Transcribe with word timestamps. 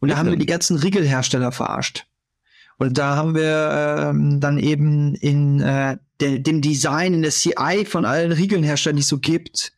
Und 0.00 0.08
da 0.08 0.16
haben 0.16 0.30
wir 0.30 0.36
die 0.36 0.46
ganzen 0.46 0.76
Riegelhersteller 0.76 1.52
verarscht. 1.52 2.06
Und 2.78 2.96
da 2.96 3.14
haben 3.14 3.34
wir 3.34 4.08
ähm, 4.10 4.40
dann 4.40 4.58
eben 4.58 5.14
in 5.14 5.60
äh, 5.60 5.98
de 6.20 6.38
dem 6.38 6.62
Design, 6.62 7.12
in 7.12 7.22
der 7.22 7.30
CI 7.30 7.84
von 7.86 8.06
allen 8.06 8.32
Riegelherstellern, 8.32 8.96
die 8.96 9.02
es 9.02 9.08
so 9.08 9.18
gibt, 9.18 9.72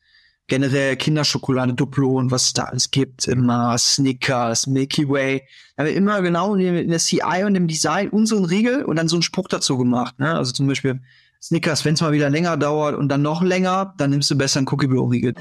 generell 0.46 0.96
Kinderschokolade, 0.96 1.74
Duplo 1.74 2.18
und 2.18 2.30
was 2.30 2.46
es 2.46 2.52
da 2.52 2.64
alles 2.64 2.92
gibt, 2.92 3.26
immer 3.26 3.76
Snickers, 3.76 4.68
Milky 4.68 5.08
Way, 5.08 5.42
da 5.76 5.82
haben 5.82 5.88
wir 5.88 5.96
immer 5.96 6.22
genau 6.22 6.54
in 6.54 6.88
der 6.88 6.98
CI 6.98 7.42
und 7.44 7.56
im 7.56 7.66
Design 7.66 8.08
unseren 8.10 8.44
Riegel 8.44 8.84
und 8.84 8.96
dann 8.96 9.08
so 9.08 9.16
einen 9.16 9.22
Spruch 9.22 9.48
dazu 9.48 9.76
gemacht. 9.76 10.20
Ne? 10.20 10.32
Also 10.32 10.52
zum 10.52 10.68
Beispiel 10.68 11.00
Snickers, 11.40 11.84
wenn 11.84 11.94
es 11.94 12.00
mal 12.00 12.12
wieder 12.12 12.30
länger 12.30 12.56
dauert 12.56 12.94
und 12.94 13.08
dann 13.08 13.22
noch 13.22 13.42
länger, 13.42 13.94
dann 13.98 14.10
nimmst 14.10 14.30
du 14.30 14.36
besser 14.36 14.58
einen 14.58 14.68
Cookie 14.68 14.86
Blow 14.86 15.06
Riegel. 15.06 15.34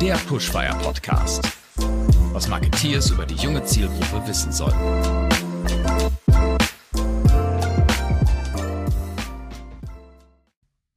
Der 0.00 0.14
Pushfire 0.28 0.76
Podcast 0.82 1.63
was 2.34 2.48
Marketeers 2.48 3.10
über 3.10 3.24
die 3.24 3.36
junge 3.36 3.64
Zielgruppe 3.64 4.26
wissen 4.26 4.50
sollten. 4.50 4.76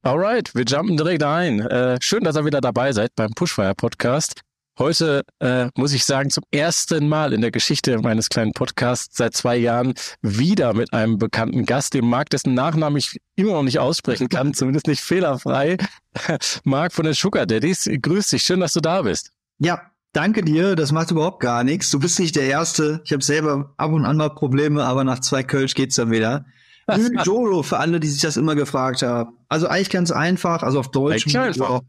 Alright, 0.02 0.52
wir 0.54 0.64
jumpen 0.64 0.96
direkt 0.96 1.22
ein. 1.22 1.60
Äh, 1.60 1.98
schön, 2.00 2.24
dass 2.24 2.36
ihr 2.36 2.44
wieder 2.44 2.60
dabei 2.60 2.92
seid 2.92 3.14
beim 3.14 3.30
Pushfire 3.34 3.74
Podcast. 3.76 4.40
Heute 4.80 5.22
äh, 5.38 5.68
muss 5.76 5.92
ich 5.92 6.04
sagen, 6.04 6.30
zum 6.30 6.42
ersten 6.50 7.08
Mal 7.08 7.32
in 7.32 7.40
der 7.40 7.50
Geschichte 7.52 7.98
meines 7.98 8.28
kleinen 8.28 8.52
Podcasts 8.52 9.16
seit 9.16 9.34
zwei 9.34 9.56
Jahren 9.56 9.94
wieder 10.22 10.74
mit 10.74 10.92
einem 10.92 11.18
bekannten 11.18 11.66
Gast, 11.66 11.94
dem 11.94 12.06
Marc, 12.08 12.30
dessen 12.30 12.54
Nachnamen 12.54 12.96
ich 12.96 13.20
immer 13.36 13.52
noch 13.52 13.62
nicht 13.62 13.78
aussprechen 13.78 14.28
kann, 14.28 14.54
zumindest 14.54 14.88
nicht 14.88 15.02
fehlerfrei. 15.02 15.76
Marc 16.64 16.92
von 16.92 17.04
den 17.04 17.14
Sugar 17.14 17.46
Daddies, 17.46 17.88
grüß 17.90 18.30
dich, 18.30 18.42
schön, 18.42 18.60
dass 18.60 18.72
du 18.72 18.80
da 18.80 19.02
bist. 19.02 19.30
Ja, 19.58 19.82
Danke 20.12 20.42
dir, 20.42 20.74
das 20.74 20.90
macht 20.90 21.10
überhaupt 21.10 21.40
gar 21.40 21.64
nichts. 21.64 21.90
Du 21.90 21.98
bist 21.98 22.18
nicht 22.18 22.34
der 22.34 22.44
Erste. 22.44 23.02
Ich 23.04 23.12
habe 23.12 23.22
selber 23.22 23.74
ab 23.76 23.92
und 23.92 24.04
an 24.04 24.16
mal 24.16 24.30
Probleme, 24.30 24.84
aber 24.84 25.04
nach 25.04 25.20
zwei 25.20 25.42
Kölsch 25.42 25.74
geht's 25.74 25.96
dann 25.96 26.10
wieder. 26.10 26.46
Jolo 27.24 27.62
für 27.62 27.78
alle, 27.78 28.00
die 28.00 28.08
sich 28.08 28.22
das 28.22 28.36
immer 28.36 28.54
gefragt 28.54 29.02
haben. 29.02 29.36
Also 29.48 29.68
eigentlich 29.68 29.90
ganz 29.90 30.10
einfach, 30.10 30.62
also 30.62 30.80
auf 30.80 30.90
Deutsch. 30.90 31.26
Eigentlich 31.26 31.38
einfach. 31.38 31.80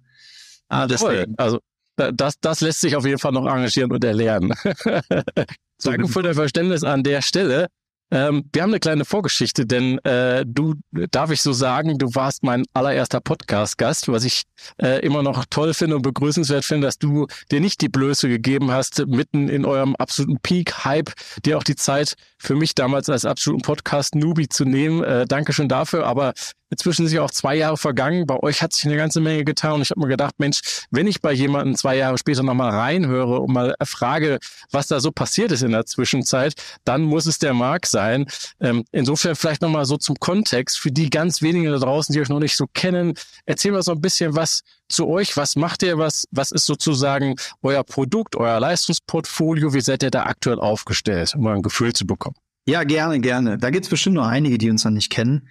Ah, 0.67 0.85
deswegen. 0.87 1.35
Also 1.37 1.59
das, 1.95 2.35
das 2.39 2.61
lässt 2.61 2.81
sich 2.81 2.95
auf 2.95 3.05
jeden 3.05 3.19
Fall 3.19 3.31
noch 3.31 3.45
engagieren 3.45 3.91
und 3.91 4.03
erlernen. 4.03 4.53
Danke 5.83 6.07
für 6.07 6.21
dein 6.21 6.33
Verständnis 6.33 6.83
an 6.83 7.03
der 7.03 7.21
Stelle. 7.21 7.67
Ähm, 8.11 8.45
wir 8.51 8.63
haben 8.63 8.71
eine 8.71 8.79
kleine 8.79 9.05
Vorgeschichte, 9.05 9.65
denn 9.65 9.99
äh, 9.99 10.43
du, 10.47 10.75
darf 11.11 11.31
ich 11.31 11.41
so 11.41 11.53
sagen, 11.53 11.97
du 11.97 12.07
warst 12.15 12.43
mein 12.43 12.65
allererster 12.73 13.21
Podcast-Gast, 13.21 14.07
was 14.07 14.23
ich 14.23 14.43
äh, 14.81 14.99
immer 15.05 15.21
noch 15.21 15.45
toll 15.49 15.73
finde 15.73 15.95
und 15.95 16.01
begrüßenswert 16.01 16.65
finde, 16.65 16.87
dass 16.87 16.97
du 16.97 17.27
dir 17.51 17.59
nicht 17.59 17.81
die 17.81 17.89
Blöße 17.89 18.27
gegeben 18.27 18.71
hast, 18.71 19.05
mitten 19.07 19.47
in 19.49 19.65
eurem 19.65 19.95
absoluten 19.95 20.39
Peak-Hype, 20.41 21.11
dir 21.45 21.57
auch 21.57 21.63
die 21.63 21.75
Zeit 21.75 22.15
für 22.37 22.55
mich 22.55 22.73
damals 22.75 23.09
als 23.09 23.25
absoluten 23.25 23.61
Podcast-Newbie 23.61 24.49
zu 24.49 24.65
nehmen. 24.65 25.03
Äh, 25.03 25.25
Dankeschön 25.25 25.69
dafür, 25.69 26.05
aber 26.05 26.33
Inzwischen 26.69 27.07
sind 27.07 27.15
ja 27.15 27.23
auch 27.23 27.31
zwei 27.31 27.55
Jahre 27.55 27.77
vergangen. 27.77 28.25
Bei 28.27 28.37
euch 28.37 28.61
hat 28.61 28.73
sich 28.73 28.85
eine 28.85 28.95
ganze 28.95 29.21
Menge 29.21 29.43
getan. 29.43 29.73
Und 29.73 29.81
ich 29.81 29.91
habe 29.91 30.01
mir 30.01 30.07
gedacht, 30.07 30.35
Mensch, 30.37 30.61
wenn 30.91 31.07
ich 31.07 31.21
bei 31.21 31.31
jemandem 31.31 31.75
zwei 31.75 31.97
Jahre 31.97 32.17
später 32.17 32.43
nochmal 32.43 32.69
reinhöre 32.69 33.39
und 33.39 33.53
mal 33.53 33.75
frage, 33.83 34.39
was 34.71 34.87
da 34.87 34.99
so 34.99 35.11
passiert 35.11 35.51
ist 35.51 35.63
in 35.63 35.71
der 35.71 35.85
Zwischenzeit, 35.85 36.53
dann 36.83 37.01
muss 37.01 37.25
es 37.25 37.39
der 37.39 37.53
Marc 37.53 37.87
sein. 37.87 38.25
Ähm, 38.59 38.85
insofern 38.91 39.35
vielleicht 39.35 39.61
nochmal 39.61 39.85
so 39.85 39.97
zum 39.97 40.15
Kontext 40.17 40.79
für 40.79 40.91
die 40.91 41.09
ganz 41.09 41.41
wenigen 41.41 41.71
da 41.71 41.77
draußen, 41.77 42.13
die 42.13 42.21
euch 42.21 42.29
noch 42.29 42.39
nicht 42.39 42.55
so 42.55 42.67
kennen. 42.73 43.13
Erzähl 43.45 43.71
mal 43.71 43.81
so 43.81 43.91
ein 43.91 44.01
bisschen 44.01 44.35
was 44.35 44.61
zu 44.89 45.07
euch. 45.07 45.37
Was 45.37 45.55
macht 45.55 45.81
ihr? 45.83 45.97
Was, 45.97 46.25
was 46.31 46.51
ist 46.51 46.65
sozusagen 46.65 47.35
euer 47.61 47.83
Produkt, 47.83 48.35
euer 48.35 48.59
Leistungsportfolio? 48.59 49.73
Wie 49.73 49.81
seid 49.81 50.03
ihr 50.03 50.11
da 50.11 50.23
aktuell 50.23 50.59
aufgestellt, 50.59 51.33
um 51.35 51.43
mal 51.43 51.55
ein 51.55 51.61
Gefühl 51.63 51.93
zu 51.93 52.05
bekommen? 52.05 52.35
Ja, 52.67 52.83
gerne, 52.83 53.19
gerne. 53.19 53.57
Da 53.57 53.71
gibt 53.71 53.85
es 53.85 53.89
bestimmt 53.89 54.15
noch 54.15 54.27
einige, 54.27 54.59
die 54.59 54.69
uns 54.69 54.83
noch 54.83 54.91
nicht 54.91 55.09
kennen. 55.09 55.47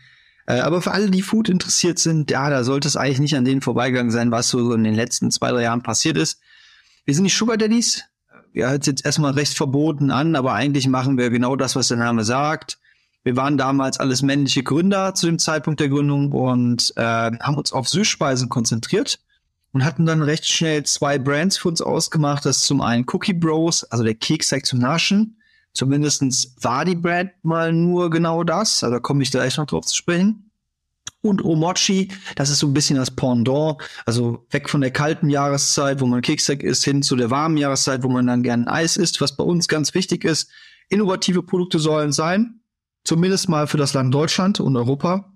Äh, 0.49 0.61
aber 0.61 0.81
für 0.81 0.93
alle, 0.93 1.11
die 1.11 1.21
Food 1.21 1.51
interessiert 1.51 1.99
sind, 1.99 2.31
ja, 2.31 2.49
da 2.49 2.65
sollte 2.65 2.89
es 2.89 2.97
eigentlich 2.97 3.21
nicht 3.21 3.37
an 3.37 3.45
denen 3.45 3.61
vorbeigegangen 3.61 4.11
sein, 4.11 4.31
was 4.31 4.49
so 4.49 4.73
in 4.73 4.83
den 4.83 4.95
letzten 4.95 5.31
zwei, 5.31 5.51
drei 5.51 5.63
Jahren 5.63 5.83
passiert 5.83 6.17
ist. 6.17 6.41
Wir 7.05 7.15
sind 7.15 7.25
die 7.25 7.31
Sugar 7.31 7.59
Daddies. 7.59 8.05
Ja, 8.55 8.71
hört 8.71 8.87
jetzt 8.87 9.05
erstmal 9.05 9.33
recht 9.33 9.55
verboten 9.55 10.11
an, 10.11 10.37
aber 10.37 10.55
eigentlich 10.55 10.89
machen 10.89 11.19
wir 11.19 11.29
genau 11.29 11.55
das, 11.55 11.77
was 11.77 11.89
der 11.89 11.99
Name 11.99 12.25
sagt. 12.25 12.79
Wir 13.25 13.37
waren 13.37 13.59
damals 13.59 14.01
alles 14.01 14.23
männliche 14.23 14.63
Gründer 14.63 15.15
zu 15.15 15.27
dem 15.27 15.39
Zeitpunkt 15.39 15.81
der 15.81 15.91
Gründung 15.91 16.33
und 16.33 16.95
äh, 16.97 17.03
haben 17.03 17.57
uns 17.57 17.75
auf 17.75 17.87
Süßspeisen 17.87 18.49
konzentriert 18.49 19.19
und 19.73 19.85
hatten 19.85 20.07
dann 20.07 20.23
recht 20.23 20.49
schnell 20.51 20.83
zwei 20.85 21.19
Brands 21.19 21.59
für 21.59 21.69
uns 21.69 21.83
ausgemacht. 21.83 22.47
Das 22.47 22.59
ist 22.59 22.65
zum 22.65 22.81
einen 22.81 23.05
Cookie 23.13 23.35
Bros, 23.35 23.85
also 23.85 24.03
der 24.03 24.15
Keksteig 24.15 24.65
zum 24.65 24.79
Naschen 24.79 25.38
Zumindestens 25.79 26.57
war 26.61 26.85
die 26.85 26.97
Brand 26.97 27.31
mal 27.45 27.73
nur 27.73 28.11
genau 28.11 28.43
das. 28.43 28.83
Also 28.83 28.97
da 28.97 28.99
komme 28.99 29.23
ich 29.23 29.31
gleich 29.31 29.59
noch 29.59 29.67
drauf 29.67 29.87
zu 29.87 29.95
sprechen. 29.95 30.51
Und 31.21 31.45
Omochi, 31.45 32.09
das 32.35 32.51
ist 32.51 32.59
so 32.59 32.67
ein 32.67 32.75
bisschen 32.75 32.97
das 32.97 33.13
Pendant. 33.13 33.77
Also 34.05 34.45
weg 34.51 34.69
von 34.69 34.81
der 34.81 34.91
kalten 34.91 35.31
Jahreszeit, 35.31 36.01
wo 36.01 36.07
man 36.07 36.21
Keksack 36.21 36.65
isst, 36.65 36.85
hin 36.85 37.03
zu 37.03 37.15
der 37.15 37.31
warmen 37.31 37.57
Jahreszeit, 37.57 38.03
wo 38.03 38.09
man 38.09 38.27
dann 38.27 38.43
gerne 38.43 38.67
Eis 38.67 38.97
isst. 38.97 39.21
Was 39.21 39.37
bei 39.37 39.45
uns 39.45 39.69
ganz 39.69 39.95
wichtig 39.95 40.25
ist, 40.25 40.51
innovative 40.89 41.45
Produkte 41.45 41.79
sollen 41.79 42.11
sein. 42.11 42.59
Zumindest 43.05 43.49
mal 43.49 43.69
für 43.69 43.77
das 43.77 43.95
Land 43.95 44.13
Deutschland 44.13 44.59
und 44.59 44.77
Europa. 44.77 45.33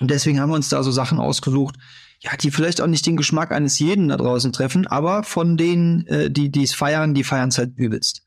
Und 0.00 0.10
deswegen 0.10 0.40
haben 0.40 0.48
wir 0.48 0.56
uns 0.56 0.70
da 0.70 0.82
so 0.82 0.90
Sachen 0.90 1.18
ausgesucht, 1.18 1.74
ja, 2.20 2.34
die 2.34 2.50
vielleicht 2.50 2.80
auch 2.80 2.86
nicht 2.86 3.04
den 3.04 3.18
Geschmack 3.18 3.52
eines 3.52 3.78
jeden 3.78 4.08
da 4.08 4.16
draußen 4.16 4.54
treffen, 4.54 4.86
aber 4.86 5.22
von 5.22 5.58
denen, 5.58 6.06
äh, 6.06 6.30
die 6.30 6.50
die 6.50 6.62
es 6.62 6.72
feiern, 6.72 7.12
die 7.12 7.24
feiern 7.24 7.50
es 7.50 7.58
halt 7.58 7.76
übelst. 7.76 8.22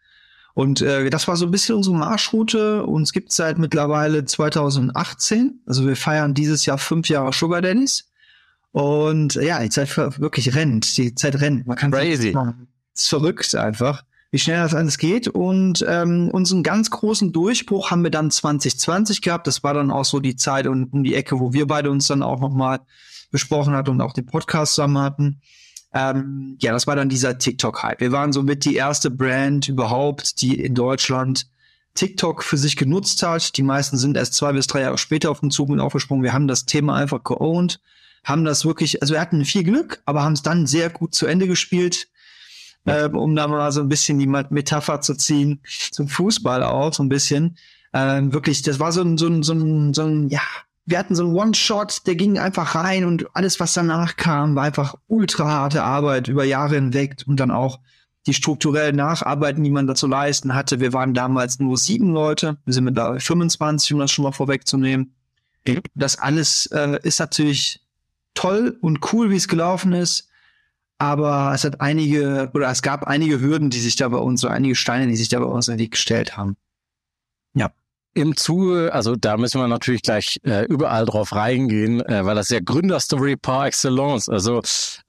Und 0.54 0.82
äh, 0.82 1.10
das 1.10 1.28
war 1.28 1.38
so 1.38 1.46
ein 1.46 1.52
bisschen 1.52 1.76
unsere 1.76 1.96
Marschroute. 1.96 2.86
Uns 2.86 3.14
gibt 3.14 3.32
seit 3.32 3.58
mittlerweile 3.58 4.26
2018. 4.26 5.62
Also 5.66 5.88
wir 5.88 5.96
feiern 5.96 6.34
dieses 6.34 6.66
Jahr 6.66 6.78
fünf 6.78 7.08
Jahre 7.10 7.34
Sugar 7.34 7.62
Daddies. 7.62 8.10
Und 8.72 9.36
äh, 9.36 9.48
ja, 9.48 9.62
die 9.62 9.70
Zeit 9.70 9.96
wirklich 9.98 10.56
rennt. 10.56 10.98
Die 10.98 11.16
Zeit 11.16 11.40
rennt. 11.40 11.66
Man 11.68 11.78
kann 11.78 11.92
Crazy. 11.92 12.36
Es 12.94 13.04
ist 13.04 13.10
verrückt 13.10 13.56
einfach, 13.56 14.04
wie 14.32 14.40
schnell 14.40 14.62
das 14.62 14.76
alles 14.76 14.98
geht. 14.98 15.28
Und 15.28 15.86
ähm, 15.88 16.30
unseren 16.32 16.64
ganz 16.64 16.90
großen 16.90 17.31
Durchbruch 17.31 17.92
haben 17.92 18.04
wir 18.04 18.12
dann 18.12 18.30
2020 18.30 19.22
gehabt. 19.22 19.48
Das 19.48 19.64
war 19.64 19.74
dann 19.74 19.92
auch 19.92 20.06
so 20.06 20.20
die 20.20 20.36
Zeit 20.36 20.68
um, 20.68 20.90
um 20.92 21.04
die 21.04 21.16
Ecke, 21.16 21.40
wo 21.40 21.54
wir 21.54 21.68
beide 21.68 21.90
uns 21.90 22.08
dann 22.08 22.24
auch 22.24 22.40
noch 22.40 22.54
mal 22.54 22.80
besprochen 23.31 23.76
hatten 23.76 23.92
und 23.92 24.02
auch 24.02 24.14
den 24.14 24.26
Podcast 24.26 24.76
zusammen 24.76 24.98
hatten. 24.98 25.42
Ähm, 25.94 26.57
ja, 26.59 26.72
das 26.72 26.88
war 26.88 26.95
dann 26.95 27.09
dieser 27.09 27.38
TikTok-Hype. 27.38 28.00
Wir 28.00 28.11
waren 28.11 28.31
somit 28.31 28.66
die 28.66 28.75
erste 28.75 29.09
Brand 29.09 29.67
überhaupt, 29.67 30.41
die 30.41 30.59
in 30.59 30.75
Deutschland 30.75 31.47
TikTok 31.95 32.44
für 32.44 32.57
sich 32.57 32.75
genutzt 32.75 33.23
hat. 33.23 33.57
Die 33.57 33.63
meisten 33.63 33.97
sind 33.97 34.16
erst 34.16 34.35
zwei 34.35 34.53
bis 34.53 34.67
drei 34.67 34.81
Jahre 34.81 34.97
später 34.97 35.31
auf 35.31 35.39
den 35.39 35.51
Zug 35.51 35.69
mit 35.69 35.79
aufgesprungen. 35.79 36.23
Wir 36.23 36.33
haben 36.33 36.47
das 36.47 36.66
Thema 36.66 36.95
einfach 36.95 37.23
geowned, 37.23 37.79
haben 38.23 38.45
das 38.45 38.66
wirklich, 38.66 39.01
also 39.01 39.13
wir 39.13 39.22
hatten 39.22 39.44
viel 39.45 39.63
Glück, 39.63 40.01
aber 40.05 40.23
haben 40.23 40.33
es 40.33 40.44
dann 40.44 40.67
sehr 40.67 40.89
gut 40.89 41.16
zu 41.16 41.25
Ende 41.25 41.47
gespielt. 41.47 42.07
Ähm, 42.85 43.17
um 43.17 43.35
da 43.35 43.47
mal 43.47 43.71
so 43.71 43.81
ein 43.81 43.89
bisschen 43.89 44.19
die 44.19 44.25
Metapher 44.25 45.01
zu 45.01 45.13
ziehen 45.13 45.61
zum 45.91 46.07
Fußball 46.07 46.63
auch 46.63 46.94
so 46.94 47.03
ein 47.03 47.09
bisschen. 47.09 47.57
Ähm, 47.94 48.31
wirklich, 48.31 48.61
das 48.61 48.79
war 48.79 48.91
so 48.91 49.01
ein, 49.01 49.17
so 49.17 49.27
ein, 49.27 49.44
so 49.44 49.53
ein, 49.53 49.94
so 49.94 50.03
ein 50.03 50.29
ja, 50.29 50.41
wir 50.89 50.97
hatten 50.97 51.16
so 51.16 51.23
einen 51.23 51.35
One-Shot, 51.35 52.07
der 52.07 52.16
ging 52.16 52.39
einfach 52.39 52.73
rein 52.75 53.05
und 53.05 53.35
alles, 53.35 53.59
was 53.59 53.73
danach 53.73 54.17
kam, 54.17 54.55
war 54.55 54.63
einfach 54.63 54.95
ultra 55.07 55.47
harte 55.47 55.83
Arbeit 55.83 56.27
über 56.27 56.44
Jahre 56.44 56.75
hinweg 56.75 57.23
und 57.27 57.39
dann 57.39 57.51
auch 57.51 57.79
die 58.25 58.33
strukturellen 58.33 58.95
Nacharbeiten, 58.95 59.63
die 59.63 59.69
man 59.69 59.88
dazu 59.88 60.07
leisten 60.07 60.55
hatte. 60.55 60.79
Wir 60.79 60.91
waren 60.91 61.13
damals 61.13 61.59
nur 61.59 61.77
sieben 61.77 62.11
Leute, 62.11 62.57
wir 62.66 62.73
sind 62.73 62.85
mittlerweile 62.85 63.19
25, 63.19 63.94
um 63.94 64.00
das 64.00 64.11
schon 64.11 64.23
mal 64.23 64.31
vorwegzunehmen. 64.31 65.13
Das 65.94 66.17
alles 66.17 66.66
äh, 66.67 67.00
ist 67.03 67.19
natürlich 67.19 67.81
toll 68.33 68.77
und 68.81 69.13
cool, 69.13 69.29
wie 69.29 69.35
es 69.35 69.47
gelaufen 69.47 69.94
ist. 69.94 70.27
Aber 70.97 71.51
es 71.53 71.63
hat 71.63 71.79
einige, 71.81 72.50
oder 72.53 72.69
es 72.69 72.81
gab 72.81 73.06
einige 73.06 73.39
Hürden, 73.39 73.69
die 73.69 73.79
sich 73.79 73.95
da 73.95 74.09
bei 74.09 74.17
uns, 74.17 74.41
so 74.41 74.47
einige 74.47 74.75
Steine, 74.75 75.07
die 75.07 75.16
sich 75.16 75.30
da 75.30 75.39
bei 75.39 75.45
uns 75.45 75.68
in 75.68 75.75
den 75.75 75.80
Weg 75.80 75.92
gestellt 75.92 76.35
haben. 76.35 76.57
Ja. 77.53 77.71
Im 78.15 78.35
Zuge, 78.35 78.91
also 78.91 79.15
da 79.15 79.38
müssen 79.38 79.61
wir 79.61 79.67
natürlich 79.67 80.01
gleich 80.01 80.39
äh, 80.44 80.65
überall 80.65 81.06
drauf 81.06 81.33
reingehen, 81.33 82.03
äh, 82.06 82.25
weil 82.25 82.35
das 82.35 82.50
ja 82.50 82.59
Gründerstory 82.59 83.35
par 83.35 83.67
excellence. 83.67 84.27
Also 84.27 84.61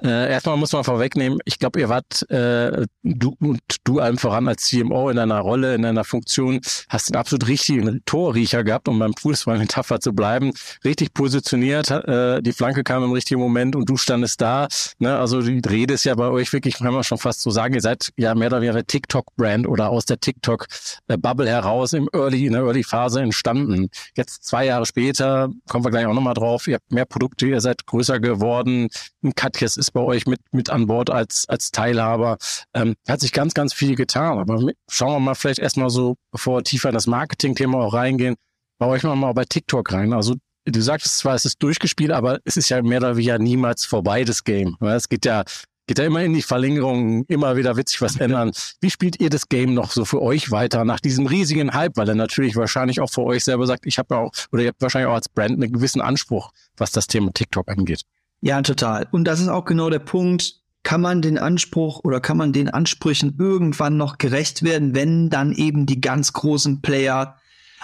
äh, 0.03 0.31
erstmal 0.31 0.59
muss 0.59 0.73
man 0.73 0.85
vorwegnehmen, 0.85 1.39
ich 1.47 1.59
glaube, 1.59 1.81
ihr 1.81 1.89
wart, 1.89 2.31
äh, 2.31 2.85
du 3.03 3.37
und 3.41 3.61
du 3.85 4.01
allem 4.01 4.19
voran 4.19 4.49
als 4.49 4.67
CMO 4.67 5.09
in 5.09 5.17
deiner 5.17 5.41
Rolle, 5.41 5.75
in 5.75 5.83
deiner 5.83 6.05
Funktion, 6.05 6.61
hast 6.91 7.09
den 7.09 7.17
absolut 7.17 7.49
richtigen 7.49 8.03
Torriecher 8.05 8.65
gehabt, 8.65 8.87
um 8.87 8.99
beim 8.99 9.15
Fußball-Metapher 9.15 10.01
zu 10.01 10.13
bleiben, 10.13 10.53
richtig 10.85 11.15
positioniert, 11.15 11.91
äh, 11.91 12.43
die 12.43 12.53
Flanke 12.53 12.85
kam 12.85 13.03
im 13.03 13.13
richtigen 13.13 13.41
Moment 13.41 13.77
und 13.77 13.89
du 13.89 13.97
standest 13.97 14.43
da. 14.43 14.69
Ne? 14.99 15.17
Also 15.17 15.41
die 15.41 15.63
Rede 15.67 15.95
ist 15.95 16.05
ja 16.05 16.15
bei 16.15 16.29
euch 16.29 16.53
wirklich, 16.53 16.77
kann 16.77 16.93
man 16.93 17.03
schon 17.05 17.19
fast 17.19 17.41
so 17.41 17.51
sagen, 17.51 17.73
ihr 17.73 17.81
seid 17.81 18.11
ja 18.17 18.35
mehr 18.35 18.49
oder 18.49 18.61
weniger 18.61 18.87
TikTok-Brand 18.87 19.67
oder 19.67 19.89
aus 19.89 20.05
der 20.05 20.21
TikTok-Bubble 20.21 21.49
heraus 21.49 21.95
im 21.95 22.09
Early, 22.13 22.45
in 22.45 22.53
der 22.53 22.63
Early 22.63 22.85
Phase 22.91 23.21
entstanden. 23.21 23.89
Jetzt 24.17 24.45
zwei 24.45 24.67
Jahre 24.67 24.85
später, 24.85 25.49
kommen 25.69 25.85
wir 25.85 25.91
gleich 25.91 26.07
auch 26.07 26.15
nochmal 26.15 26.35
drauf, 26.35 26.67
ihr 26.67 26.75
habt 26.75 26.93
mehr 26.93 27.07
Produkte, 27.07 27.47
ihr 27.47 27.61
seid 27.61 27.87
größer 27.87 28.21
geworden. 28.21 28.89
Ein 29.23 29.35
Katjes 29.35 29.77
ist 29.77 29.93
bei 29.93 30.01
euch 30.01 30.27
mit, 30.27 30.41
mit 30.53 30.71
an 30.71 30.87
Bord 30.87 31.11
als, 31.11 31.49
als 31.49 31.71
Teilhaber. 31.71 32.37
Ähm, 32.75 32.95
hat 33.09 33.21
sich 33.21 33.33
ganz, 33.33 33.55
ganz 33.55 33.73
viel 33.73 33.95
getan. 33.95 34.39
Aber 34.39 34.61
schauen 34.91 35.13
wir 35.15 35.21
mal 35.21 35.35
vielleicht 35.35 35.61
erstmal 35.61 35.91
so, 35.91 36.17
bevor 36.33 36.59
wir 36.59 36.65
tiefer 36.65 36.89
in 36.89 36.95
das 36.95 37.07
Marketing-Thema 37.07 37.79
auch 37.79 37.95
reingehen, 37.95 38.35
bei 38.79 38.87
euch 38.87 39.03
mal, 39.03 39.15
mal 39.15 39.33
bei 39.33 39.45
TikTok 39.45 39.93
rein. 39.93 40.13
Also 40.13 40.35
du 40.65 40.81
sagtest 40.81 41.19
zwar, 41.19 41.35
es 41.35 41.45
ist 41.45 41.63
durchgespielt, 41.63 42.11
aber 42.11 42.41
es 42.45 42.57
ist 42.57 42.69
ja 42.69 42.83
mehr 42.83 42.99
oder 42.99 43.17
weniger 43.17 43.39
niemals 43.39 43.85
vorbei, 43.85 44.25
das 44.25 44.45
Game. 44.45 44.77
Es 44.81 45.09
geht 45.09 45.25
ja 45.25 45.45
geht 45.91 45.99
ja 45.99 46.05
immer 46.05 46.23
in 46.23 46.35
die 46.35 46.43
Verlängerung, 46.43 47.25
immer 47.27 47.57
wieder 47.57 47.77
witzig 47.77 48.01
was 48.01 48.15
ändern. 48.15 48.53
Wie 48.81 48.91
spielt 48.91 49.21
ihr 49.21 49.29
das 49.29 49.49
Game 49.49 49.75
noch 49.75 49.91
so 49.91 50.05
für 50.05 50.23
euch 50.23 50.53
weiter 50.53 50.85
nach 50.85 51.01
diesem 51.01 51.27
riesigen 51.27 51.75
Hype? 51.75 51.97
Weil 51.97 52.09
er 52.09 52.15
natürlich 52.15 52.55
wahrscheinlich 52.55 53.01
auch 53.01 53.11
für 53.11 53.25
euch 53.25 53.43
selber 53.43 53.67
sagt, 53.67 53.87
ich 53.87 53.99
habe 53.99 54.15
ja 54.15 54.21
auch, 54.21 54.31
oder 54.53 54.63
ihr 54.63 54.69
habt 54.69 54.81
wahrscheinlich 54.81 55.09
auch 55.09 55.17
als 55.17 55.29
Brand 55.29 55.61
einen 55.61 55.73
gewissen 55.73 56.01
Anspruch, 56.01 56.53
was 56.77 56.93
das 56.93 57.09
Thema 57.09 57.33
TikTok 57.33 57.69
angeht. 57.69 58.03
Ja, 58.41 58.63
total. 58.63 59.09
Und 59.11 59.25
das 59.25 59.41
ist 59.41 59.49
auch 59.49 59.65
genau 59.65 59.91
der 59.91 59.99
Punkt. 59.99 60.61
Kann 60.85 61.01
man 61.01 61.23
den 61.23 61.39
Anspruch 61.39 62.05
oder 62.05 62.21
kann 62.21 62.37
man 62.37 62.53
den 62.53 62.69
Ansprüchen 62.69 63.35
irgendwann 63.37 63.97
noch 63.97 64.19
gerecht 64.19 64.63
werden, 64.63 64.95
wenn 64.95 65.29
dann 65.29 65.53
eben 65.53 65.87
die 65.87 66.01
ganz 66.01 66.33
großen 66.33 66.83
Player 66.83 67.37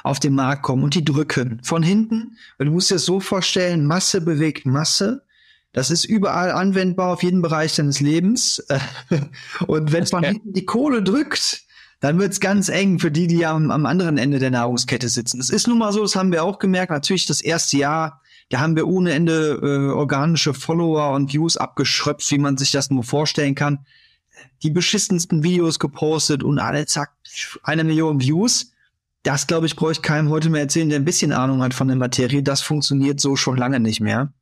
auf 0.04 0.20
den 0.20 0.36
Markt 0.36 0.62
kommen 0.62 0.84
und 0.84 0.94
die 0.94 1.04
drücken 1.04 1.58
von 1.64 1.82
hinten? 1.82 2.36
Weil 2.56 2.68
du 2.68 2.72
musst 2.72 2.88
dir 2.88 2.94
das 2.94 3.04
so 3.04 3.18
vorstellen, 3.18 3.84
Masse 3.84 4.20
bewegt 4.20 4.64
Masse 4.64 5.25
das 5.76 5.90
ist 5.90 6.06
überall 6.06 6.52
anwendbar 6.52 7.12
auf 7.12 7.22
jeden 7.22 7.42
Bereich 7.42 7.76
deines 7.76 8.00
Lebens. 8.00 8.66
Und 9.66 9.92
wenn 9.92 10.06
man 10.10 10.24
hinten 10.24 10.54
die 10.54 10.64
Kohle 10.64 11.02
drückt, 11.02 11.64
dann 12.00 12.18
wird's 12.18 12.40
ganz 12.40 12.70
eng 12.70 12.98
für 12.98 13.10
die, 13.10 13.26
die 13.26 13.44
am, 13.44 13.70
am 13.70 13.84
anderen 13.84 14.16
Ende 14.16 14.38
der 14.38 14.50
Nahrungskette 14.50 15.10
sitzen. 15.10 15.38
Es 15.38 15.50
ist 15.50 15.66
nun 15.66 15.76
mal 15.76 15.92
so, 15.92 16.00
das 16.00 16.16
haben 16.16 16.32
wir 16.32 16.44
auch 16.44 16.60
gemerkt, 16.60 16.92
natürlich 16.92 17.26
das 17.26 17.42
erste 17.42 17.76
Jahr, 17.76 18.22
da 18.48 18.60
haben 18.60 18.74
wir 18.74 18.88
ohne 18.88 19.12
Ende 19.12 19.60
äh, 19.62 19.92
organische 19.92 20.54
Follower 20.54 21.10
und 21.14 21.34
Views 21.34 21.58
abgeschröpft, 21.58 22.30
wie 22.30 22.38
man 22.38 22.56
sich 22.56 22.70
das 22.70 22.90
nur 22.90 23.04
vorstellen 23.04 23.54
kann. 23.54 23.84
Die 24.62 24.70
beschissensten 24.70 25.42
Videos 25.42 25.78
gepostet 25.78 26.42
und 26.42 26.58
alle 26.58 26.86
zack, 26.86 27.12
eine 27.62 27.84
Million 27.84 28.22
Views. 28.22 28.72
Das, 29.24 29.46
glaube 29.46 29.66
ich, 29.66 29.76
brauche 29.76 29.92
ich 29.92 30.00
keinem 30.00 30.30
heute 30.30 30.48
mehr 30.48 30.62
erzählen, 30.62 30.88
der 30.88 31.00
ein 31.00 31.04
bisschen 31.04 31.32
Ahnung 31.32 31.62
hat 31.62 31.74
von 31.74 31.88
der 31.88 31.98
Materie. 31.98 32.42
Das 32.42 32.62
funktioniert 32.62 33.20
so 33.20 33.36
schon 33.36 33.58
lange 33.58 33.78
nicht 33.78 34.00
mehr. 34.00 34.32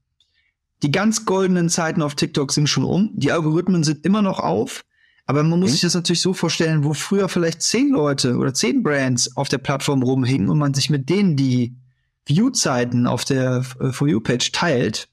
Die 0.84 0.90
ganz 0.90 1.25
goldenen 1.25 1.70
Zeiten 1.70 2.02
auf 2.02 2.14
TikTok 2.14 2.52
sind 2.52 2.69
schon 2.69 2.84
um. 2.84 3.10
Die 3.14 3.32
Algorithmen 3.32 3.84
sind 3.84 4.04
immer 4.04 4.20
noch 4.20 4.38
auf. 4.38 4.84
Aber 5.25 5.42
man 5.42 5.58
muss 5.58 5.70
mhm. 5.70 5.72
sich 5.72 5.81
das 5.81 5.94
natürlich 5.94 6.20
so 6.20 6.34
vorstellen, 6.34 6.84
wo 6.84 6.92
früher 6.92 7.31
vielleicht 7.31 7.62
zehn 7.62 7.88
Leute 7.88 8.36
oder 8.36 8.52
zehn 8.52 8.82
Brands 8.82 9.34
auf 9.34 9.48
der 9.48 9.56
Plattform 9.56 10.02
rumhingen 10.02 10.50
und 10.50 10.58
man 10.58 10.75
sich 10.75 10.90
mit 10.90 11.08
denen 11.08 11.36
die 11.36 11.75
View-Zeiten 12.26 13.06
auf 13.06 13.25
der 13.25 13.64
äh, 13.81 13.92
For 13.92 14.06
You-Page 14.06 14.52
teilt. 14.52 15.08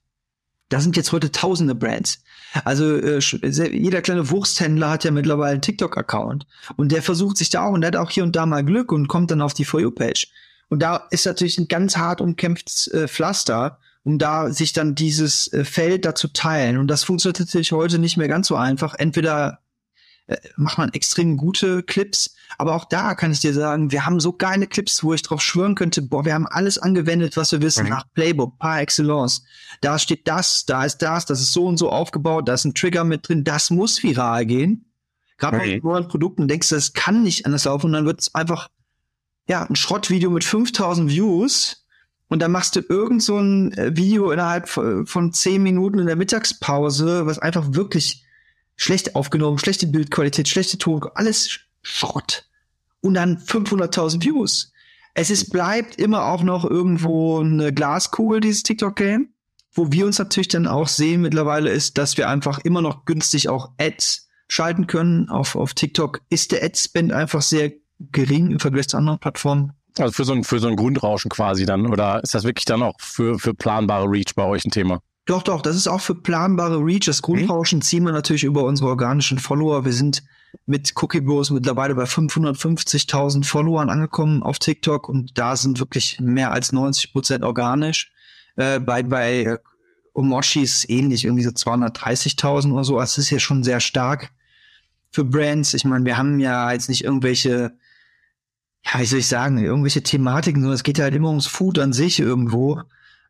Da 0.67 0.81
sind 0.81 0.97
jetzt 0.97 1.13
heute 1.13 1.31
tausende 1.31 1.73
Brands. 1.73 2.21
Also 2.65 2.97
äh, 2.97 3.19
jeder 3.41 4.01
kleine 4.01 4.29
Wursthändler 4.29 4.89
hat 4.89 5.05
ja 5.05 5.11
mittlerweile 5.11 5.53
einen 5.53 5.61
TikTok-Account. 5.61 6.47
Und 6.75 6.91
der 6.91 7.01
versucht 7.01 7.37
sich 7.37 7.49
da 7.49 7.63
auch 7.63 7.71
und 7.71 7.79
der 7.79 7.87
hat 7.87 7.95
auch 7.95 8.09
hier 8.09 8.23
und 8.23 8.35
da 8.35 8.45
mal 8.45 8.65
Glück 8.65 8.91
und 8.91 9.07
kommt 9.07 9.31
dann 9.31 9.41
auf 9.41 9.53
die 9.53 9.63
For 9.63 9.79
You-Page. 9.79 10.27
Und 10.67 10.81
da 10.81 11.07
ist 11.11 11.25
natürlich 11.25 11.57
ein 11.57 11.69
ganz 11.69 11.95
hart 11.95 12.19
umkämpftes 12.19 12.87
äh, 12.87 13.07
Pflaster 13.07 13.79
um 14.03 14.17
da 14.17 14.51
sich 14.51 14.73
dann 14.73 14.95
dieses 14.95 15.51
äh, 15.53 15.63
Feld 15.63 16.05
dazu 16.05 16.27
teilen. 16.27 16.77
Und 16.77 16.87
das 16.87 17.03
funktioniert 17.03 17.39
natürlich 17.39 17.71
heute 17.71 17.99
nicht 17.99 18.17
mehr 18.17 18.27
ganz 18.27 18.47
so 18.47 18.55
einfach. 18.55 18.95
Entweder 18.95 19.59
äh, 20.27 20.37
macht 20.55 20.77
man 20.77 20.93
extrem 20.93 21.37
gute 21.37 21.83
Clips, 21.83 22.35
aber 22.57 22.75
auch 22.75 22.85
da 22.85 23.15
kann 23.15 23.31
ich 23.31 23.41
dir 23.41 23.53
sagen, 23.53 23.91
wir 23.91 24.05
haben 24.05 24.19
so 24.19 24.33
geile 24.33 24.67
Clips, 24.67 25.03
wo 25.03 25.13
ich 25.13 25.21
drauf 25.21 25.41
schwören 25.41 25.75
könnte, 25.75 26.01
boah, 26.01 26.25
wir 26.25 26.33
haben 26.33 26.47
alles 26.47 26.77
angewendet, 26.77 27.37
was 27.37 27.51
wir 27.51 27.61
wissen, 27.61 27.83
mhm. 27.83 27.89
nach 27.89 28.05
Playbook, 28.13 28.57
par 28.57 28.79
excellence. 28.81 29.43
Da 29.81 29.99
steht 29.99 30.27
das, 30.27 30.65
da 30.65 30.85
ist 30.85 30.99
das, 30.99 31.25
das 31.25 31.41
ist 31.41 31.53
so 31.53 31.65
und 31.65 31.77
so 31.77 31.91
aufgebaut, 31.91 32.47
da 32.47 32.53
ist 32.53 32.65
ein 32.65 32.73
Trigger 32.73 33.03
mit 33.03 33.27
drin, 33.27 33.43
das 33.43 33.69
muss 33.69 34.01
viral 34.01 34.45
gehen. 34.45 34.85
Gerade 35.37 35.57
okay. 35.57 35.79
bei 35.79 35.89
neuen 35.89 36.07
Produkten 36.07 36.47
denkst 36.47 36.69
du, 36.69 36.75
das 36.75 36.93
kann 36.93 37.23
nicht 37.23 37.45
anders 37.45 37.65
laufen 37.65 37.87
und 37.87 37.93
dann 37.93 38.05
wird 38.05 38.21
es 38.21 38.33
einfach, 38.35 38.69
ja, 39.47 39.63
ein 39.63 39.75
Schrottvideo 39.75 40.29
mit 40.29 40.43
5000 40.43 41.09
Views, 41.09 41.80
und 42.31 42.39
dann 42.39 42.53
machst 42.53 42.77
du 42.77 42.79
irgend 42.87 43.21
so 43.21 43.37
ein 43.39 43.73
äh, 43.73 43.97
Video 43.97 44.31
innerhalb 44.31 44.69
von 44.69 45.33
zehn 45.33 45.61
Minuten 45.61 45.99
in 45.99 46.05
der 46.05 46.15
Mittagspause, 46.15 47.25
was 47.25 47.39
einfach 47.39 47.73
wirklich 47.73 48.23
schlecht 48.77 49.17
aufgenommen, 49.17 49.59
schlechte 49.59 49.85
Bildqualität, 49.85 50.47
schlechte 50.47 50.77
Ton, 50.77 51.01
alles 51.13 51.59
Schrott. 51.81 52.49
Und 53.01 53.15
dann 53.15 53.37
500.000 53.37 54.23
Views. 54.23 54.71
Es 55.13 55.29
ist, 55.29 55.49
bleibt 55.51 55.97
immer 55.97 56.27
auch 56.27 56.41
noch 56.41 56.63
irgendwo 56.63 57.41
eine 57.41 57.73
Glaskugel, 57.73 58.39
dieses 58.39 58.63
TikTok-Game. 58.63 59.33
Wo 59.73 59.91
wir 59.91 60.05
uns 60.05 60.17
natürlich 60.17 60.47
dann 60.47 60.67
auch 60.67 60.87
sehen 60.87 61.21
mittlerweile 61.23 61.69
ist, 61.69 61.97
dass 61.97 62.15
wir 62.15 62.29
einfach 62.29 62.59
immer 62.59 62.81
noch 62.81 63.03
günstig 63.03 63.49
auch 63.49 63.73
Ads 63.77 64.29
schalten 64.47 64.87
können. 64.87 65.27
Auf, 65.27 65.57
auf 65.57 65.73
TikTok 65.73 66.21
ist 66.29 66.53
der 66.53 66.63
Ad-Spend 66.63 67.11
einfach 67.11 67.41
sehr 67.41 67.73
gering 67.99 68.51
im 68.51 68.59
Vergleich 68.61 68.87
zu 68.87 68.95
anderen 68.95 69.19
Plattformen. 69.19 69.73
Also 69.97 70.13
für 70.13 70.23
so 70.23 70.33
ein, 70.33 70.43
für 70.43 70.59
so 70.59 70.67
ein 70.67 70.75
Grundrauschen 70.75 71.29
quasi 71.29 71.65
dann. 71.65 71.87
Oder 71.87 72.23
ist 72.23 72.33
das 72.33 72.43
wirklich 72.43 72.65
dann 72.65 72.81
auch 72.81 72.95
für, 72.99 73.39
für 73.39 73.53
planbare 73.53 74.05
Reach 74.09 74.33
bei 74.35 74.45
euch 74.45 74.65
ein 74.65 74.71
Thema? 74.71 75.01
Doch, 75.25 75.43
doch, 75.43 75.61
das 75.61 75.75
ist 75.75 75.87
auch 75.87 76.01
für 76.01 76.15
planbare 76.15 76.77
Reach. 76.77 77.05
Das 77.05 77.21
Grundrauschen 77.21 77.79
mhm. 77.79 77.83
ziehen 77.83 78.03
wir 78.03 78.11
natürlich 78.11 78.43
über 78.43 78.63
unsere 78.63 78.89
organischen 78.89 79.39
Follower. 79.39 79.85
Wir 79.85 79.93
sind 79.93 80.23
mit 80.65 80.93
Cookie 81.01 81.21
Bros 81.21 81.49
mittlerweile 81.49 81.95
bei 81.95 82.03
550.000 82.03 83.45
Followern 83.45 83.89
angekommen 83.89 84.43
auf 84.43 84.59
TikTok 84.59 85.07
und 85.07 85.37
da 85.37 85.55
sind 85.55 85.79
wirklich 85.79 86.19
mehr 86.19 86.51
als 86.51 86.71
90 86.71 87.13
Prozent 87.13 87.43
organisch. 87.43 88.11
Äh, 88.55 88.79
bei 88.79 89.03
bei 89.03 89.43
äh, 89.43 89.57
Omoshi 90.13 90.61
ist 90.61 90.89
ähnlich, 90.89 91.23
irgendwie 91.23 91.43
so 91.43 91.51
230.000 91.51 92.73
oder 92.73 92.83
so. 92.83 92.97
Also 92.97 93.13
es 93.13 93.25
ist 93.25 93.29
ja 93.29 93.39
schon 93.39 93.63
sehr 93.63 93.79
stark 93.79 94.31
für 95.11 95.23
Brands. 95.23 95.73
Ich 95.73 95.85
meine, 95.85 96.05
wir 96.05 96.17
haben 96.17 96.39
ja 96.39 96.71
jetzt 96.71 96.89
nicht 96.89 97.03
irgendwelche 97.03 97.77
ja, 98.85 98.99
wie 98.99 99.05
soll 99.05 99.19
ich 99.19 99.27
sagen, 99.27 99.57
irgendwelche 99.57 100.03
Thematiken, 100.03 100.61
sondern 100.61 100.75
es 100.75 100.83
geht 100.83 100.97
ja 100.97 101.05
halt 101.05 101.15
immer 101.15 101.29
ums 101.29 101.47
Food 101.47 101.79
an 101.79 101.93
sich 101.93 102.19
irgendwo. 102.19 102.81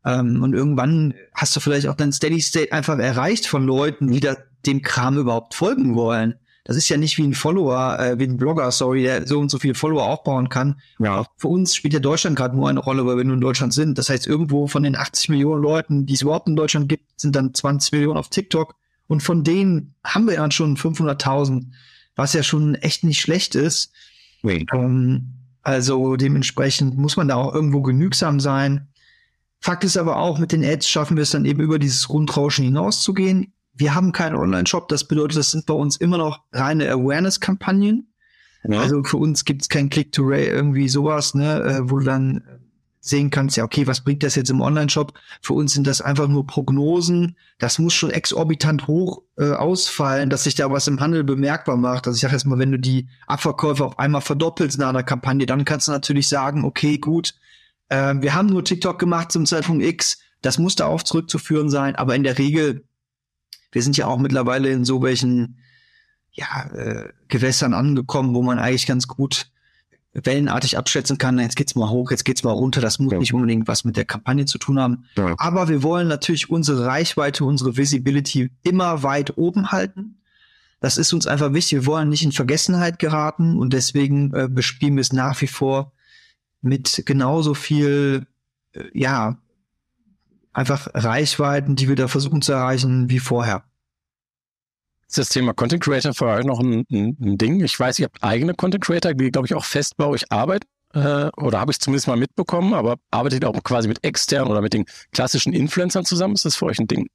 Ähm, 0.06 0.42
und 0.42 0.54
irgendwann 0.54 1.14
hast 1.34 1.56
du 1.56 1.60
vielleicht 1.60 1.88
auch 1.88 1.96
dein 1.96 2.12
Steady 2.12 2.42
State 2.42 2.72
einfach 2.72 2.98
erreicht 2.98 3.48
von 3.48 3.66
Leuten, 3.66 4.12
die 4.12 4.20
da 4.20 4.36
dem 4.66 4.82
Kram 4.82 5.18
überhaupt 5.18 5.54
folgen 5.54 5.96
wollen. 5.96 6.36
Das 6.64 6.78
ist 6.78 6.90
ja 6.90 6.98
nicht 6.98 7.18
wie 7.18 7.24
ein 7.24 7.34
Follower, 7.34 8.00
äh, 8.00 8.20
wie 8.20 8.26
ein 8.26 8.38
Blogger, 8.38 8.72
sorry, 8.72 9.04
der 9.04 9.28
so 9.28 9.40
und 9.40 9.50
so 9.50 9.58
viele 9.58 9.74
Follower 9.74 10.04
aufbauen 10.04 10.50
kann. 10.50 10.80
Ja. 11.00 11.26
Für 11.38 11.48
uns 11.48 11.76
spielt 11.76 11.94
ja 11.94 12.00
Deutschland 12.00 12.36
gerade 12.36 12.56
nur 12.56 12.70
eine 12.70 12.80
Rolle, 12.80 13.06
weil 13.06 13.18
wir 13.18 13.24
nur 13.24 13.34
in 13.34 13.42
Deutschland 13.42 13.74
sind. 13.74 13.98
Das 13.98 14.10
heißt, 14.10 14.28
irgendwo 14.28 14.68
von 14.68 14.84
den 14.84 14.96
80 14.96 15.30
Millionen 15.30 15.62
Leuten, 15.62 16.06
die 16.06 16.14
es 16.14 16.22
überhaupt 16.22 16.48
in 16.48 16.56
Deutschland 16.56 16.88
gibt, 16.88 17.20
sind 17.20 17.36
dann 17.36 17.54
20 17.54 17.92
Millionen 17.94 18.18
auf 18.18 18.30
TikTok. 18.30 18.76
Und 19.08 19.22
von 19.22 19.44
denen 19.44 19.96
haben 20.04 20.28
wir 20.28 20.36
ja 20.36 20.52
schon 20.52 20.78
500.000, 20.78 21.66
was 22.16 22.34
ja 22.34 22.44
schon 22.44 22.76
echt 22.76 23.04
nicht 23.04 23.22
schlecht 23.22 23.56
ist. 23.56 23.92
Nee. 24.44 24.66
Ähm, 24.72 25.41
also 25.64 26.16
dementsprechend 26.16 26.98
muss 26.98 27.18
man 27.18 27.28
da 27.28 27.36
auch 27.36 27.54
irgendwo 27.54 27.82
genügsam 27.82 28.40
sein. 28.40 28.88
Fakt 29.60 29.84
ist 29.84 29.98
aber 29.98 30.18
auch, 30.18 30.40
mit 30.40 30.52
den 30.52 30.66
Ads 30.66 30.90
schaffen 30.90 31.18
wir 31.18 31.24
es 31.24 31.32
dann 31.32 31.46
eben 31.46 31.62
über 31.62 31.78
dieses 31.78 32.08
Grundrauschen 32.08 32.66
hinauszugehen. 32.66 33.54
Wir 33.74 33.94
haben 33.94 34.12
keinen 34.12 34.36
Online-Shop, 34.36 34.88
das 34.90 35.08
bedeutet, 35.08 35.38
das 35.38 35.52
sind 35.52 35.66
bei 35.66 35.74
uns 35.74 35.98
immer 35.98 36.18
noch 36.18 36.42
reine 36.52 36.90
Awareness-Kampagnen. 36.90 38.12
Ja. 38.68 38.82
Also 38.82 39.04
für 39.04 39.18
uns 39.18 39.46
gibt 39.46 39.62
es 39.62 39.70
kein 39.70 39.90
Click-to-Ray, 39.90 40.48
irgendwie 40.48 40.90
sowas, 40.90 41.34
ne, 41.36 41.62
äh, 41.62 41.90
wo 41.90 42.00
du 42.00 42.06
dann 42.06 42.44
sehen 43.04 43.32
kannst, 43.32 43.58
ja, 43.58 43.64
okay, 43.64 43.88
was 43.88 44.02
bringt 44.02 44.22
das 44.22 44.36
jetzt 44.36 44.52
im 44.52 44.62
Online-Shop? 44.62 45.14
Für 45.42 45.54
uns 45.54 45.74
sind 45.74 45.88
das 45.88 46.02
einfach 46.02 46.28
nur 46.28 46.46
Prognosen. 46.46 47.36
Das 47.58 47.80
muss 47.80 47.96
schon 47.96 48.12
exorbitant 48.12 48.88
hoch 48.88 49.24
äh, 49.38 49.52
ausfallen, 49.52 50.30
dass 50.30 50.44
sich 50.44 50.54
da 50.54 50.72
was 50.72 50.88
im 50.88 51.00
Handel 51.00 51.24
bemerkbar 51.24 51.78
macht. 51.78 52.06
Also 52.06 52.16
ich 52.16 52.22
sage 52.22 52.34
jetzt 52.34 52.46
mal, 52.46 52.60
wenn 52.60 52.72
du 52.72 52.80
die 52.80 53.10
Abverkäufe 53.26 53.84
auf 53.84 53.98
einmal 53.98 54.22
verdoppelst 54.22 54.78
nach 54.78 54.90
einer 54.90 55.04
Kampagne, 55.04 55.48
dann 55.48 55.66
kannst 55.66 55.88
du 55.88 55.92
natürlich 55.92 56.28
sagen, 56.28 56.64
okay, 56.64 57.00
gut, 57.00 57.34
äh, 57.90 58.14
wir 58.20 58.36
haben 58.36 58.48
nur 58.48 58.64
TikTok 58.64 59.00
gemacht 59.00 59.32
zum 59.32 59.48
Zeitpunkt 59.48 59.84
X. 59.84 60.20
Das 60.44 60.60
muss 60.60 60.76
da 60.76 60.86
auch 60.86 61.02
zurückzuführen 61.02 61.72
sein. 61.72 61.96
Aber 61.96 62.16
in 62.16 62.24
der 62.24 62.38
Regel, 62.38 62.86
wir 63.72 63.82
sind 63.82 63.98
ja 63.98 64.06
auch 64.06 64.20
mittlerweile 64.20 64.70
in 64.70 64.86
so 64.86 65.02
welchen 65.02 65.58
ja, 66.34 66.70
äh, 66.74 67.10
Gewässern 67.30 67.74
angekommen, 67.74 68.36
wo 68.36 68.44
man 68.44 68.60
eigentlich 68.60 68.86
ganz 68.86 69.08
gut 69.08 69.52
wellenartig 70.14 70.78
abschätzen 70.78 71.18
kann, 71.18 71.40
jetzt 71.40 71.56
geht's 71.56 71.76
mal 71.76 71.90
hoch, 71.90 72.12
jetzt 72.12 72.26
geht's 72.26 72.44
mal 72.44 72.52
runter, 72.52 72.82
das 72.82 73.00
muss 73.00 73.14
ja. 73.14 73.20
nicht 73.20 73.34
unbedingt 73.34 73.68
was 73.68 73.86
mit 73.86 73.96
der 73.96 74.06
Kampagne 74.06 74.46
zu 74.46 74.58
tun 74.58 74.80
haben. 74.80 75.06
Ja. 75.16 75.36
Aber 75.38 75.70
wir 75.70 75.84
wollen 75.84 76.08
natürlich 76.08 76.50
unsere 76.50 76.86
Reichweite, 76.86 77.46
unsere 77.46 77.78
Visibility 77.78 78.52
immer 78.64 79.04
weit 79.04 79.38
oben 79.38 79.72
halten. 79.72 80.18
Das 80.82 80.98
ist 80.98 81.14
uns 81.14 81.28
einfach 81.28 81.54
wichtig. 81.54 81.80
Wir 81.80 81.86
wollen 81.86 82.10
nicht 82.10 82.24
in 82.24 82.32
Vergessenheit 82.32 83.00
geraten 83.00 83.58
und 83.58 83.72
deswegen 83.72 84.34
äh, 84.34 84.50
bespielen 84.50 84.96
wir 84.96 85.02
es 85.02 85.14
nach 85.14 85.40
wie 85.42 85.48
vor 85.48 85.94
mit 86.62 87.04
genauso 87.06 87.54
viel, 87.54 88.28
äh, 88.74 88.84
ja, 88.94 89.38
einfach 90.54 90.90
Reichweiten, 90.94 91.76
die 91.76 91.88
wir 91.88 91.96
da 91.96 92.08
versuchen 92.08 92.42
zu 92.42 92.52
erreichen 92.52 93.10
wie 93.10 93.20
vorher. 93.20 93.64
Ist 95.12 95.18
das 95.18 95.28
Thema 95.28 95.54
Content 95.54 95.84
Creator 95.84 96.14
für 96.14 96.28
euch 96.28 96.46
noch 96.46 96.62
ein, 96.62 96.86
ein, 96.90 97.18
ein 97.20 97.38
Ding? 97.38 97.62
Ich 97.66 97.78
weiß, 97.78 98.00
ihr 98.00 98.06
habt 98.06 98.24
eigene 98.24 98.54
Content 98.54 98.82
Creator, 98.82 99.14
die, 99.14 99.30
glaube 99.30 99.46
ich, 99.46 99.54
auch 99.54 99.66
fest 99.66 99.98
bei 99.98 100.06
euch 100.06 100.32
arbeiten. 100.32 100.66
äh, 100.94 101.30
oder 101.36 101.60
habe 101.60 101.74
ich 101.74 101.82
zumindest 101.82 102.08
mal 102.08 102.16
mitbekommen, 102.16 102.74
aber 102.74 102.96
arbeitet 103.12 103.44
auch 103.44 103.62
quasi 103.62 103.90
mit 103.90 104.06
externen 104.06 104.50
oder 104.50 104.62
mit 104.62 104.72
den 104.72 104.86
klassischen 105.12 105.52
Influencern 105.52 106.06
zusammen? 106.06 106.36
Ist 106.36 106.46
das 106.46 106.56
für 106.56 106.68
euch 106.68 106.80
ein 106.80 106.88
Ding? 106.88 107.10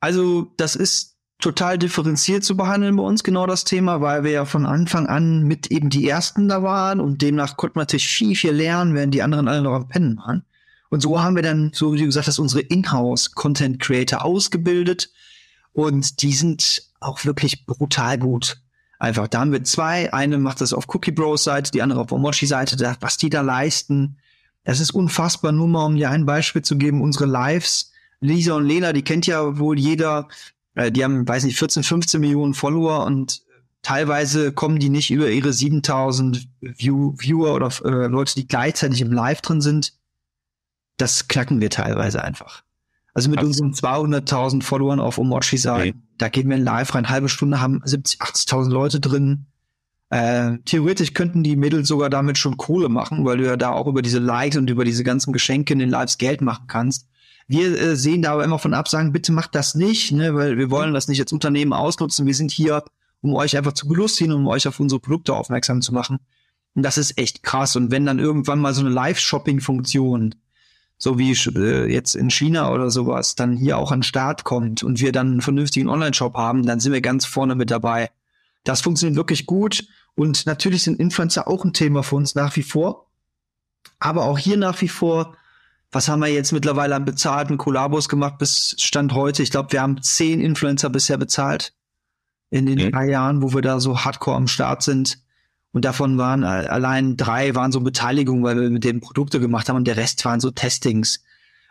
Also 0.00 0.52
das 0.58 0.76
ist 0.76 1.16
total 1.38 1.78
differenziert 1.78 2.44
zu 2.44 2.54
behandeln 2.54 2.96
bei 2.96 3.02
uns, 3.02 3.24
genau 3.24 3.46
das 3.46 3.64
Thema, 3.64 4.02
weil 4.02 4.24
wir 4.24 4.30
ja 4.30 4.44
von 4.44 4.66
Anfang 4.66 5.06
an 5.06 5.44
mit 5.44 5.68
eben 5.68 5.88
die 5.88 6.06
Ersten 6.06 6.48
da 6.48 6.62
waren 6.62 7.00
und 7.00 7.22
demnach 7.22 7.56
konnte 7.56 7.78
man 7.78 7.84
natürlich 7.84 8.08
viel, 8.08 8.36
viel 8.36 8.52
lernen, 8.52 8.94
während 8.94 9.14
die 9.14 9.22
anderen 9.22 9.48
alle 9.48 9.62
noch 9.62 9.72
am 9.72 9.88
Pennen 9.88 10.18
waren. 10.18 10.44
Und 10.90 11.00
so 11.00 11.22
haben 11.22 11.34
wir 11.34 11.42
dann, 11.42 11.70
so 11.72 11.94
wie 11.94 11.98
du 11.98 12.04
gesagt 12.04 12.26
hast, 12.26 12.40
unsere 12.40 12.60
Inhouse-Content-Creator 12.60 14.22
ausgebildet 14.22 15.10
und 15.72 16.20
die 16.20 16.34
sind 16.34 16.87
auch 17.00 17.24
wirklich 17.24 17.66
brutal 17.66 18.18
gut. 18.18 18.62
Einfach, 18.98 19.28
da 19.28 19.40
haben 19.40 19.52
wir 19.52 19.62
zwei. 19.62 20.12
Eine 20.12 20.38
macht 20.38 20.60
das 20.60 20.72
auf 20.72 20.86
Cookie 20.88 21.12
Bros 21.12 21.44
Seite, 21.44 21.70
die 21.70 21.82
andere 21.82 22.00
auf 22.00 22.12
Omochi 22.12 22.46
Seite. 22.46 22.96
Was 23.00 23.16
die 23.16 23.30
da 23.30 23.42
leisten, 23.42 24.18
das 24.64 24.80
ist 24.80 24.90
unfassbar. 24.90 25.52
Nur 25.52 25.68
mal, 25.68 25.86
um 25.86 25.96
dir 25.96 26.10
ein 26.10 26.26
Beispiel 26.26 26.62
zu 26.62 26.76
geben, 26.76 27.00
unsere 27.00 27.26
Lives. 27.26 27.92
Lisa 28.20 28.54
und 28.54 28.66
Lena, 28.66 28.92
die 28.92 29.02
kennt 29.02 29.26
ja 29.26 29.58
wohl 29.58 29.78
jeder. 29.78 30.28
Äh, 30.74 30.90
die 30.90 31.04
haben, 31.04 31.26
weiß 31.26 31.44
nicht, 31.44 31.58
14, 31.58 31.84
15 31.84 32.20
Millionen 32.20 32.54
Follower 32.54 33.04
und 33.06 33.42
teilweise 33.82 34.52
kommen 34.52 34.80
die 34.80 34.88
nicht 34.88 35.10
über 35.10 35.30
ihre 35.30 35.52
7000 35.52 36.48
View 36.60 37.14
Viewer 37.16 37.54
oder 37.54 37.72
äh, 37.84 38.08
Leute, 38.08 38.34
die 38.34 38.48
gleichzeitig 38.48 39.00
im 39.00 39.12
Live 39.12 39.40
drin 39.40 39.60
sind. 39.60 39.94
Das 40.96 41.28
knacken 41.28 41.60
wir 41.60 41.70
teilweise 41.70 42.22
einfach. 42.24 42.64
Also 43.14 43.30
mit 43.30 43.42
unseren 43.42 43.72
200.000 43.72 44.62
Followern 44.62 45.00
auf 45.00 45.18
Omochi 45.18 45.56
sagen, 45.56 45.90
okay. 45.90 45.94
da 46.18 46.28
gehen 46.28 46.48
wir 46.48 46.56
in 46.56 46.64
live 46.64 46.94
rein, 46.94 47.08
halbe 47.08 47.28
Stunde 47.28 47.60
haben 47.60 47.80
70, 47.84 48.20
80.000 48.20 48.70
Leute 48.70 49.00
drin. 49.00 49.46
Äh, 50.10 50.58
theoretisch 50.64 51.14
könnten 51.14 51.42
die 51.42 51.56
Mädels 51.56 51.88
sogar 51.88 52.10
damit 52.10 52.38
schon 52.38 52.56
Kohle 52.56 52.88
machen, 52.88 53.24
weil 53.24 53.38
du 53.38 53.46
ja 53.46 53.56
da 53.56 53.72
auch 53.72 53.86
über 53.86 54.02
diese 54.02 54.18
Likes 54.18 54.56
und 54.56 54.70
über 54.70 54.84
diese 54.84 55.04
ganzen 55.04 55.32
Geschenke 55.32 55.72
in 55.72 55.78
den 55.78 55.90
Lives 55.90 56.18
Geld 56.18 56.40
machen 56.40 56.66
kannst. 56.66 57.08
Wir 57.46 57.78
äh, 57.80 57.96
sehen 57.96 58.22
da 58.22 58.32
aber 58.32 58.44
immer 58.44 58.58
von 58.58 58.74
ab, 58.74 58.88
sagen, 58.88 59.12
bitte 59.12 59.32
macht 59.32 59.54
das 59.54 59.74
nicht, 59.74 60.12
ne, 60.12 60.34
weil 60.34 60.56
wir 60.56 60.70
wollen 60.70 60.94
das 60.94 61.08
nicht 61.08 61.20
als 61.20 61.32
Unternehmen 61.32 61.72
ausnutzen. 61.72 62.26
Wir 62.26 62.34
sind 62.34 62.50
hier, 62.50 62.84
um 63.20 63.34
euch 63.34 63.56
einfach 63.56 63.72
zu 63.72 63.88
belustigen, 63.88 64.32
um 64.32 64.46
euch 64.46 64.68
auf 64.68 64.78
unsere 64.80 65.00
Produkte 65.00 65.34
aufmerksam 65.34 65.80
zu 65.80 65.92
machen. 65.92 66.18
Und 66.74 66.82
das 66.82 66.98
ist 66.98 67.18
echt 67.18 67.42
krass. 67.42 67.74
Und 67.74 67.90
wenn 67.90 68.06
dann 68.06 68.18
irgendwann 68.18 68.60
mal 68.60 68.74
so 68.74 68.82
eine 68.82 68.90
Live-Shopping-Funktion 68.90 70.34
so 70.98 71.18
wie 71.18 71.32
äh, 71.32 71.90
jetzt 71.90 72.14
in 72.14 72.28
China 72.28 72.72
oder 72.72 72.90
sowas, 72.90 73.36
dann 73.36 73.56
hier 73.56 73.78
auch 73.78 73.92
an 73.92 74.00
den 74.00 74.04
Start 74.04 74.44
kommt 74.44 74.82
und 74.82 75.00
wir 75.00 75.12
dann 75.12 75.28
einen 75.28 75.40
vernünftigen 75.40 75.88
Online-Shop 75.88 76.34
haben, 76.34 76.66
dann 76.66 76.80
sind 76.80 76.92
wir 76.92 77.00
ganz 77.00 77.24
vorne 77.24 77.54
mit 77.54 77.70
dabei. 77.70 78.10
Das 78.64 78.80
funktioniert 78.80 79.16
wirklich 79.16 79.46
gut 79.46 79.86
und 80.16 80.44
natürlich 80.46 80.82
sind 80.82 80.98
Influencer 80.98 81.46
auch 81.46 81.64
ein 81.64 81.72
Thema 81.72 82.02
für 82.02 82.16
uns 82.16 82.34
nach 82.34 82.56
wie 82.56 82.64
vor. 82.64 83.06
Aber 84.00 84.24
auch 84.24 84.38
hier 84.38 84.56
nach 84.56 84.80
wie 84.82 84.88
vor, 84.88 85.36
was 85.92 86.08
haben 86.08 86.20
wir 86.20 86.28
jetzt 86.28 86.52
mittlerweile 86.52 86.96
an 86.96 87.04
bezahlten 87.04 87.56
Kollabos 87.56 88.08
gemacht 88.08 88.38
bis 88.38 88.74
Stand 88.78 89.14
heute? 89.14 89.42
Ich 89.42 89.50
glaube, 89.50 89.72
wir 89.72 89.80
haben 89.80 90.02
zehn 90.02 90.40
Influencer 90.40 90.90
bisher 90.90 91.16
bezahlt 91.16 91.72
in 92.50 92.66
den 92.66 92.84
mhm. 92.84 92.92
drei 92.92 93.08
Jahren, 93.08 93.42
wo 93.42 93.54
wir 93.54 93.62
da 93.62 93.80
so 93.80 94.04
hardcore 94.04 94.36
am 94.36 94.48
Start 94.48 94.82
sind. 94.82 95.18
Und 95.78 95.84
davon 95.84 96.18
waren 96.18 96.42
allein 96.42 97.16
drei 97.16 97.54
waren 97.54 97.70
so 97.70 97.80
Beteiligungen, 97.80 98.42
weil 98.42 98.60
wir 98.60 98.68
mit 98.68 98.82
denen 98.82 98.98
Produkte 99.00 99.38
gemacht 99.38 99.68
haben 99.68 99.76
und 99.76 99.86
der 99.86 99.96
Rest 99.96 100.24
waren 100.24 100.40
so 100.40 100.50
Testings. 100.50 101.22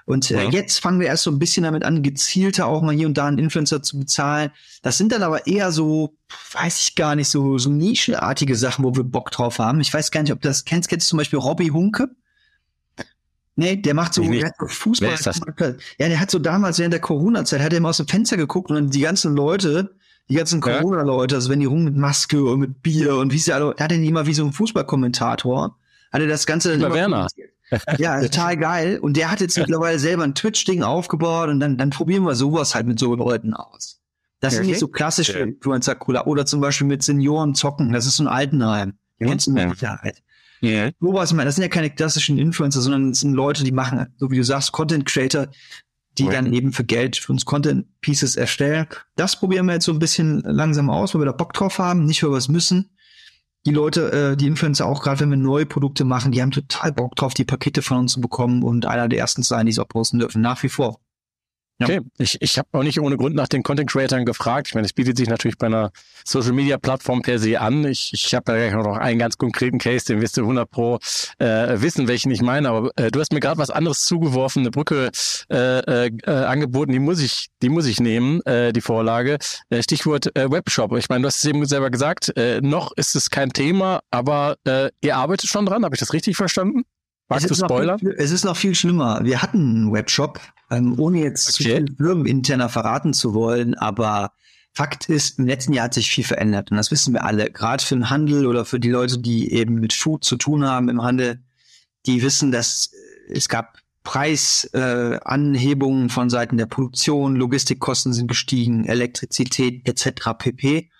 Und 0.06 0.32
äh, 0.32 0.46
ja. 0.46 0.50
jetzt 0.50 0.80
fangen 0.80 1.02
wir 1.02 1.08
erst 1.08 1.24
so 1.24 1.30
ein 1.30 1.40
bisschen 1.40 1.64
damit 1.64 1.84
an, 1.84 2.04
gezielter 2.04 2.68
auch 2.68 2.82
mal 2.82 2.96
hier 2.96 3.06
und 3.06 3.18
da 3.18 3.28
einen 3.28 3.38
Influencer 3.38 3.84
zu 3.84 4.00
bezahlen. 4.00 4.52
Das 4.82 4.98
sind 4.98 5.12
dann 5.12 5.24
aber 5.24 5.46
eher 5.46 5.74
so, 5.74 6.16
weiß 6.54 6.80
ich 6.80 6.96
gar 6.96 7.18
nicht, 7.18 7.28
so, 7.28 7.58
so 7.58 7.70
nischenartige 7.70 8.56
Sachen, 8.56 8.86
wo 8.86 8.96
wir 8.96 9.04
Bock 9.04 9.30
drauf 9.30 9.60
haben. 9.60 9.82
Ich 9.82 9.94
weiß 9.94 10.12
gar 10.12 10.24
nicht, 10.24 10.32
ob 10.32 10.40
du 10.40 10.48
das 10.48 10.64
kennst. 10.64 10.88
Kennst 10.88 11.08
du 11.08 11.10
zum 11.10 11.18
Beispiel 11.18 11.40
Robbie 11.40 11.72
Hunke? 11.72 12.08
Nee, 13.58 13.76
der 13.76 13.94
macht 13.94 14.14
so, 14.14 14.22
der 14.22 14.54
Fußball. 14.70 15.18
Ja, 16.00 16.08
der 16.08 16.20
hat 16.22 16.32
so 16.32 16.40
damals 16.40 16.80
während 16.80 16.94
der 16.94 17.02
Corona-Zeit, 17.02 17.60
hat 17.60 17.74
er 17.74 17.80
immer 17.80 17.90
aus 17.90 17.98
dem 17.98 18.08
Fenster 18.08 18.38
geguckt 18.38 18.72
und 18.72 18.96
die 18.96 19.02
ganzen 19.02 19.36
Leute, 19.36 19.97
die 20.30 20.36
ganzen 20.36 20.62
Corona-Leute, 20.62 21.36
also 21.36 21.50
wenn 21.50 21.60
die 21.60 21.66
rum 21.66 21.84
mit 21.84 21.96
Maske 21.96 22.44
und 22.44 22.60
mit 22.60 22.82
Bier 22.82 23.16
und 23.16 23.32
wie 23.32 23.38
sie 23.38 23.54
alle, 23.54 23.74
er 23.78 23.84
hat 23.86 23.92
den 23.92 24.04
immer 24.04 24.28
wie 24.28 24.34
so 24.34 24.44
ein 24.44 24.52
Fußballkommentator, 24.52 25.78
hat 26.12 26.22
er 26.22 26.28
das 26.28 26.46
Ganze 26.46 26.78
dann 26.78 26.94
Werner. 26.94 27.28
Ja, 27.98 28.22
total 28.22 28.58
geil. 28.58 29.00
Und 29.00 29.18
der 29.18 29.30
hat 29.30 29.42
jetzt 29.42 29.58
mittlerweile 29.58 30.00
selber 30.00 30.24
ein 30.24 30.36
Twitch-Ding 30.36 30.84
aufgebaut 30.84 31.50
und 31.50 31.60
dann, 31.60 31.78
dann 31.78 31.90
probieren 31.90 32.24
wir 32.24 32.36
sowas 32.36 32.76
halt 32.76 32.88
mit 32.88 33.00
so 33.00 33.14
Leuten 33.16 33.54
aus. 33.54 34.00
Das 34.40 34.54
okay. 34.54 34.64
sind 34.64 34.70
nicht 34.72 34.80
so 34.80 34.88
klassische 34.88 35.40
Influencer 35.40 35.96
cooler. 35.96 36.28
Oder 36.28 36.46
zum 36.46 36.62
Beispiel 36.62 36.88
mit 36.88 37.04
Senioren 37.04 37.56
zocken. 37.56 37.92
Das 37.92 38.06
ist 38.06 38.18
so 38.18 38.24
ein 38.24 38.28
Altenheim. 38.28 38.94
Ja. 39.20 39.28
Kennst 39.28 39.48
du 39.48 39.52
mit 39.52 39.70
Sicherheit. 39.72 40.22
Ja. 40.62 40.92
Sowas, 41.00 41.36
das 41.36 41.56
sind 41.56 41.64
ja 41.64 41.70
keine 41.70 41.90
klassischen 41.90 42.38
Influencer, 42.38 42.82
sondern 42.82 43.10
das 43.10 43.20
sind 43.20 43.34
Leute, 43.34 43.64
die 43.64 43.72
machen, 43.72 44.08
so 44.18 44.32
wie 44.32 44.38
du 44.38 44.44
sagst, 44.44 44.72
Content 44.72 45.06
Creator, 45.06 45.48
die 46.18 46.26
okay. 46.26 46.36
dann 46.36 46.54
eben 46.54 46.74
für 46.74 46.84
Geld 46.84 47.18
für 47.18 47.32
uns 47.32 47.46
Content 47.46 47.86
Pieces 48.02 48.36
erstellen. 48.36 48.88
Das 49.16 49.40
probieren 49.40 49.66
wir 49.66 49.74
jetzt 49.74 49.86
so 49.86 49.92
ein 49.92 50.00
bisschen 50.00 50.42
langsam 50.42 50.90
aus, 50.90 51.14
weil 51.14 51.22
wir 51.22 51.26
da 51.26 51.32
Bock 51.32 51.54
drauf 51.54 51.80
haben, 51.80 52.06
nicht 52.06 52.24
weil 52.24 52.32
wir 52.32 52.38
es 52.38 52.48
müssen. 52.48 52.90
Die 53.66 53.72
Leute, 53.72 54.12
äh, 54.12 54.38
die 54.38 54.48
Influencer 54.48 54.86
auch 54.86 55.04
gerade, 55.04 55.20
wenn 55.20 55.30
wir 55.30 55.38
neue 55.38 55.66
Produkte 55.66 56.06
machen, 56.06 56.32
die 56.32 56.42
haben 56.42 56.52
total 56.52 56.94
Bock 56.94 57.16
drauf, 57.16 57.34
die 57.34 57.44
Pakete 57.44 57.82
von 57.82 57.98
uns 57.98 58.14
zu 58.14 58.22
bekommen 58.22 58.64
und 58.64 58.86
einer 58.86 59.10
der 59.10 59.20
ersten 59.20 59.44
sein, 59.44 59.66
die 59.66 59.72
es 59.72 59.80
auch 59.80 59.88
posten 59.90 60.20
dürfen, 60.20 60.42
nach 60.42 60.64
wie 60.64 60.70
vor. 60.70 61.02
Okay, 61.80 62.02
ich, 62.18 62.42
ich 62.42 62.58
habe 62.58 62.68
auch 62.72 62.82
nicht 62.82 63.00
ohne 63.00 63.18
Grund 63.18 63.36
nach 63.36 63.48
den 63.48 63.62
Content 63.62 63.90
Creatern 63.90 64.26
gefragt. 64.26 64.68
Ich 64.68 64.74
meine, 64.74 64.86
es 64.86 64.94
bietet 64.94 65.18
sich 65.18 65.30
natürlich 65.30 65.58
bei 65.60 65.68
einer 65.68 65.92
Social 66.26 66.54
Media 66.54 66.78
Plattform 66.78 67.22
per 67.22 67.38
se 67.38 67.60
an. 67.60 67.86
Ich, 67.86 68.12
ich 68.14 68.34
habe 68.34 68.58
ja 68.60 68.76
noch 68.76 68.98
einen 68.98 69.20
ganz 69.20 69.38
konkreten 69.38 69.78
Case, 69.78 70.06
den 70.06 70.20
wirst 70.20 70.38
du 70.38 70.42
100 70.42 70.70
pro 70.70 70.98
äh, 71.38 71.80
wissen, 71.80 72.08
welchen 72.08 72.32
ich 72.32 72.42
meine. 72.42 72.70
Aber 72.70 72.90
äh, 72.96 73.12
du 73.12 73.20
hast 73.20 73.32
mir 73.32 73.40
gerade 73.40 73.60
was 73.60 73.70
anderes 73.70 74.06
zugeworfen, 74.06 74.62
eine 74.62 74.72
Brücke 74.72 75.12
äh, 75.52 76.08
äh, 76.08 76.12
angeboten. 76.26 76.92
Die 76.94 77.00
muss 77.00 77.22
ich, 77.22 77.48
die 77.62 77.70
muss 77.70 77.86
ich 77.86 78.00
nehmen, 78.00 78.42
äh, 78.46 78.74
die 78.74 78.82
Vorlage. 78.82 79.38
Äh, 79.70 79.84
Stichwort 79.84 80.36
äh, 80.36 80.50
Webshop. 80.50 80.98
Ich 80.98 81.10
meine, 81.10 81.22
du 81.22 81.28
hast 81.28 81.38
es 81.38 81.46
eben 81.46 81.64
selber 81.66 81.92
gesagt. 81.92 82.36
Äh, 82.38 82.60
noch 82.62 82.92
ist 82.94 83.16
es 83.16 83.30
kein 83.30 83.54
Thema, 83.54 84.02
aber 84.10 84.56
äh, 84.66 84.90
ihr 85.02 85.16
arbeitet 85.16 85.48
schon 85.48 85.68
dran. 85.68 85.86
Habe 85.86 85.96
ich 85.96 86.00
das 86.00 86.14
richtig 86.14 86.38
verstanden? 86.38 86.86
Magst 87.30 87.50
du 87.50 87.56
spoilern? 87.56 88.00
Viel, 88.00 88.16
es 88.18 88.32
ist 88.32 88.46
noch 88.46 88.56
viel 88.56 88.76
schlimmer. 88.76 89.20
Wir 89.24 89.42
hatten 89.42 89.60
einen 89.60 89.94
Webshop, 89.94 90.40
ähm, 90.72 90.98
ohne 90.98 91.20
jetzt 91.20 91.50
okay. 91.50 91.52
zu 91.52 91.64
viel 91.64 91.96
firmeninterner 91.98 92.70
verraten 92.70 93.14
zu 93.14 93.34
wollen, 93.34 93.76
aber 93.76 94.32
Fakt 94.74 95.10
ist, 95.10 95.40
im 95.40 95.48
letzten 95.48 95.74
Jahr 95.74 95.86
hat 95.86 95.96
sich 95.96 96.12
viel 96.12 96.24
verändert 96.24 96.70
und 96.70 96.78
das 96.78 96.92
wissen 96.92 97.14
wir 97.14 97.26
alle. 97.26 97.50
Gerade 97.50 97.84
für 97.84 97.96
den 97.96 98.12
Handel 98.12 98.46
oder 98.46 98.64
für 98.64 98.80
die 98.80 98.92
Leute, 98.92 99.18
die 99.18 99.52
eben 99.52 99.76
mit 99.76 99.92
Food 99.92 100.24
zu 100.24 100.36
tun 100.36 100.66
haben 100.66 100.88
im 100.88 101.02
Handel, 101.02 101.42
die 102.06 102.22
wissen, 102.22 102.52
dass 102.52 102.92
es 103.28 103.50
gab 103.50 103.80
Preisanhebungen 104.04 106.06
äh, 106.06 106.10
von 106.10 106.30
Seiten 106.30 106.58
der 106.58 106.68
Produktion, 106.68 107.36
Logistikkosten 107.36 108.14
sind 108.14 108.28
gestiegen, 108.28 108.86
Elektrizität 108.86 109.88
etc. 109.88 110.30
pp. 110.38 110.92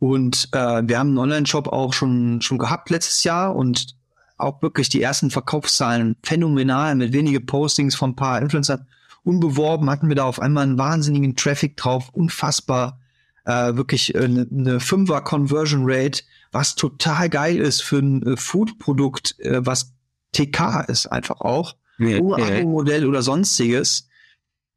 Und 0.00 0.48
äh, 0.52 0.82
wir 0.84 0.98
haben 0.98 1.10
einen 1.10 1.18
Online-Shop 1.18 1.68
auch 1.68 1.94
schon 1.94 2.42
schon 2.42 2.58
gehabt 2.58 2.90
letztes 2.90 3.22
Jahr 3.24 3.54
und 3.54 3.94
auch 4.36 4.62
wirklich 4.62 4.88
die 4.88 5.02
ersten 5.02 5.30
Verkaufszahlen 5.30 6.16
phänomenal 6.22 6.94
mit 6.94 7.12
wenige 7.12 7.40
Postings 7.40 7.94
von 7.94 8.10
ein 8.10 8.16
paar 8.16 8.40
Influencern. 8.40 8.86
Unbeworben 9.22 9.88
hatten 9.88 10.08
wir 10.08 10.16
da 10.16 10.24
auf 10.24 10.40
einmal 10.40 10.64
einen 10.64 10.78
wahnsinnigen 10.78 11.36
Traffic 11.36 11.76
drauf, 11.76 12.10
unfassbar. 12.12 13.00
Äh, 13.46 13.76
wirklich 13.76 14.16
eine, 14.16 14.42
äh, 14.42 14.46
eine 14.50 14.80
Fünfer 14.80 15.20
Conversion 15.20 15.82
Rate, 15.84 16.22
was 16.50 16.74
total 16.74 17.28
geil 17.28 17.58
ist 17.58 17.82
für 17.82 17.98
ein 17.98 18.22
äh, 18.22 18.36
Food-Produkt, 18.36 19.38
äh, 19.40 19.64
was 19.64 19.92
TK 20.32 20.84
ist 20.88 21.06
einfach 21.06 21.40
auch. 21.40 21.76
Ja, 21.98 22.18
ohne 22.20 22.58
ja. 22.58 22.64
Modell 22.64 23.06
oder 23.06 23.22
sonstiges. 23.22 24.08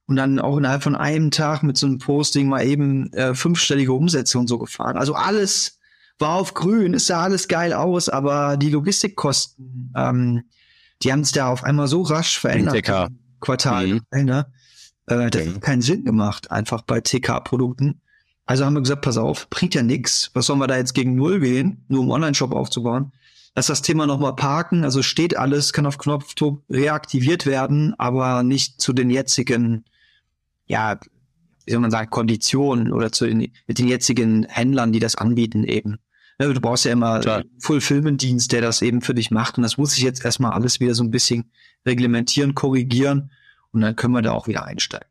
Und 0.05 0.15
dann 0.15 0.39
auch 0.39 0.57
innerhalb 0.57 0.83
von 0.83 0.95
einem 0.95 1.31
Tag 1.31 1.63
mit 1.63 1.77
so 1.77 1.85
einem 1.85 1.97
Posting 1.97 2.47
mal 2.47 2.65
eben 2.65 3.11
äh, 3.13 3.35
fünfstellige 3.35 3.91
Umsätze 3.91 4.37
und 4.39 4.47
so 4.47 4.57
gefahren. 4.57 4.97
Also 4.97 5.15
alles 5.15 5.76
war 6.19 6.35
auf 6.35 6.53
grün, 6.53 6.93
es 6.93 7.07
sah 7.07 7.23
alles 7.23 7.47
geil 7.47 7.73
aus, 7.73 8.09
aber 8.09 8.57
die 8.57 8.69
Logistikkosten, 8.69 9.93
ähm, 9.95 10.43
die 11.03 11.11
haben 11.11 11.21
es 11.21 11.31
da 11.31 11.49
auf 11.49 11.63
einmal 11.63 11.87
so 11.87 12.01
rasch 12.01 12.39
verändert. 12.39 12.85
TK. 12.85 13.09
Quartal, 13.39 14.01
mhm. 14.11 14.25
ne? 14.25 14.51
Äh, 15.07 15.29
das 15.29 15.45
mhm. 15.45 15.55
hat 15.55 15.61
keinen 15.61 15.81
Sinn 15.81 16.03
gemacht, 16.03 16.51
einfach 16.51 16.81
bei 16.81 17.01
TK-Produkten. 17.01 18.01
Also 18.45 18.65
haben 18.65 18.73
wir 18.73 18.81
gesagt, 18.81 19.01
pass 19.01 19.17
auf, 19.17 19.49
bringt 19.49 19.75
ja 19.75 19.83
nix. 19.83 20.31
Was 20.33 20.45
sollen 20.45 20.59
wir 20.59 20.67
da 20.67 20.77
jetzt 20.77 20.93
gegen 20.93 21.15
Null 21.15 21.39
gehen, 21.39 21.83
nur 21.89 22.01
um 22.01 22.11
Online-Shop 22.11 22.53
aufzubauen? 22.53 23.11
Lass 23.55 23.67
das 23.67 23.81
Thema 23.81 24.07
nochmal 24.07 24.35
parken. 24.35 24.83
Also 24.83 25.03
steht 25.03 25.35
alles, 25.35 25.73
kann 25.73 25.85
auf 25.85 25.97
Knopfdruck 25.97 26.63
reaktiviert 26.69 27.45
werden, 27.45 27.93
aber 27.97 28.43
nicht 28.43 28.79
zu 28.79 28.93
den 28.93 29.09
jetzigen, 29.09 29.83
ja, 30.65 30.99
wie 31.65 31.71
soll 31.71 31.81
man 31.81 31.91
sagen, 31.91 32.09
Konditionen 32.09 32.93
oder 32.93 33.11
zu 33.11 33.25
den, 33.25 33.51
mit 33.67 33.79
den 33.79 33.87
jetzigen 33.87 34.45
Händlern, 34.45 34.93
die 34.93 34.99
das 34.99 35.15
anbieten 35.15 35.63
eben. 35.65 35.97
Ne, 36.39 36.53
du 36.53 36.61
brauchst 36.61 36.85
ja 36.85 36.91
immer 36.91 37.19
Klar. 37.19 37.43
Fulfillment-Dienst, 37.59 38.51
der 38.51 38.61
das 38.61 38.81
eben 38.81 39.01
für 39.01 39.15
dich 39.15 39.31
macht. 39.31 39.57
Und 39.57 39.63
das 39.63 39.77
muss 39.77 39.97
ich 39.97 40.03
jetzt 40.03 40.23
erstmal 40.23 40.53
alles 40.53 40.79
wieder 40.79 40.93
so 40.93 41.03
ein 41.03 41.11
bisschen 41.11 41.51
reglementieren, 41.85 42.53
korrigieren. 42.53 43.31
Und 43.71 43.81
dann 43.81 43.95
können 43.95 44.13
wir 44.13 44.21
da 44.21 44.33
auch 44.33 44.47
wieder 44.47 44.65
einsteigen. 44.65 45.07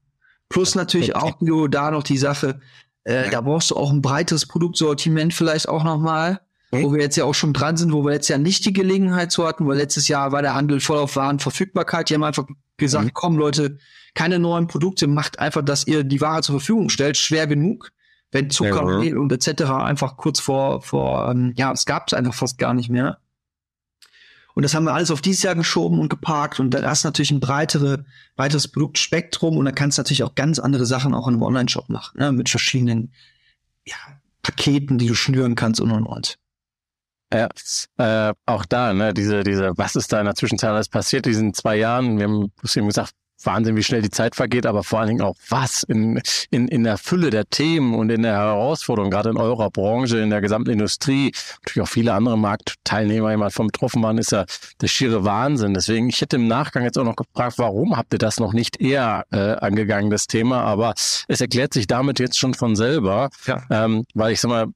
Plus 0.49 0.75
natürlich 0.77 1.17
auch 1.17 1.37
da 1.69 1.91
noch 1.91 2.05
die 2.05 2.19
Sache, 2.19 2.61
äh, 3.03 3.31
da 3.31 3.41
brauchst 3.41 3.71
du 3.71 3.77
auch 3.77 3.91
ein 3.91 4.03
breiteres 4.03 4.47
Produktsortiment 4.47 5.35
vielleicht 5.35 5.69
auch 5.69 5.83
nochmal. 5.83 6.41
okay. 6.71 6.85
wo 6.85 6.93
wir 6.93 7.01
jetzt 7.01 7.17
ja 7.17 7.25
auch 7.25 7.35
schon 7.35 7.53
dran 7.53 7.77
sind, 7.77 7.93
wo 7.93 8.05
wir 8.05 8.13
jetzt 8.13 8.29
ja 8.29 8.39
nicht 8.39 8.65
die 8.65 8.73
Gelegenheit 8.73 9.31
zu 9.33 9.47
hatten, 9.47 9.67
weil 9.67 9.77
letztes 9.77 10.09
Jahr 10.09 10.33
war 10.33 10.43
der 10.43 10.55
Handel 10.55 10.81
voll 10.81 10.99
auf 10.99 11.17
Warenverfügbarkeit. 11.17 12.11
Die 12.11 12.15
haben 12.15 12.25
einfach 12.25 12.47
gesagt, 12.77 13.05
mhm. 13.07 13.11
komm 13.15 13.37
Leute, 13.37 13.79
keine 14.15 14.39
neuen 14.39 14.67
Produkte, 14.67 15.07
macht 15.07 15.39
einfach, 15.39 15.63
dass 15.63 15.87
ihr 15.87 16.03
die 16.03 16.21
Ware 16.21 16.43
zur 16.43 16.59
Verfügung 16.59 16.89
stellt, 16.89 17.17
schwer 17.17 17.47
genug. 17.47 17.93
Wenn 18.33 18.51
Zucker, 18.51 18.91
ja, 18.91 18.99
Mehl 18.99 19.19
und 19.19 19.33
etc. 19.33 19.63
einfach 19.71 20.17
kurz 20.17 20.41
vor, 20.41 20.83
vor 20.83 21.31
ähm, 21.31 21.55
ja, 21.57 21.73
es 21.73 21.87
gab 21.87 22.09
es 22.09 22.15
einfach 22.15 22.35
fast 22.35 22.59
gar 22.59 22.75
nicht 22.75 22.91
mehr. 22.91 23.19
Und 24.55 24.63
das 24.63 24.75
haben 24.75 24.85
wir 24.85 24.95
alles 24.95 25.11
auf 25.11 25.21
dieses 25.21 25.43
Jahr 25.43 25.55
geschoben 25.55 25.99
und 26.01 26.09
geparkt. 26.09 26.61
Und 26.61 26.71
da 26.71 26.83
hast 26.83 27.05
du 27.05 27.09
natürlich 27.09 27.31
ein 27.31 27.41
breitere, 27.41 28.07
weiteres 28.37 28.69
Produktspektrum. 28.69 29.59
Und 29.59 29.67
da 29.67 29.71
kannst 29.71 29.99
du 29.99 30.01
natürlich 30.01 30.23
auch 30.23 30.35
ganz 30.35 30.59
andere 30.59 30.87
Sachen 30.87 31.15
auch 31.15 31.29
in 31.29 31.35
einem 31.35 31.43
Online-Shop 31.43 31.91
machen, 31.91 32.19
ne? 32.19 32.33
mit 32.33 32.49
verschiedenen 32.49 33.13
ja, 33.85 33.97
Paketen, 34.43 34.97
die 34.97 35.09
du 35.09 35.15
schnüren 35.15 35.57
kannst 35.57 35.81
und 35.81 35.91
und 35.91 36.07
und. 36.07 36.39
Ja, 37.33 37.49
äh, 37.99 38.35
auch 38.47 38.65
da, 38.65 38.95
ne, 38.95 39.13
diese, 39.13 39.43
diese, 39.43 39.73
was 39.77 39.97
ist 39.97 40.13
da 40.13 40.21
in 40.21 40.27
der 40.27 40.37
Zwischenzeit 40.37 40.71
alles 40.71 40.89
passiert, 40.89 41.27
diesen 41.27 41.53
zwei 41.53 41.77
Jahren? 41.77 42.19
Wir 42.19 42.25
haben 42.25 42.53
eben 42.75 42.87
gesagt, 42.87 43.13
Wahnsinn, 43.43 43.77
wie 43.77 43.83
schnell 43.83 44.03
die 44.03 44.11
Zeit 44.11 44.35
vergeht, 44.35 44.67
aber 44.67 44.83
vor 44.83 45.01
allen 45.01 45.09
Dingen 45.09 45.23
auch 45.23 45.37
was 45.49 45.83
in, 45.83 46.21
in, 46.51 46.69
in 46.69 46.85
der 46.85 46.99
Fülle 46.99 47.31
der 47.31 47.45
Themen 47.45 47.95
und 47.95 48.11
in 48.11 48.23
der 48.23 48.35
Herausforderung, 48.35 49.11
gerade 49.11 49.31
in 49.31 49.37
eurer 49.37 49.71
Branche, 49.71 50.19
in 50.19 50.31
der 50.31 50.41
gesamten 50.41 50.71
Industrie, 50.71 51.33
natürlich 51.63 51.87
auch 51.87 51.93
viele 51.93 52.15
andere 52.15 52.39
Marktteilnehmer 52.39 53.31
jemand 53.31 53.53
vom 53.53 53.67
betroffen 53.67 54.03
waren, 54.03 54.19
ist 54.19 54.33
ja 54.33 54.45
der 54.81 54.89
schiere 54.89 55.25
Wahnsinn. 55.25 55.75
Deswegen, 55.75 56.09
ich 56.09 56.21
hätte 56.21 56.37
im 56.37 56.47
Nachgang 56.47 56.85
jetzt 56.85 56.99
auch 56.99 57.05
noch 57.05 57.17
gefragt, 57.17 57.59
warum 57.59 57.97
habt 57.97 58.13
ihr 58.13 58.19
das 58.19 58.41
noch 58.41 58.53
nicht 58.53 58.81
eher 58.81 59.25
äh, 59.33 59.37
angegangen, 59.37 60.11
das 60.11 60.27
Thema? 60.27 60.63
Aber 60.63 60.95
es 61.29 61.41
erklärt 61.41 61.75
sich 61.75 61.87
damit 61.87 62.19
jetzt 62.19 62.39
schon 62.39 62.55
von 62.55 62.77
selber, 62.77 63.31
ja. 63.47 63.63
ähm, 63.71 64.05
weil 64.15 64.33
ich 64.33 64.41
sag 64.41 64.49
mal, 64.49 64.67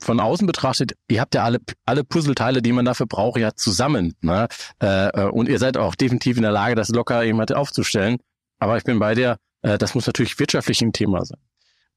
von 0.00 0.20
außen 0.20 0.46
betrachtet, 0.46 0.92
ihr 1.08 1.20
habt 1.20 1.34
ja 1.34 1.44
alle, 1.44 1.58
alle 1.84 2.04
Puzzleteile, 2.04 2.62
die 2.62 2.72
man 2.72 2.84
dafür 2.84 3.06
braucht, 3.06 3.38
ja 3.38 3.54
zusammen. 3.54 4.14
Ne? 4.20 4.48
Äh, 4.82 5.08
äh, 5.08 5.30
und 5.30 5.48
ihr 5.48 5.58
seid 5.58 5.76
auch 5.76 5.94
definitiv 5.94 6.36
in 6.36 6.42
der 6.42 6.52
Lage, 6.52 6.74
das 6.74 6.88
locker 6.88 7.22
jemand 7.22 7.54
aufzustellen. 7.54 8.18
Aber 8.58 8.76
ich 8.76 8.84
bin 8.84 8.98
bei 8.98 9.14
dir, 9.14 9.38
äh, 9.62 9.78
das 9.78 9.94
muss 9.94 10.06
natürlich 10.06 10.38
wirtschaftlich 10.38 10.80
ein 10.82 10.92
Thema 10.92 11.24
sein. 11.24 11.38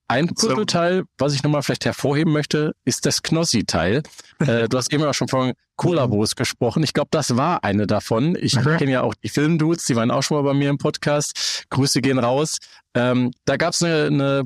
Ein 0.08 0.28
Puzzleteil, 0.28 1.06
was 1.18 1.34
ich 1.34 1.42
nochmal 1.42 1.64
vielleicht 1.64 1.86
hervorheben 1.86 2.34
möchte, 2.34 2.74
ist 2.84 3.06
das 3.06 3.24
Knossi-Teil. 3.24 4.04
Äh, 4.42 4.68
du 4.68 4.76
hast 4.76 4.92
eben 4.92 5.04
auch 5.04 5.14
schon 5.14 5.28
von 5.28 5.54
Kollabos 5.76 6.36
gesprochen. 6.36 6.82
Ich 6.82 6.94
glaube, 6.94 7.10
das 7.12 7.38
war 7.38 7.64
eine 7.64 7.86
davon. 7.86 8.36
Ich 8.42 8.54
kenne 8.54 8.90
ja 8.90 9.02
auch 9.04 9.14
die 9.14 9.30
Filmdudes, 9.30 9.86
die 9.86 9.96
waren 9.96 10.10
auch 10.10 10.24
schon 10.24 10.36
mal 10.36 10.42
bei 10.42 10.56
mir 10.56 10.72
im 10.72 10.80
Podcast. 10.80 11.68
Grüße 11.70 12.02
gehen 12.02 12.18
raus. 12.18 12.58
Ähm, 12.96 13.34
da 13.46 13.58
gab 13.58 13.76
es 13.76 13.84
eine, 13.84 14.08
eine 14.08 14.44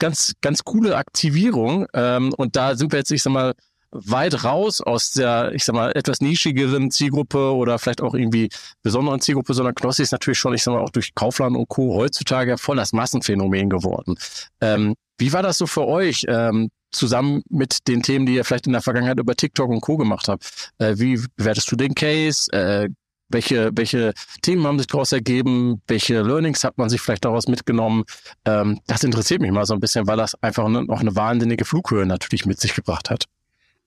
ganz, 0.00 0.32
ganz 0.40 0.64
coole 0.64 0.96
Aktivierung. 0.96 1.86
Ähm, 1.94 2.34
und 2.36 2.56
da 2.56 2.74
sind 2.74 2.90
wir 2.92 2.98
jetzt, 2.98 3.12
ich 3.12 3.22
sag 3.22 3.32
mal, 3.32 3.54
weit 3.92 4.44
raus 4.44 4.80
aus 4.80 5.12
der, 5.12 5.52
ich 5.52 5.64
sag 5.64 5.74
mal, 5.74 5.92
etwas 5.92 6.20
nischigeren 6.20 6.90
Zielgruppe 6.90 7.52
oder 7.54 7.78
vielleicht 7.78 8.02
auch 8.02 8.14
irgendwie 8.14 8.48
besonderen 8.82 9.20
Zielgruppe, 9.20 9.54
sondern 9.54 9.74
Knossi 9.74 10.02
ist 10.02 10.12
natürlich 10.12 10.38
schon, 10.38 10.54
ich 10.54 10.62
sag 10.62 10.74
mal, 10.74 10.80
auch 10.80 10.90
durch 10.90 11.14
Kaufland 11.14 11.56
und 11.56 11.68
Co. 11.68 11.94
heutzutage 11.94 12.56
voll 12.58 12.76
das 12.76 12.92
Massenphänomen 12.92 13.68
geworden. 13.68 14.16
Ähm, 14.60 14.94
wie 15.18 15.32
war 15.32 15.42
das 15.42 15.58
so 15.58 15.66
für 15.66 15.86
euch, 15.86 16.24
ähm, 16.28 16.70
zusammen 16.92 17.42
mit 17.48 17.86
den 17.88 18.02
Themen, 18.02 18.26
die 18.26 18.34
ihr 18.34 18.44
vielleicht 18.44 18.66
in 18.66 18.72
der 18.72 18.82
Vergangenheit 18.82 19.18
über 19.18 19.34
TikTok 19.34 19.70
und 19.70 19.80
Co. 19.80 19.96
gemacht 19.96 20.28
habt? 20.28 20.72
Äh, 20.78 20.94
wie 20.98 21.20
bewertest 21.36 21.70
du 21.70 21.76
den 21.76 21.94
Case? 21.94 22.50
Äh, 22.52 22.88
welche, 23.30 23.70
welche 23.74 24.12
Themen 24.42 24.66
haben 24.66 24.78
sich 24.78 24.86
daraus 24.88 25.12
ergeben? 25.12 25.80
Welche 25.86 26.20
Learnings 26.22 26.64
hat 26.64 26.78
man 26.78 26.88
sich 26.88 27.00
vielleicht 27.00 27.24
daraus 27.24 27.48
mitgenommen? 27.48 28.04
Ähm, 28.44 28.80
das 28.86 29.04
interessiert 29.04 29.40
mich 29.40 29.50
mal 29.50 29.66
so 29.66 29.74
ein 29.74 29.80
bisschen, 29.80 30.06
weil 30.06 30.16
das 30.16 30.34
einfach 30.42 30.68
ne, 30.68 30.84
noch 30.84 31.00
eine 31.00 31.16
wahnsinnige 31.16 31.64
Flughöhe 31.64 32.06
natürlich 32.06 32.46
mit 32.46 32.60
sich 32.60 32.74
gebracht 32.74 33.10
hat. 33.10 33.26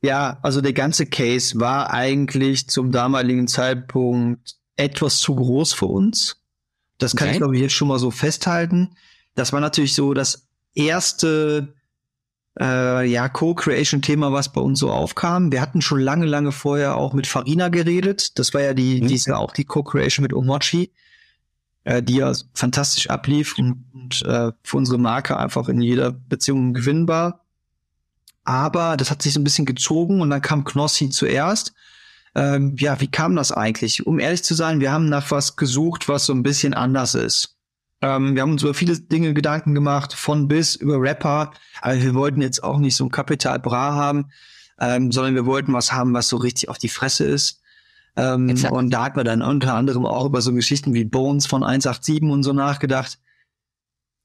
Ja, 0.01 0.37
also 0.41 0.59
der 0.59 0.73
ganze 0.73 1.05
Case 1.05 1.59
war 1.59 1.91
eigentlich 1.91 2.67
zum 2.67 2.91
damaligen 2.91 3.47
Zeitpunkt 3.47 4.55
etwas 4.75 5.19
zu 5.19 5.35
groß 5.35 5.73
für 5.73 5.85
uns. 5.85 6.41
Das 6.97 7.15
kann 7.15 7.27
okay. 7.27 7.35
ich, 7.35 7.39
glaube 7.39 7.55
ich, 7.55 7.61
jetzt 7.61 7.73
schon 7.73 7.87
mal 7.87 7.99
so 7.99 8.11
festhalten. 8.11 8.95
Das 9.35 9.53
war 9.53 9.59
natürlich 9.59 9.95
so 9.95 10.13
das 10.13 10.47
erste 10.75 11.73
äh, 12.59 13.05
ja, 13.05 13.29
Co-Creation-Thema, 13.29 14.31
was 14.31 14.51
bei 14.51 14.61
uns 14.61 14.79
so 14.79 14.91
aufkam. 14.91 15.51
Wir 15.51 15.61
hatten 15.61 15.81
schon 15.81 15.99
lange, 15.99 16.25
lange 16.25 16.51
vorher 16.51 16.97
auch 16.97 17.13
mit 17.13 17.27
Farina 17.27 17.69
geredet. 17.69 18.37
Das 18.37 18.53
war 18.53 18.61
ja 18.61 18.73
die, 18.73 19.01
mhm. 19.01 19.07
die 19.07 19.15
ist 19.15 19.27
ja 19.27 19.37
auch 19.37 19.51
die 19.51 19.65
Co-Creation 19.65 20.23
mit 20.23 20.33
Omochi, 20.33 20.91
äh, 21.83 22.03
die 22.03 22.17
ja 22.17 22.31
fantastisch 22.53 23.09
ablief 23.09 23.57
und, 23.57 23.85
und 23.93 24.21
äh, 24.23 24.51
für 24.63 24.77
unsere 24.77 24.99
Marke 24.99 25.37
einfach 25.37 25.67
in 25.67 25.81
jeder 25.81 26.11
Beziehung 26.11 26.73
gewinnbar. 26.73 27.39
Aber 28.43 28.97
das 28.97 29.09
hat 29.09 29.21
sich 29.21 29.33
so 29.33 29.39
ein 29.39 29.45
bisschen 29.45 29.65
gezogen 29.65 30.21
und 30.21 30.29
dann 30.29 30.41
kam 30.41 30.65
Knossi 30.65 31.09
zuerst. 31.09 31.73
Ähm, 32.35 32.75
ja, 32.77 32.99
wie 32.99 33.09
kam 33.09 33.35
das 33.35 33.51
eigentlich? 33.51 34.05
Um 34.05 34.19
ehrlich 34.19 34.43
zu 34.43 34.53
sein, 34.53 34.79
wir 34.79 34.91
haben 34.91 35.07
nach 35.07 35.31
was 35.31 35.55
gesucht, 35.55 36.09
was 36.09 36.25
so 36.25 36.33
ein 36.33 36.43
bisschen 36.43 36.73
anders 36.73 37.15
ist. 37.15 37.52
Ähm, 38.03 38.35
wir 38.35 38.41
haben 38.41 38.51
uns 38.51 38.63
über 38.63 38.73
viele 38.73 38.99
Dinge 38.99 39.33
Gedanken 39.33 39.73
gemacht, 39.73 40.13
von 40.13 40.49
bis 40.49 40.75
über 40.75 40.99
Rapper. 40.99 41.51
Aber 41.81 42.01
wir 42.01 42.13
wollten 42.13 42.41
jetzt 42.41 42.61
auch 42.61 42.77
nicht 42.77 42.97
so 42.97 43.05
ein 43.05 43.11
Kapital 43.11 43.59
Bra 43.59 43.93
haben, 43.93 44.25
ähm, 44.77 45.13
sondern 45.13 45.35
wir 45.35 45.45
wollten 45.45 45.71
was 45.71 45.93
haben, 45.93 46.13
was 46.13 46.27
so 46.27 46.35
richtig 46.35 46.67
auf 46.67 46.77
die 46.77 46.89
Fresse 46.89 47.23
ist. 47.23 47.61
Ähm, 48.17 48.53
und 48.69 48.89
da 48.89 49.05
hat 49.05 49.15
man 49.15 49.23
dann 49.23 49.41
unter 49.41 49.73
anderem 49.73 50.05
auch 50.05 50.25
über 50.25 50.41
so 50.41 50.53
Geschichten 50.53 50.93
wie 50.93 51.05
Bones 51.05 51.45
von 51.45 51.63
187 51.63 52.23
und 52.23 52.43
so 52.43 52.51
nachgedacht. 52.51 53.19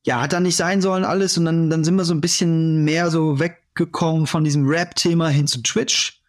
Ja, 0.05 0.23
hat 0.23 0.33
da 0.33 0.41
nicht 0.41 0.57
sein 0.57 0.83
sollen 0.83 1.05
alles. 1.05 1.39
Und 1.39 1.45
dann, 1.45 1.71
dann 1.71 1.85
sind 1.85 1.95
wir 1.95 2.05
so 2.05 2.15
ein 2.15 2.21
bisschen 2.21 2.83
mehr 2.83 3.13
so 3.13 3.39
weggekommen 3.39 4.27
von 4.27 4.43
diesem 4.43 4.67
Rap-Thema 4.67 5.29
hin 5.29 5.47
zu 5.47 5.63
Twitch. 5.63 6.21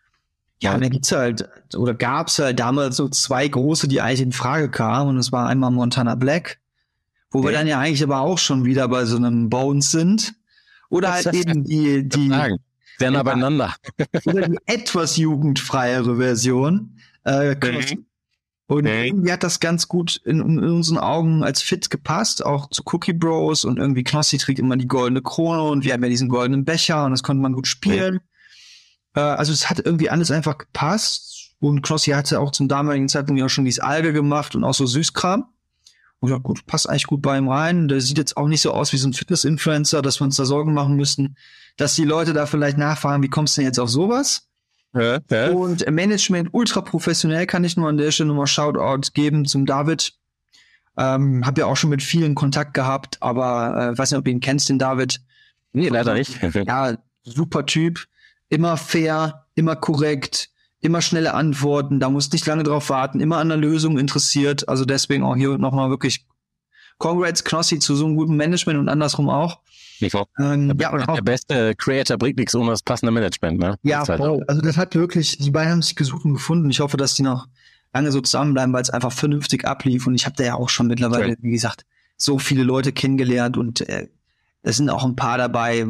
Ja, 0.61 0.75
und 0.75 0.83
da 0.83 0.89
gibt's 0.89 1.11
halt, 1.11 1.49
oder 1.75 1.95
gab's 1.95 2.37
halt 2.37 2.59
damals 2.59 2.95
so 2.95 3.09
zwei 3.09 3.47
große, 3.47 3.87
die 3.87 4.01
eigentlich 4.01 4.21
in 4.21 4.33
Frage 4.33 4.69
kamen. 4.69 5.09
Und 5.09 5.17
es 5.17 5.31
war 5.31 5.47
einmal 5.47 5.71
Montana 5.71 6.13
Black 6.13 6.59
wo 7.31 7.43
wir 7.43 7.51
dann 7.51 7.67
ja 7.67 7.79
eigentlich 7.79 8.03
aber 8.03 8.21
auch 8.21 8.37
schon 8.37 8.65
wieder 8.65 8.87
bei 8.87 9.05
so 9.05 9.17
einem 9.17 9.49
Bones 9.49 9.91
sind. 9.91 10.33
Oder 10.89 11.13
halt 11.13 11.33
eben 11.33 11.63
die, 11.63 12.07
die, 12.07 12.29
sehr 12.97 13.11
nah 13.11 13.23
beieinander. 13.23 13.75
oder 14.25 14.47
die 14.47 14.57
etwas 14.65 15.17
jugendfreiere 15.17 16.17
Version. 16.17 16.97
Äh, 17.25 17.55
mhm. 17.55 18.05
Und 18.67 18.85
okay. 18.85 19.07
irgendwie 19.07 19.31
hat 19.31 19.43
das 19.43 19.59
ganz 19.59 19.87
gut 19.87 20.21
in, 20.25 20.39
in, 20.41 20.59
unseren 20.59 20.99
Augen 20.99 21.43
als 21.43 21.61
fit 21.61 21.89
gepasst, 21.89 22.45
auch 22.45 22.69
zu 22.69 22.83
Cookie 22.85 23.13
Bros 23.13 23.65
und 23.65 23.79
irgendwie 23.79 24.03
Knossi 24.03 24.37
trägt 24.37 24.59
immer 24.59 24.77
die 24.77 24.87
goldene 24.87 25.23
Krone 25.23 25.63
und 25.63 25.83
wir 25.83 25.93
haben 25.93 26.03
ja 26.03 26.09
diesen 26.09 26.29
goldenen 26.29 26.65
Becher 26.65 27.05
und 27.05 27.11
das 27.11 27.23
konnte 27.23 27.41
man 27.41 27.53
gut 27.53 27.65
spielen. 27.65 28.19
Okay. 29.15 29.21
Äh, 29.21 29.21
also 29.21 29.53
es 29.53 29.71
hat 29.71 29.79
irgendwie 29.79 30.11
alles 30.11 30.29
einfach 30.29 30.59
gepasst 30.59 31.55
und 31.59 31.81
Knossi 31.81 32.11
hatte 32.11 32.39
auch 32.39 32.51
zum 32.51 32.67
damaligen 32.67 33.09
Zeitpunkt 33.09 33.39
ja 33.39 33.45
auch 33.47 33.49
schon 33.49 33.65
dieses 33.65 33.79
Alge 33.79 34.13
gemacht 34.13 34.55
und 34.55 34.63
auch 34.63 34.75
so 34.75 34.85
Süßkram. 34.85 35.45
Und 36.19 36.29
ja, 36.29 36.37
gut, 36.37 36.65
passt 36.65 36.89
eigentlich 36.89 37.07
gut 37.07 37.21
bei 37.21 37.37
ihm 37.37 37.47
rein. 37.47 37.87
Der 37.87 38.01
sieht 38.01 38.17
jetzt 38.17 38.35
auch 38.35 38.47
nicht 38.47 38.61
so 38.61 38.71
aus 38.71 38.91
wie 38.91 38.97
so 38.97 39.07
ein 39.07 39.13
Fitness-Influencer, 39.13 40.01
dass 40.01 40.19
wir 40.19 40.25
uns 40.25 40.35
da 40.35 40.45
Sorgen 40.45 40.73
machen 40.73 40.95
müssten, 40.95 41.35
dass 41.77 41.95
die 41.95 42.03
Leute 42.03 42.33
da 42.33 42.45
vielleicht 42.45 42.77
nachfragen, 42.77 43.23
wie 43.23 43.29
kommst 43.29 43.55
du 43.55 43.61
denn 43.61 43.67
jetzt 43.67 43.79
auf 43.79 43.89
sowas? 43.89 44.47
Ja, 44.93 45.19
ja. 45.29 45.51
Und 45.51 45.89
Management 45.89 46.49
ultra 46.51 46.81
professionell 46.81 47.45
kann 47.45 47.63
ich 47.63 47.77
nur 47.77 47.87
an 47.87 47.97
der 47.97 48.11
Stelle 48.11 48.29
nochmal 48.29 48.47
Shoutout 48.47 49.11
geben 49.13 49.45
zum 49.45 49.65
David. 49.65 50.13
Ähm, 50.97 51.45
hab 51.45 51.57
ja 51.57 51.67
auch 51.67 51.77
schon 51.77 51.91
mit 51.91 52.03
vielen 52.03 52.35
Kontakt 52.35 52.73
gehabt, 52.73 53.17
aber 53.21 53.93
äh, 53.93 53.97
weiß 53.97 54.11
nicht, 54.11 54.17
ob 54.17 54.25
du 54.25 54.31
ihn 54.31 54.41
kennst, 54.41 54.67
den 54.67 54.79
David. 54.79 55.21
Nee, 55.71 55.87
leider 55.87 56.15
nicht. 56.15 56.37
ja, 56.53 56.97
super 57.23 57.65
Typ. 57.65 58.07
Immer 58.49 58.75
fair, 58.75 59.45
immer 59.55 59.75
korrekt 59.75 60.49
immer 60.81 61.01
schnelle 61.01 61.33
Antworten, 61.33 61.99
da 61.99 62.09
musst 62.09 62.33
nicht 62.33 62.45
lange 62.45 62.63
drauf 62.63 62.89
warten, 62.89 63.19
immer 63.19 63.37
an 63.37 63.49
der 63.49 63.57
Lösung 63.57 63.97
interessiert. 63.97 64.67
Also 64.69 64.85
deswegen 64.85 65.23
auch 65.23 65.35
hier 65.35 65.57
nochmal 65.57 65.89
wirklich 65.89 66.25
Congrats 66.97 67.43
Knossi 67.43 67.79
zu 67.79 67.95
so 67.95 68.05
einem 68.05 68.15
guten 68.15 68.35
Management 68.35 68.79
und 68.79 68.89
andersrum 68.89 69.29
auch. 69.29 69.59
Ähm, 70.39 70.77
der, 70.77 70.91
ja, 70.91 71.05
der 71.15 71.21
beste 71.21 71.75
Creator 71.75 72.17
bringt 72.17 72.37
nichts 72.37 72.55
ohne 72.55 72.71
das 72.71 72.83
passende 72.83 73.11
Management, 73.11 73.59
ne? 73.59 73.77
Ja, 73.83 74.07
halt 74.07 74.19
voll. 74.19 74.43
Also 74.47 74.61
das 74.61 74.77
hat 74.77 74.95
wirklich, 74.95 75.37
die 75.37 75.51
beiden 75.51 75.71
haben 75.71 75.81
sich 75.81 75.95
gesucht 75.95 76.23
und 76.23 76.33
gefunden. 76.33 76.69
Ich 76.69 76.79
hoffe, 76.79 76.95
dass 76.97 77.15
die 77.15 77.23
noch 77.23 77.47
lange 77.93 78.11
so 78.11 78.21
zusammenbleiben, 78.21 78.73
weil 78.73 78.81
es 78.81 78.89
einfach 78.89 79.11
vernünftig 79.11 79.65
ablief. 79.65 80.07
Und 80.07 80.15
ich 80.15 80.25
habe 80.25 80.35
da 80.37 80.43
ja 80.43 80.55
auch 80.55 80.69
schon 80.69 80.87
mittlerweile, 80.87 81.33
okay. 81.33 81.37
wie 81.41 81.51
gesagt, 81.51 81.85
so 82.15 82.39
viele 82.39 82.63
Leute 82.63 82.91
kennengelernt 82.91 83.57
und 83.57 83.81
äh, 83.89 84.07
es 84.61 84.77
sind 84.77 84.89
auch 84.89 85.05
ein 85.05 85.15
paar 85.15 85.37
dabei, 85.37 85.87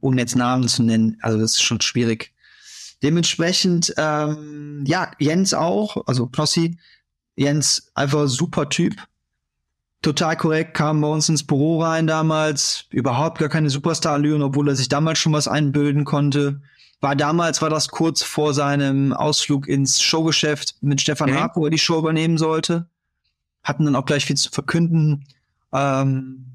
ohne 0.00 0.20
jetzt 0.20 0.36
Namen 0.36 0.68
zu 0.68 0.82
nennen. 0.82 1.18
Also 1.20 1.38
das 1.38 1.52
ist 1.52 1.62
schon 1.62 1.80
schwierig. 1.80 2.32
Dementsprechend, 3.02 3.94
ähm, 3.96 4.84
ja, 4.86 5.10
Jens 5.18 5.54
auch, 5.54 6.06
also 6.06 6.26
Knossi, 6.26 6.76
Jens 7.36 7.90
einfach 7.94 8.28
super 8.28 8.68
Typ. 8.68 8.94
Total 10.02 10.36
korrekt, 10.36 10.74
kam 10.74 11.00
bei 11.00 11.08
uns 11.08 11.28
ins 11.28 11.46
Büro 11.46 11.82
rein 11.82 12.06
damals, 12.06 12.86
überhaupt 12.90 13.38
gar 13.38 13.48
keine 13.48 13.70
Superstar-Allüren, 13.70 14.42
obwohl 14.42 14.68
er 14.68 14.76
sich 14.76 14.88
damals 14.88 15.18
schon 15.18 15.32
was 15.32 15.48
einbilden 15.48 16.04
konnte. 16.04 16.60
War 17.00 17.16
damals, 17.16 17.62
war 17.62 17.70
das 17.70 17.88
kurz 17.88 18.22
vor 18.22 18.52
seinem 18.52 19.12
Ausflug 19.12 19.68
ins 19.68 20.02
Showgeschäft 20.02 20.76
mit 20.82 21.00
Stefan 21.00 21.30
okay. 21.30 21.48
wo 21.54 21.64
er 21.64 21.70
die 21.70 21.78
Show 21.78 21.98
übernehmen 21.98 22.36
sollte. 22.36 22.86
Hatten 23.62 23.86
dann 23.86 23.96
auch 23.96 24.04
gleich 24.04 24.26
viel 24.26 24.36
zu 24.36 24.50
verkünden. 24.50 25.26
Ähm, 25.72 26.46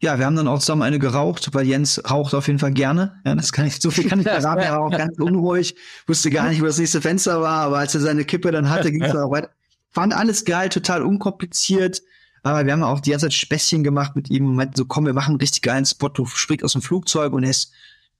ja, 0.00 0.18
wir 0.18 0.26
haben 0.26 0.36
dann 0.36 0.48
auch 0.48 0.58
zusammen 0.58 0.82
eine 0.82 0.98
geraucht, 0.98 1.54
weil 1.54 1.66
Jens 1.66 2.02
raucht 2.10 2.34
auf 2.34 2.46
jeden 2.48 2.58
Fall 2.58 2.72
gerne. 2.72 3.20
Ja, 3.24 3.34
das 3.34 3.52
kann 3.52 3.66
ich, 3.66 3.80
so 3.80 3.90
viel 3.90 4.08
kann 4.08 4.20
ich 4.20 4.28
verraten. 4.28 4.60
Er 4.60 4.72
war 4.72 4.80
auch 4.82 4.90
ganz 4.90 5.18
unruhig, 5.18 5.74
wusste 6.06 6.30
gar 6.30 6.48
nicht, 6.48 6.60
wo 6.60 6.66
das 6.66 6.78
nächste 6.78 7.00
Fenster 7.00 7.40
war, 7.40 7.62
aber 7.62 7.78
als 7.78 7.94
er 7.94 8.02
seine 8.02 8.24
Kippe 8.24 8.50
dann 8.50 8.68
hatte, 8.68 8.92
ging 8.92 9.02
es 9.02 9.14
auch 9.14 9.30
weiter. 9.30 9.50
Fand 9.90 10.14
alles 10.14 10.44
geil, 10.44 10.68
total 10.68 11.02
unkompliziert. 11.02 12.02
Aber 12.42 12.64
wir 12.66 12.72
haben 12.72 12.82
auch 12.82 13.00
die 13.00 13.10
ganze 13.10 13.26
Zeit 13.26 13.32
Späßchen 13.32 13.82
gemacht 13.82 14.14
mit 14.14 14.30
ihm 14.30 14.46
und 14.46 14.54
meinten 14.54 14.76
so, 14.76 14.84
komm, 14.84 15.06
wir 15.06 15.14
machen 15.14 15.30
einen 15.30 15.40
richtig 15.40 15.62
geilen 15.62 15.86
Spot, 15.86 16.10
du 16.10 16.26
springst 16.26 16.64
aus 16.64 16.72
dem 16.72 16.82
Flugzeug 16.82 17.32
und 17.32 17.42
er 17.42 17.50
ist, 17.50 17.72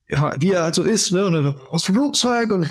ja, 0.09 0.35
wie 0.41 0.53
er 0.53 0.65
halt 0.65 0.75
so 0.75 0.83
ist, 0.83 1.13
ne, 1.13 1.27
und 1.27 1.35
dann 1.35 1.55
aus 1.69 1.85
dem 1.85 1.95
Flugzeug 1.95 2.51
und, 2.51 2.69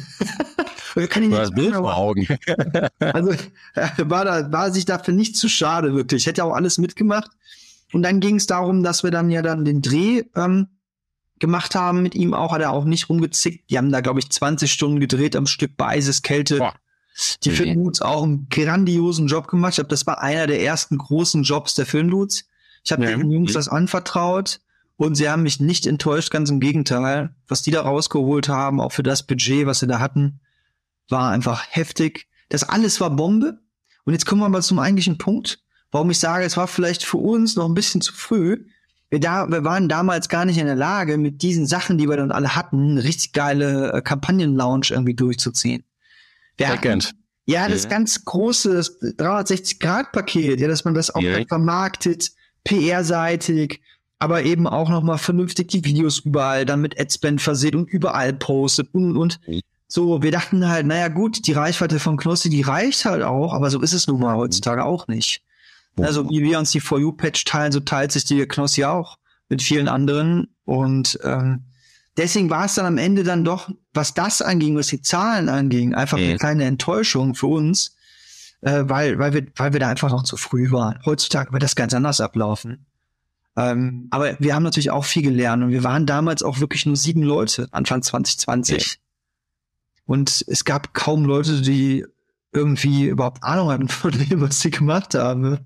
und 0.95 1.09
kann 1.09 1.23
ihn 1.23 1.29
nicht. 1.29 1.41
Das 1.41 1.51
Bild 1.51 1.75
vor 1.75 1.95
Augen. 1.95 2.27
also, 2.99 3.33
er 3.75 4.09
war 4.09 4.25
da, 4.25 4.51
war 4.51 4.71
sich 4.71 4.85
dafür 4.85 5.13
nicht 5.13 5.37
zu 5.37 5.47
schade, 5.47 5.93
wirklich. 5.93 6.23
Ich 6.23 6.27
hätte 6.27 6.43
auch 6.43 6.53
alles 6.53 6.77
mitgemacht. 6.77 7.29
Und 7.93 8.03
dann 8.03 8.19
ging 8.19 8.35
es 8.35 8.47
darum, 8.47 8.83
dass 8.83 9.03
wir 9.03 9.11
dann 9.11 9.29
ja 9.29 9.41
dann 9.41 9.65
den 9.65 9.81
Dreh 9.81 10.23
ähm, 10.35 10.67
gemacht 11.39 11.75
haben 11.75 12.01
mit 12.01 12.15
ihm 12.15 12.33
auch, 12.33 12.51
hat 12.51 12.61
er 12.61 12.71
auch 12.71 12.85
nicht 12.85 13.09
rumgezickt. 13.09 13.69
Die 13.69 13.77
haben 13.77 13.91
da, 13.91 14.01
glaube 14.01 14.19
ich, 14.19 14.29
20 14.29 14.71
Stunden 14.71 14.99
gedreht 14.99 15.35
am 15.35 15.47
Stück 15.47 15.77
bei 15.77 15.87
Eiseskälte. 15.87 16.57
Boah. 16.57 16.73
Die 17.43 17.49
mhm. 17.49 17.53
Filmdudes 17.53 18.01
auch 18.01 18.23
einen 18.23 18.49
grandiosen 18.49 19.27
Job 19.27 19.47
gemacht. 19.47 19.71
Ich 19.71 19.75
glaube, 19.75 19.89
das 19.89 20.05
war 20.05 20.21
einer 20.21 20.47
der 20.47 20.61
ersten 20.61 20.97
großen 20.97 21.43
Jobs 21.43 21.75
der 21.75 21.85
Filmdudes. 21.85 22.45
Ich 22.83 22.91
habe 22.91 23.05
ja. 23.05 23.15
den 23.15 23.31
Jungs 23.31 23.53
das 23.53 23.67
anvertraut 23.67 24.59
und 24.97 25.15
sie 25.15 25.29
haben 25.29 25.43
mich 25.43 25.59
nicht 25.59 25.87
enttäuscht, 25.87 26.31
ganz 26.31 26.49
im 26.49 26.59
Gegenteil. 26.59 27.33
Was 27.47 27.61
die 27.61 27.71
da 27.71 27.81
rausgeholt 27.81 28.49
haben, 28.49 28.81
auch 28.81 28.91
für 28.91 29.03
das 29.03 29.23
Budget, 29.23 29.65
was 29.65 29.79
sie 29.79 29.87
da 29.87 29.99
hatten, 29.99 30.41
war 31.09 31.31
einfach 31.31 31.65
heftig. 31.69 32.27
Das 32.49 32.63
alles 32.63 32.99
war 33.01 33.09
Bombe. 33.09 33.59
Und 34.03 34.13
jetzt 34.13 34.25
kommen 34.25 34.41
wir 34.41 34.49
mal 34.49 34.61
zum 34.61 34.79
eigentlichen 34.79 35.17
Punkt 35.17 35.64
warum 35.95 36.11
ich 36.11 36.19
sage, 36.19 36.43
es 36.43 36.57
war 36.57 36.67
vielleicht 36.67 37.05
für 37.05 37.15
uns 37.15 37.55
noch 37.55 37.69
ein 37.69 37.73
bisschen 37.73 38.01
zu 38.01 38.11
früh. 38.13 38.65
Wir, 39.09 39.21
da, 39.21 39.47
wir 39.49 39.63
waren 39.63 39.87
damals 39.87 40.27
gar 40.27 40.43
nicht 40.43 40.57
in 40.57 40.65
der 40.65 40.75
Lage, 40.75 41.17
mit 41.17 41.41
diesen 41.41 41.65
Sachen, 41.65 41.97
die 41.97 42.09
wir 42.09 42.17
dann 42.17 42.33
alle 42.33 42.53
hatten, 42.53 42.91
eine 42.91 43.03
richtig 43.05 43.31
geile 43.31 43.93
äh, 43.93 44.01
Kampagnen-Lounge 44.01 44.87
irgendwie 44.89 45.13
durchzuziehen. 45.13 45.85
Wir 46.57 46.67
hatten, 46.67 47.01
ja, 47.45 47.69
das 47.69 47.83
ja. 47.83 47.89
ganz 47.89 48.25
große 48.25 48.81
360-Grad-Paket, 49.17 50.59
ja, 50.59 50.67
dass 50.67 50.83
man 50.83 50.95
das 50.95 51.15
auch 51.15 51.21
ja. 51.21 51.45
vermarktet, 51.47 52.31
PR-seitig, 52.65 53.79
aber 54.19 54.43
eben 54.43 54.67
auch 54.67 54.89
nochmal 54.89 55.17
vernünftig 55.17 55.69
die 55.69 55.85
Videos 55.85 56.19
überall 56.19 56.65
dann 56.65 56.81
mit 56.81 56.99
Adspend 56.99 57.41
versehen 57.41 57.75
und 57.75 57.89
überall 57.89 58.33
postet 58.33 58.93
und, 58.93 59.15
und. 59.15 59.39
Mhm. 59.47 59.61
So, 59.87 60.21
wir 60.21 60.31
dachten 60.31 60.67
halt, 60.67 60.87
naja 60.87 61.07
gut, 61.07 61.47
die 61.47 61.53
Reichweite 61.53 62.01
von 62.01 62.17
Knossi, 62.17 62.49
die 62.49 62.63
reicht 62.63 63.05
halt 63.05 63.23
auch, 63.23 63.53
aber 63.53 63.69
so 63.69 63.79
ist 63.79 63.93
es 63.93 64.07
nun 64.07 64.19
mal 64.19 64.35
heutzutage 64.35 64.83
auch 64.83 65.07
nicht. 65.07 65.41
Also 65.99 66.29
wie 66.29 66.43
wir 66.43 66.59
uns 66.59 66.71
die 66.71 66.79
For 66.79 66.99
You-Patch 66.99 67.45
teilen, 67.45 67.71
so 67.71 67.79
teilt 67.79 68.11
sich 68.11 68.25
die 68.25 68.45
Knossi 68.45 68.83
auch 68.83 69.17
mit 69.49 69.61
vielen 69.61 69.87
anderen. 69.87 70.47
Und 70.65 71.19
ähm, 71.23 71.65
deswegen 72.17 72.49
war 72.49 72.65
es 72.65 72.75
dann 72.75 72.85
am 72.85 72.97
Ende 72.97 73.23
dann 73.23 73.43
doch, 73.43 73.69
was 73.93 74.13
das 74.13 74.41
anging, 74.41 74.75
was 74.75 74.87
die 74.87 75.01
Zahlen 75.01 75.49
anging, 75.49 75.93
einfach 75.93 76.17
eine 76.17 76.37
kleine 76.37 76.65
Enttäuschung 76.65 77.35
für 77.35 77.47
uns, 77.47 77.95
äh, 78.61 78.83
weil, 78.85 79.19
weil, 79.19 79.33
wir, 79.33 79.45
weil 79.55 79.73
wir 79.73 79.79
da 79.79 79.87
einfach 79.87 80.09
noch 80.09 80.23
zu 80.23 80.37
früh 80.37 80.71
waren. 80.71 80.99
Heutzutage 81.05 81.53
wird 81.53 81.63
das 81.63 81.75
ganz 81.75 81.93
anders 81.93 82.19
ablaufen. 82.19 82.85
Ähm, 83.57 84.07
aber 84.11 84.37
wir 84.39 84.53
haben 84.53 84.63
natürlich 84.63 84.91
auch 84.91 85.05
viel 85.05 85.23
gelernt 85.23 85.63
und 85.63 85.71
wir 85.71 85.83
waren 85.83 86.05
damals 86.05 86.43
auch 86.43 86.59
wirklich 86.59 86.85
nur 86.85 86.97
sieben 86.97 87.23
Leute, 87.23 87.69
Anfang 87.71 88.01
2020. 88.01 88.85
Ja. 88.85 88.93
Und 90.05 90.43
es 90.47 90.65
gab 90.65 90.93
kaum 90.93 91.25
Leute, 91.25 91.61
die 91.61 92.05
irgendwie 92.55 93.05
überhaupt 93.05 93.43
Ahnung 93.43 93.69
hatten 93.69 93.89
von 93.89 94.11
dem, 94.11 94.41
was 94.41 94.61
sie 94.61 94.71
gemacht 94.71 95.13
haben. 95.13 95.59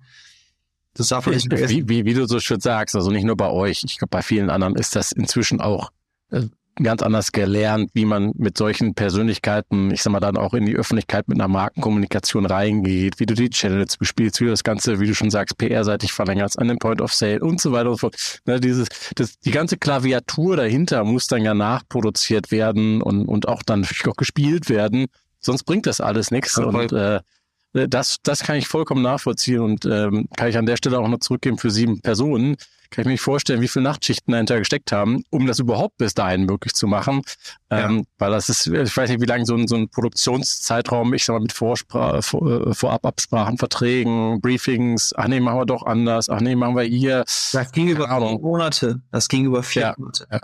Das 0.94 1.10
darf 1.10 1.26
man 1.26 1.36
nicht 1.36 1.50
Wie, 1.50 1.88
wie, 1.88 2.06
wie 2.06 2.14
du 2.14 2.28
so 2.28 2.40
schön 2.40 2.60
sagst, 2.60 2.96
also 2.96 3.12
nicht 3.12 3.24
nur 3.24 3.38
bei 3.38 3.50
euch, 3.50 3.84
ich 3.86 3.98
glaube, 3.98 4.10
bei 4.10 4.22
vielen 4.22 4.50
anderen 4.50 4.76
ist 4.76 4.96
das 4.96 5.12
inzwischen 5.12 5.62
auch 5.62 5.92
äh, 6.32 6.48
ganz 6.84 7.02
anders 7.02 7.32
gelernt, 7.32 7.92
wie 7.94 8.06
man 8.06 8.32
mit 8.36 8.58
solchen 8.58 8.96
Persönlichkeiten, 8.96 9.92
ich 9.92 10.02
sag 10.02 10.12
mal, 10.12 10.20
dann 10.20 10.38
auch 10.38 10.54
in 10.54 10.66
die 10.66 10.76
Öffentlichkeit 10.76 11.28
mit 11.28 11.38
einer 11.38 11.48
Markenkommunikation 11.48 12.46
reingeht, 12.46 13.20
wie 13.20 13.26
du 13.26 13.34
die 13.34 13.50
Channels 13.50 13.98
bespielst, 13.98 14.40
wie 14.40 14.46
du 14.46 14.52
das 14.52 14.64
Ganze, 14.64 15.00
wie 15.00 15.08
du 15.08 15.16
schon 15.16 15.30
sagst, 15.30 15.58
PR-seitig 15.58 16.12
verlängerst 16.12 16.58
an 16.58 16.68
den 16.68 16.80
Point 16.80 17.02
of 17.02 17.14
Sale 17.14 17.40
und 17.42 17.62
so 17.62 17.72
weiter 17.72 17.90
und 17.90 17.96
so 17.96 18.10
fort. 18.10 18.40
Ne, 18.46 18.60
dieses, 18.60 18.88
das, 19.16 19.40
die 19.40 19.52
ganze 19.52 19.78
Klaviatur 19.78 20.58
dahinter 20.58 21.04
muss 21.04 21.28
dann 21.28 21.44
ja 21.44 21.54
nachproduziert 21.54 22.52
werden 22.52 23.02
und, 23.02 23.26
und 23.26 23.48
auch 23.48 23.64
dann 23.64 23.86
auch 24.08 24.16
gespielt 24.16 24.70
werden, 24.70 25.08
Sonst 25.40 25.64
bringt 25.64 25.86
das 25.86 26.02
alles 26.02 26.32
nichts. 26.32 26.58
Und 26.58 26.92
äh, 26.92 27.22
das, 27.74 28.18
das 28.24 28.40
kann 28.40 28.56
ich 28.56 28.68
vollkommen 28.68 29.04
nachvollziehen 29.04 29.60
und 29.60 29.86
ähm, 29.86 30.28
kann 30.36 30.50
ich 30.50 30.58
an 30.58 30.66
der 30.66 30.78
Stelle 30.78 31.00
auch 31.00 31.08
noch 31.08 31.20
zurückgeben 31.20 31.58
für 31.58 31.70
sieben 31.70 32.02
Personen. 32.02 32.58
Kann 32.90 33.04
ich 33.04 33.06
mir 33.06 33.12
nicht 33.12 33.22
vorstellen, 33.22 33.62
wie 33.62 33.68
viele 33.68 33.84
Nachtschichten 33.84 34.32
dahinter 34.32 34.58
gesteckt 34.58 34.92
haben, 34.92 35.24
um 35.30 35.46
das 35.46 35.60
überhaupt 35.60 35.98
bis 35.98 36.16
dahin 36.16 36.46
möglich 36.46 36.74
zu 36.74 36.88
machen. 36.88 37.22
Ähm, 37.70 37.98
ja. 38.00 38.04
Weil 38.18 38.32
das 38.32 38.50
ist, 38.50 38.66
ich 38.66 38.98
weiß 38.98 39.12
nicht, 39.12 39.22
wie 39.22 39.28
lange 39.28 39.46
so 39.46 39.54
ein, 39.54 39.68
so 39.68 39.76
ein 39.76 39.90
Produktionszeitraum, 39.90 41.14
ich 41.14 41.26
sag 41.26 41.34
mal, 41.34 41.42
mit 41.42 41.54
Vorspra 41.54 42.24
vor, 42.24 42.68
äh, 42.68 42.74
Vorababsprachen, 42.74 43.60
Verträgen, 43.60 44.42
Briefings, 44.42 45.14
ach 45.16 45.28
nee, 45.28 45.40
machen 45.40 45.60
wir 45.60 45.66
doch 45.68 45.86
anders, 45.86 46.30
ach 46.30 46.42
nee, 46.42 46.56
machen 46.56 46.76
wir 46.76 46.84
hier. 46.84 47.24
Das 47.54 47.72
ging 47.72 47.90
über 47.90 48.08
Monate, 48.20 49.02
das 49.12 49.28
ging 49.28 49.46
über 49.46 49.62
vier 49.62 49.82
ja. 49.84 49.96
Monate. 49.96 50.28
Ja. 50.32 50.40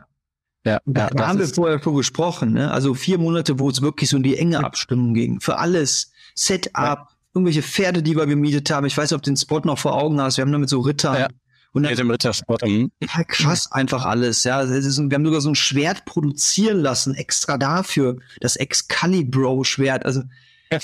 Ja, 0.65 0.79
ja 0.85 1.09
da 1.09 1.27
haben 1.27 1.39
wir 1.39 1.47
vorher 1.47 1.81
schon 1.81 1.95
gesprochen, 1.95 2.53
ne? 2.53 2.71
Also 2.71 2.93
vier 2.93 3.17
Monate, 3.17 3.59
wo 3.59 3.69
es 3.69 3.81
wirklich 3.81 4.09
so 4.09 4.17
in 4.17 4.23
die 4.23 4.37
enge 4.37 4.63
Abstimmung 4.63 5.13
ging. 5.13 5.39
Für 5.39 5.57
alles. 5.57 6.11
Setup, 6.33 6.73
ja. 6.75 7.07
irgendwelche 7.33 7.61
Pferde, 7.61 8.03
die 8.03 8.15
wir 8.17 8.25
gemietet 8.25 8.69
haben. 8.71 8.85
Ich 8.85 8.97
weiß 8.97 9.11
nicht, 9.11 9.15
ob 9.15 9.23
du 9.23 9.31
den 9.31 9.37
Spot 9.37 9.59
noch 9.59 9.79
vor 9.79 9.93
Augen 9.93 10.19
hast. 10.19 10.37
Wir 10.37 10.41
haben 10.41 10.51
damit 10.51 10.69
so 10.69 10.81
Ritter. 10.81 11.17
Ja. 11.17 11.27
Und 11.71 11.83
dann, 11.83 11.91
mit 11.91 11.99
dem 11.99 12.09
Ritterspot. 12.09 12.63
Mhm. 12.63 12.91
Ja, 13.01 13.23
krass 13.23 13.71
einfach 13.71 14.05
alles. 14.05 14.43
Ja, 14.43 14.61
ist, 14.61 14.97
wir 14.97 15.15
haben 15.15 15.25
sogar 15.25 15.41
so 15.41 15.49
ein 15.49 15.55
Schwert 15.55 16.05
produzieren 16.05 16.79
lassen, 16.79 17.13
extra 17.15 17.57
dafür. 17.57 18.17
Das 18.39 18.55
Excalibur-Schwert. 18.55 20.05
Also 20.05 20.23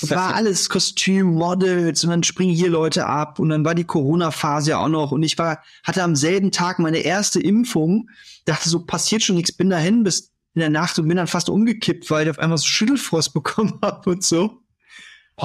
war 0.02 0.34
alles 0.34 0.68
Kostüm, 0.68 1.34
Models 1.34 2.04
und 2.04 2.10
dann 2.10 2.22
springen 2.22 2.54
hier 2.54 2.70
Leute 2.70 3.06
ab 3.06 3.38
und 3.38 3.48
dann 3.48 3.64
war 3.64 3.74
die 3.74 3.84
Corona-Phase 3.84 4.70
ja 4.70 4.78
auch 4.78 4.88
noch 4.88 5.12
und 5.12 5.22
ich 5.22 5.38
war, 5.38 5.62
hatte 5.82 6.02
am 6.02 6.14
selben 6.14 6.52
Tag 6.52 6.78
meine 6.78 6.98
erste 6.98 7.40
Impfung, 7.40 8.08
dachte 8.44 8.68
so, 8.68 8.84
passiert 8.84 9.22
schon 9.22 9.36
nichts, 9.36 9.52
bin 9.52 9.70
dahin 9.70 10.02
bis 10.04 10.32
in 10.54 10.60
der 10.60 10.70
Nacht 10.70 10.98
und 10.98 11.08
bin 11.08 11.16
dann 11.16 11.26
fast 11.26 11.48
umgekippt, 11.48 12.10
weil 12.10 12.24
ich 12.24 12.30
auf 12.30 12.38
einmal 12.38 12.58
so 12.58 12.66
Schüttelfrost 12.66 13.32
bekommen 13.34 13.78
habe 13.82 14.10
und 14.10 14.22
so. 14.22 14.58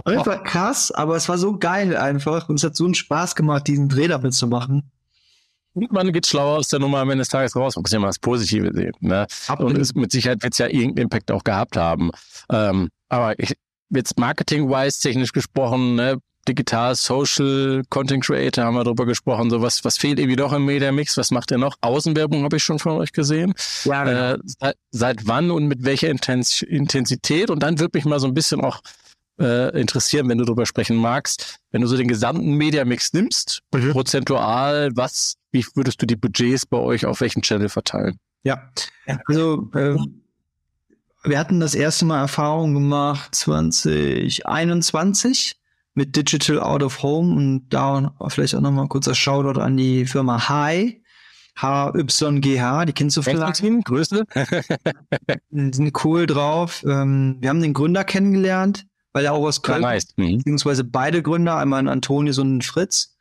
Einfach 0.05 0.43
krass, 0.43 0.91
aber 0.91 1.15
es 1.15 1.29
war 1.29 1.37
so 1.37 1.57
geil 1.57 1.95
einfach 1.95 2.49
und 2.49 2.55
es 2.55 2.63
hat 2.63 2.75
so 2.75 2.85
einen 2.85 2.93
Spaß 2.93 3.35
gemacht, 3.35 3.67
diesen 3.67 3.87
Dreh 3.89 4.07
damit 4.07 4.33
zu 4.33 4.47
machen. 4.47 4.91
Und 5.73 5.91
man 5.91 6.11
geht 6.11 6.27
schlauer 6.27 6.57
aus 6.57 6.67
der 6.69 6.79
Nummer 6.79 6.99
am 6.99 7.09
Ende 7.09 7.21
des 7.21 7.29
Tages 7.29 7.55
raus. 7.55 7.75
Man 7.75 7.83
muss 7.83 7.91
ja 7.91 7.99
mal 7.99 8.07
das 8.07 8.19
Positive 8.19 8.73
sehen. 8.73 8.93
Ne? 8.99 9.27
Und 9.59 9.77
es, 9.77 9.93
mit 9.93 10.11
Sicherheit 10.11 10.43
wird 10.43 10.53
es 10.53 10.59
ja 10.59 10.67
irgendeinen 10.67 11.03
Impact 11.03 11.31
auch 11.31 11.43
gehabt 11.43 11.77
haben. 11.77 12.11
Ähm, 12.51 12.89
aber 13.09 13.39
ich, 13.39 13.53
jetzt 13.89 14.19
marketing-wise, 14.19 14.99
technisch 14.99 15.31
gesprochen, 15.31 15.95
ne, 15.95 16.17
digital, 16.47 16.95
social, 16.95 17.83
Content 17.89 18.23
Creator 18.23 18.63
haben 18.63 18.75
wir 18.75 18.83
darüber 18.83 19.05
gesprochen. 19.05 19.49
So 19.49 19.61
was, 19.61 19.83
was 19.83 19.97
fehlt 19.97 20.19
irgendwie 20.19 20.35
doch 20.35 20.53
im 20.53 20.65
Media 20.65 20.91
Mix? 20.91 21.17
Was 21.17 21.31
macht 21.31 21.51
ihr 21.51 21.57
noch? 21.57 21.75
Außenwerbung 21.81 22.43
habe 22.43 22.57
ich 22.57 22.63
schon 22.63 22.79
von 22.79 22.93
euch 22.93 23.11
gesehen. 23.11 23.53
Ja, 23.83 24.03
genau. 24.03 24.33
Äh, 24.33 24.37
seit, 24.45 24.75
seit 24.91 25.27
wann 25.27 25.51
und 25.51 25.67
mit 25.67 25.83
welcher 25.83 26.09
Intens 26.09 26.61
Intensität? 26.61 27.49
Und 27.49 27.63
dann 27.63 27.79
würde 27.79 27.97
mich 27.97 28.05
mal 28.05 28.19
so 28.19 28.27
ein 28.27 28.33
bisschen 28.33 28.61
auch 28.61 28.81
äh, 29.39 29.79
interessieren, 29.79 30.27
wenn 30.29 30.37
du 30.37 30.45
darüber 30.45 30.65
sprechen 30.65 30.97
magst. 30.97 31.59
Wenn 31.71 31.81
du 31.81 31.87
so 31.87 31.97
den 31.97 32.07
gesamten 32.07 32.53
Media 32.53 32.85
Mix 32.85 33.13
nimmst, 33.13 33.61
mhm. 33.73 33.91
prozentual, 33.91 34.91
was, 34.95 35.35
wie 35.51 35.65
würdest 35.75 36.01
du 36.01 36.05
die 36.05 36.15
Budgets 36.15 36.65
bei 36.65 36.77
euch 36.77 37.05
auf 37.05 37.21
welchen 37.21 37.41
Channel 37.41 37.69
verteilen? 37.69 38.17
Ja, 38.43 38.69
also 39.25 39.69
äh, 39.73 39.95
wir 41.23 41.39
hatten 41.39 41.59
das 41.59 41.75
erste 41.75 42.05
Mal 42.05 42.21
Erfahrung 42.21 42.73
gemacht 42.73 43.35
2021 43.35 45.57
mit 45.97 46.15
Digital 46.15 46.59
Out 46.59 46.83
of 46.83 47.03
Home 47.03 47.35
und 47.35 47.69
da 47.69 48.13
vielleicht 48.29 48.55
auch 48.55 48.61
nochmal 48.61 48.87
kurzer 48.87 49.15
Shoutout 49.15 49.59
an 49.59 49.77
die 49.77 50.05
Firma 50.05 50.47
Hi. 50.47 51.03
HYGH, 51.59 52.85
die 52.85 52.93
kennst 52.93 53.17
du 53.17 53.23
vielleicht. 53.23 53.63
Größe. 53.83 54.25
die 55.49 55.73
sind 55.73 56.05
cool 56.05 56.27
drauf. 56.27 56.85
Ähm, 56.87 57.37
wir 57.39 57.49
haben 57.49 57.61
den 57.61 57.73
Gründer 57.73 58.03
kennengelernt, 58.03 58.85
weil 59.11 59.25
er 59.25 59.33
auch 59.33 59.43
aus 59.43 59.63
Köln, 59.63 59.81
ja, 59.81 59.89
nice. 59.89 60.13
mhm. 60.17 60.37
beziehungsweise 60.37 60.83
beide 60.83 61.23
Gründer, 61.23 61.57
einmal 61.57 61.79
ein 61.79 61.87
Antonius 61.87 62.37
und 62.37 62.57
ein 62.57 62.61
Fritz. 62.61 63.17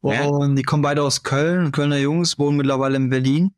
Und 0.00 0.14
ja. 0.14 0.54
die 0.54 0.62
kommen 0.62 0.84
beide 0.84 1.02
aus 1.02 1.24
Köln, 1.24 1.72
Kölner 1.72 1.98
Jungs, 1.98 2.38
wohnen 2.38 2.56
mittlerweile 2.56 2.94
in 2.94 3.10
Berlin 3.10 3.56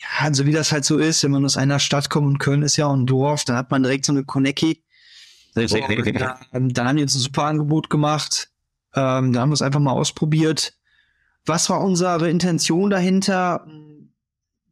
ja, 0.00 0.26
also 0.26 0.46
wie 0.46 0.52
das 0.52 0.72
halt 0.72 0.84
so 0.84 0.98
ist, 0.98 1.22
wenn 1.24 1.30
man 1.30 1.44
aus 1.44 1.56
einer 1.56 1.78
Stadt 1.78 2.10
kommt 2.10 2.26
und 2.26 2.38
Köln 2.38 2.62
ist 2.62 2.76
ja 2.76 2.86
auch 2.86 2.94
ein 2.94 3.06
Dorf, 3.06 3.44
dann 3.44 3.56
hat 3.56 3.70
man 3.70 3.82
direkt 3.82 4.04
so 4.04 4.12
eine 4.12 4.24
Konecki. 4.24 4.83
Dann 6.52 6.88
haben 6.88 6.96
die 6.96 7.02
uns 7.02 7.14
ein 7.14 7.20
super 7.20 7.44
Angebot 7.44 7.90
gemacht. 7.90 8.50
Ähm, 8.94 9.32
da 9.32 9.40
haben 9.40 9.50
wir 9.50 9.54
es 9.54 9.62
einfach 9.62 9.80
mal 9.80 9.92
ausprobiert. 9.92 10.74
Was 11.46 11.68
war 11.70 11.80
unsere 11.80 12.30
Intention 12.30 12.90
dahinter? 12.90 13.66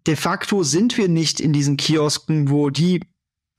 De 0.07 0.17
facto 0.17 0.63
sind 0.63 0.97
wir 0.97 1.09
nicht 1.09 1.41
in 1.41 1.53
diesen 1.53 1.77
Kiosken, 1.77 2.51
wo 2.51 2.71
die 2.71 3.01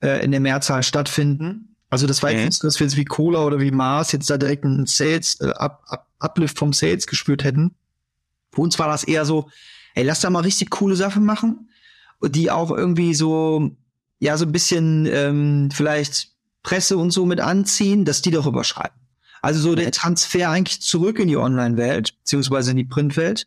äh, 0.02 0.22
in 0.24 0.30
der 0.30 0.40
Mehrzahl 0.40 0.82
stattfinden. 0.82 1.76
Also 1.88 2.06
das 2.06 2.22
war 2.22 2.32
jetzt 2.32 2.44
nicht, 2.44 2.64
dass 2.64 2.80
wir 2.80 2.86
jetzt 2.86 2.96
wie 2.96 3.04
Cola 3.04 3.44
oder 3.44 3.60
wie 3.60 3.70
Mars 3.70 4.12
jetzt 4.12 4.28
da 4.28 4.36
direkt 4.36 4.64
einen 4.64 4.86
Sales, 4.86 5.40
äh, 5.40 5.50
Up, 5.50 5.84
Up, 5.86 6.08
Uplift 6.18 6.58
vom 6.58 6.72
Sales 6.72 7.06
gespürt 7.06 7.44
hätten. 7.44 7.76
Für 8.52 8.62
uns 8.62 8.78
war 8.78 8.88
das 8.88 9.04
eher 9.04 9.24
so, 9.24 9.48
ey, 9.94 10.04
lass 10.04 10.20
da 10.20 10.30
mal 10.30 10.40
richtig 10.40 10.70
coole 10.70 10.96
Sachen 10.96 11.24
machen, 11.24 11.70
die 12.20 12.50
auch 12.50 12.70
irgendwie 12.70 13.14
so, 13.14 13.70
ja, 14.18 14.36
so 14.36 14.44
ein 14.44 14.52
bisschen 14.52 15.06
ähm, 15.06 15.68
vielleicht 15.72 16.33
Presse 16.64 16.98
und 16.98 17.12
so 17.12 17.24
mit 17.26 17.40
anziehen, 17.40 18.04
dass 18.04 18.22
die 18.22 18.32
darüber 18.32 18.64
schreiben. 18.64 18.96
Also 19.40 19.60
so 19.60 19.74
der 19.76 19.92
Transfer 19.92 20.50
eigentlich 20.50 20.80
zurück 20.80 21.20
in 21.20 21.28
die 21.28 21.36
Online-Welt, 21.36 22.18
beziehungsweise 22.18 22.72
in 22.72 22.78
die 22.78 22.84
Printwelt. 22.84 23.46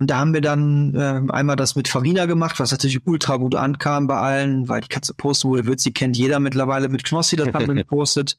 Und 0.00 0.10
da 0.10 0.18
haben 0.18 0.32
wir 0.32 0.40
dann 0.40 0.94
äh, 0.94 1.32
einmal 1.32 1.56
das 1.56 1.76
mit 1.76 1.86
Farina 1.86 2.26
gemacht, 2.26 2.58
was 2.58 2.72
natürlich 2.72 3.06
ultra 3.06 3.36
gut 3.36 3.54
ankam 3.54 4.06
bei 4.06 4.16
allen, 4.16 4.68
weil 4.68 4.80
die 4.80 4.88
Katze 4.88 5.12
posten 5.12 5.48
wurde, 5.48 5.66
wird 5.66 5.80
sie 5.80 5.92
kennt 5.92 6.16
jeder 6.16 6.40
mittlerweile 6.40 6.88
mit 6.88 7.04
Knossi, 7.04 7.36
das 7.36 7.48
haben 7.52 7.66
wir 7.66 7.74
gepostet. 7.74 8.38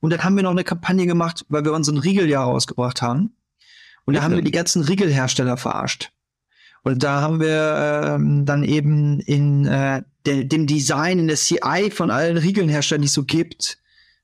Und 0.00 0.10
dann 0.10 0.24
haben 0.24 0.34
wir 0.36 0.42
noch 0.42 0.50
eine 0.50 0.64
Kampagne 0.64 1.06
gemacht, 1.06 1.44
weil 1.48 1.64
wir 1.64 1.72
unseren 1.72 1.98
Riegeljahr 1.98 2.44
rausgebracht 2.44 3.02
haben. 3.02 3.36
Und 4.04 4.14
da 4.14 4.22
haben 4.22 4.34
wir 4.34 4.42
die 4.42 4.50
ganzen 4.50 4.82
Riegelhersteller 4.82 5.56
verarscht. 5.56 6.12
Und 6.82 7.02
da 7.04 7.20
haben 7.20 7.40
wir 7.40 8.14
ähm, 8.16 8.44
dann 8.44 8.64
eben 8.64 9.20
in 9.20 9.66
äh, 9.66 10.02
de 10.26 10.44
dem 10.44 10.66
Design, 10.66 11.18
in 11.18 11.28
der 11.28 11.36
CI 11.36 11.90
von 11.90 12.10
allen 12.10 12.36
Riegelnherstellern, 12.36 13.02
die 13.02 13.06
es 13.06 13.14
so 13.14 13.24
gibt, 13.24 13.78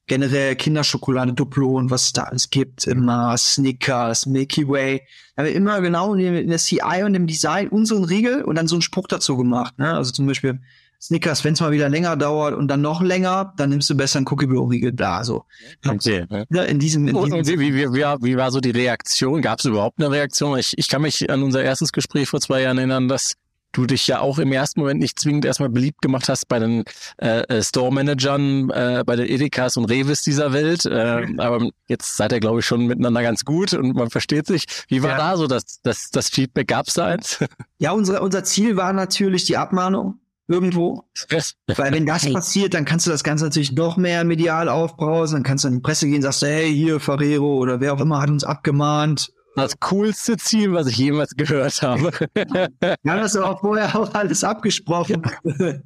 generell 0.09 0.57
Kinderschokolade, 0.57 1.35
Duplon, 1.35 1.91
was 1.91 2.07
es 2.07 2.13
da 2.13 2.25
alles 2.25 2.51
gibt, 2.51 2.87
immer 2.87 3.37
Snickers, 3.37 4.27
Milky 4.27 4.67
Way. 4.67 5.03
Da 5.37 5.43
haben 5.43 5.49
wir 5.49 5.55
immer 5.55 5.81
genau 5.81 6.15
in 6.15 6.49
der 6.49 6.59
CI 6.59 7.03
und 7.05 7.15
im 7.15 7.27
Design 7.27 7.69
unseren 7.69 8.05
Riegel 8.05 8.43
und 8.43 8.57
dann 8.57 8.67
so 8.67 8.75
einen 8.75 8.83
Spruch 8.83 9.07
dazu 9.07 9.37
gemacht. 9.37 9.79
Ne? 9.79 9.95
Also 9.95 10.11
zum 10.11 10.27
Beispiel 10.27 10.61
Snickers, 11.01 11.45
wenn 11.45 11.53
es 11.53 11.61
mal 11.61 11.71
wieder 11.71 11.89
länger 11.89 12.17
dauert 12.17 12.55
und 12.55 12.67
dann 12.67 12.81
noch 12.81 13.01
länger, 13.01 13.53
dann 13.57 13.71
nimmst 13.71 13.89
du 13.89 13.97
besser 13.97 14.17
einen 14.17 14.27
Cookie-Riegel 14.27 14.93
da. 14.93 15.23
So. 15.23 15.45
Okay. 15.87 16.27
Ja, 16.51 16.65
in 16.65 16.81
diesem, 16.81 17.07
in 17.07 17.15
und, 17.15 17.27
diesem 17.27 17.39
und 17.39 17.47
wie, 17.47 17.75
wie, 17.75 17.93
wie, 17.93 18.03
wie 18.03 18.37
war 18.37 18.51
so 18.51 18.61
die 18.61 18.71
Reaktion? 18.71 19.41
Gab 19.41 19.61
es 19.61 19.65
überhaupt 19.67 20.01
eine 20.01 20.11
Reaktion? 20.11 20.59
Ich, 20.59 20.73
ich 20.77 20.89
kann 20.89 21.03
mich 21.03 21.31
an 21.31 21.43
unser 21.43 21.63
erstes 21.63 21.93
Gespräch 21.93 22.29
vor 22.29 22.41
zwei 22.41 22.63
Jahren 22.63 22.79
erinnern, 22.79 23.07
dass 23.07 23.35
du 23.73 23.87
dich 23.87 24.07
ja 24.07 24.21
auch 24.21 24.39
im 24.39 24.53
ersten 24.53 24.81
Moment 24.81 25.01
nicht 25.01 25.19
zwingend 25.19 25.45
erstmal 25.45 25.69
beliebt 25.69 26.03
gemacht 26.03 26.29
hast 26.29 26.49
bei 26.49 26.59
den 26.59 26.85
äh, 27.19 27.41
äh 27.43 27.63
Store-Managern, 27.63 28.71
äh, 28.71 29.05
bei 29.07 29.17
den 29.17 29.27
Edekas 29.27 29.77
und 29.77 29.87
Revis 29.87 30.23
dieser 30.23 30.53
Welt. 30.53 30.87
Äh, 30.87 31.27
aber 31.39 31.69
jetzt 31.87 32.17
seid 32.17 32.33
ihr, 32.33 32.41
glaube 32.41 32.61
ich, 32.61 32.67
schon 32.67 32.87
miteinander 32.87 33.23
ganz 33.23 33.45
gut 33.45 33.73
und 33.75 33.95
man 33.95 34.11
versteht 34.11 34.47
sich. 34.47 34.65
Wie 34.89 35.03
war 35.03 35.11
ja. 35.11 35.17
da 35.19 35.37
so 35.37 35.47
das, 35.47 35.81
das, 35.83 36.11
das 36.11 36.29
Feedback? 36.29 36.69
Gab 36.69 36.89
es 36.89 36.95
da 36.95 37.07
eins? 37.07 37.39
Ja, 37.81 37.93
unser, 37.93 38.23
unser 38.23 38.43
Ziel 38.43 38.77
war 38.77 38.93
natürlich 38.93 39.45
die 39.45 39.57
Abmahnung 39.57 40.19
irgendwo. 40.49 41.05
Weil 41.29 41.93
wenn 41.93 42.07
das 42.07 42.33
passiert, 42.33 42.75
dann 42.75 42.85
kannst 42.85 43.07
du 43.07 43.11
das 43.11 43.23
Ganze 43.23 43.45
natürlich 43.45 43.73
noch 43.73 43.97
mehr 43.97 44.25
medial 44.25 44.69
aufbrausen. 44.69 45.37
Dann 45.37 45.43
kannst 45.45 45.65
du 45.65 45.69
in 45.69 45.75
die 45.75 45.81
Presse 45.81 46.09
gehen, 46.09 46.23
sagst 46.23 46.43
du, 46.43 46.47
hey, 46.47 46.75
hier 46.75 46.99
Ferrero 46.99 47.59
oder 47.59 47.81
wer 47.81 47.95
auch 47.95 48.01
immer 48.01 48.21
hat 48.21 48.31
uns 48.31 48.43
abgemahnt. 48.43 49.33
Das 49.59 49.79
coolste 49.81 50.37
Ziel, 50.37 50.73
was 50.73 50.87
ich 50.87 50.99
jemals 50.99 51.35
gehört 51.37 51.83
habe. 51.83 52.11
Wir 52.35 53.13
haben 53.13 53.21
das 53.21 53.37
auch 53.37 53.61
vorher 53.61 53.95
auch 53.99 54.15
alles 54.15 54.45
abgesprochen. 54.45 55.23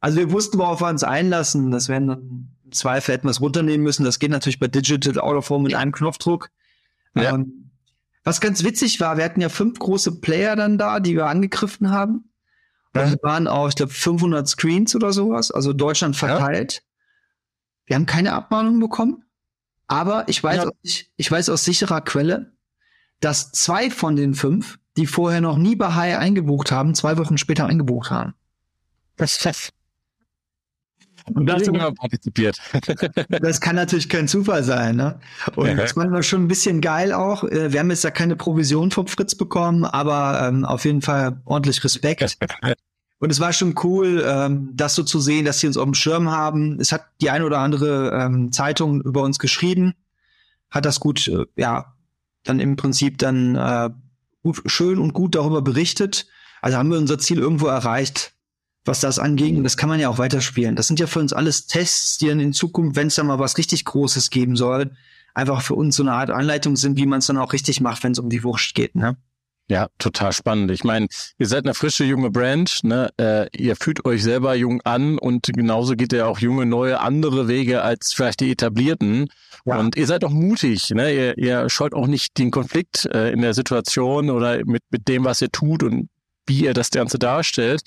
also 0.00 0.18
wir 0.18 0.30
wussten, 0.30 0.58
worauf 0.58 0.80
wir 0.80 0.88
uns 0.88 1.04
einlassen. 1.04 1.70
Das 1.70 1.88
werden 1.88 2.08
dann 2.08 2.48
im 2.64 2.72
Zweifel 2.72 3.20
es 3.24 3.40
runternehmen 3.40 3.82
müssen. 3.82 4.04
Das 4.04 4.18
geht 4.18 4.30
natürlich 4.30 4.58
bei 4.58 4.68
Digital 4.68 5.18
Out 5.18 5.36
of 5.36 5.50
Home 5.50 5.64
mit 5.64 5.74
einem 5.74 5.92
Knopfdruck. 5.92 6.50
Ja. 7.14 7.34
Ähm, 7.34 7.70
was 8.24 8.40
ganz 8.40 8.62
witzig 8.62 9.00
war, 9.00 9.16
wir 9.16 9.24
hatten 9.24 9.40
ja 9.40 9.48
fünf 9.48 9.78
große 9.78 10.20
Player 10.20 10.54
dann 10.54 10.76
da, 10.76 11.00
die 11.00 11.16
wir 11.16 11.26
angegriffen 11.26 11.90
haben. 11.90 12.30
Und 12.94 13.10
wir 13.10 13.18
waren 13.22 13.46
auch, 13.46 13.68
ich 13.68 13.74
glaube, 13.74 13.92
500 13.92 14.48
Screens 14.48 14.94
oder 14.96 15.12
sowas, 15.12 15.50
also 15.50 15.72
Deutschland 15.72 16.16
verteilt. 16.16 16.74
Ja. 16.74 16.80
Wir 17.86 17.96
haben 17.96 18.06
keine 18.06 18.32
Abmahnung 18.32 18.80
bekommen. 18.80 19.24
Aber 19.88 20.28
ich 20.28 20.42
weiß, 20.42 20.64
ja. 20.64 20.70
ich, 20.82 21.10
ich 21.16 21.30
weiß 21.30 21.48
aus 21.48 21.64
sicherer 21.64 22.02
Quelle, 22.02 22.52
dass 23.20 23.50
zwei 23.52 23.90
von 23.90 24.16
den 24.16 24.34
fünf, 24.34 24.78
die 24.96 25.06
vorher 25.06 25.40
noch 25.40 25.56
nie 25.56 25.74
bei 25.74 25.94
High 25.94 26.18
eingebucht 26.18 26.70
haben, 26.70 26.94
zwei 26.94 27.16
Wochen 27.18 27.38
später 27.38 27.66
eingebucht 27.66 28.10
haben. 28.10 28.34
Das 29.16 29.32
ist 29.32 29.42
fest. 29.42 29.72
Und 31.34 31.46
das 31.46 31.62
immer 31.62 31.92
partizipiert. 31.92 32.58
das 33.28 33.60
kann 33.60 33.76
natürlich 33.76 34.08
kein 34.08 34.28
Zufall 34.28 34.64
sein, 34.64 34.96
ne? 34.96 35.20
Und 35.56 35.76
das 35.76 35.94
war 35.96 36.22
schon 36.22 36.44
ein 36.44 36.48
bisschen 36.48 36.80
geil 36.80 37.12
auch. 37.12 37.44
Äh, 37.44 37.72
wir 37.72 37.80
haben 37.80 37.90
jetzt 37.90 38.04
da 38.04 38.10
keine 38.10 38.36
Provision 38.36 38.90
vom 38.90 39.06
Fritz 39.06 39.34
bekommen, 39.34 39.84
aber 39.84 40.48
ähm, 40.48 40.64
auf 40.64 40.84
jeden 40.84 41.02
Fall 41.02 41.40
ordentlich 41.44 41.82
Respekt. 41.84 42.38
Und 43.20 43.30
es 43.30 43.40
war 43.40 43.52
schon 43.52 43.74
cool, 43.82 44.22
ähm, 44.24 44.70
das 44.74 44.94
so 44.94 45.02
zu 45.02 45.20
sehen, 45.20 45.44
dass 45.44 45.58
sie 45.60 45.66
uns 45.66 45.76
auf 45.76 45.84
dem 45.84 45.94
Schirm 45.94 46.30
haben. 46.30 46.78
Es 46.80 46.92
hat 46.92 47.04
die 47.20 47.30
eine 47.30 47.44
oder 47.44 47.58
andere 47.58 48.12
ähm, 48.12 48.52
Zeitung 48.52 49.00
über 49.02 49.22
uns 49.22 49.38
geschrieben, 49.38 49.94
hat 50.70 50.84
das 50.84 51.00
gut, 51.00 51.26
äh, 51.28 51.46
ja, 51.56 51.94
dann 52.44 52.60
im 52.60 52.76
Prinzip 52.76 53.18
dann 53.18 53.56
äh, 53.56 53.90
gut, 54.42 54.62
schön 54.66 54.98
und 54.98 55.12
gut 55.14 55.34
darüber 55.34 55.62
berichtet. 55.62 56.26
Also 56.62 56.78
haben 56.78 56.90
wir 56.90 56.98
unser 56.98 57.18
Ziel 57.18 57.38
irgendwo 57.38 57.66
erreicht, 57.66 58.34
was 58.84 59.00
das 59.00 59.18
angeht. 59.18 59.56
Und 59.56 59.64
das 59.64 59.76
kann 59.76 59.88
man 59.88 59.98
ja 59.98 60.08
auch 60.08 60.18
weiterspielen. 60.18 60.76
Das 60.76 60.86
sind 60.86 61.00
ja 61.00 61.08
für 61.08 61.20
uns 61.20 61.32
alles 61.32 61.66
Tests, 61.66 62.18
die 62.18 62.28
dann 62.28 62.40
in 62.40 62.52
Zukunft, 62.52 62.94
wenn 62.96 63.08
es 63.08 63.16
da 63.16 63.24
mal 63.24 63.40
was 63.40 63.58
richtig 63.58 63.84
Großes 63.84 64.30
geben 64.30 64.54
soll, 64.54 64.92
einfach 65.34 65.62
für 65.62 65.74
uns 65.74 65.96
so 65.96 66.04
eine 66.04 66.12
Art 66.12 66.30
Anleitung 66.30 66.76
sind, 66.76 66.96
wie 66.96 67.06
man 67.06 67.18
es 67.18 67.26
dann 67.26 67.38
auch 67.38 67.52
richtig 67.52 67.80
macht, 67.80 68.02
wenn 68.04 68.12
es 68.12 68.18
um 68.18 68.30
die 68.30 68.44
Wurst 68.44 68.74
geht. 68.74 68.94
Ne? 68.94 69.16
Ja, 69.70 69.88
total 69.98 70.32
spannend. 70.32 70.70
Ich 70.70 70.82
meine, 70.82 71.08
ihr 71.38 71.46
seid 71.46 71.64
eine 71.64 71.74
frische 71.74 72.04
junge 72.04 72.30
Brand, 72.30 72.84
ne? 72.84 73.10
Äh, 73.20 73.48
ihr 73.54 73.76
fühlt 73.76 74.06
euch 74.06 74.22
selber 74.22 74.54
jung 74.54 74.80
an 74.82 75.18
und 75.18 75.50
genauso 75.54 75.94
geht 75.94 76.14
ihr 76.14 76.26
auch 76.26 76.38
junge, 76.38 76.64
neue, 76.64 77.00
andere 77.00 77.48
Wege 77.48 77.82
als 77.82 78.14
vielleicht 78.14 78.40
die 78.40 78.50
etablierten. 78.50 79.28
Ja. 79.66 79.78
Und 79.78 79.96
ihr 79.96 80.06
seid 80.06 80.24
auch 80.24 80.30
mutig, 80.30 80.88
ne? 80.90 81.12
Ihr, 81.12 81.36
ihr 81.36 81.68
scheut 81.68 81.92
auch 81.92 82.06
nicht 82.06 82.38
den 82.38 82.50
Konflikt 82.50 83.04
äh, 83.12 83.30
in 83.30 83.42
der 83.42 83.52
Situation 83.52 84.30
oder 84.30 84.64
mit, 84.64 84.84
mit 84.90 85.06
dem, 85.06 85.24
was 85.24 85.42
ihr 85.42 85.50
tut 85.50 85.82
und 85.82 86.08
wie 86.46 86.64
ihr 86.64 86.72
das 86.72 86.90
Ganze 86.90 87.18
darstellt. 87.18 87.82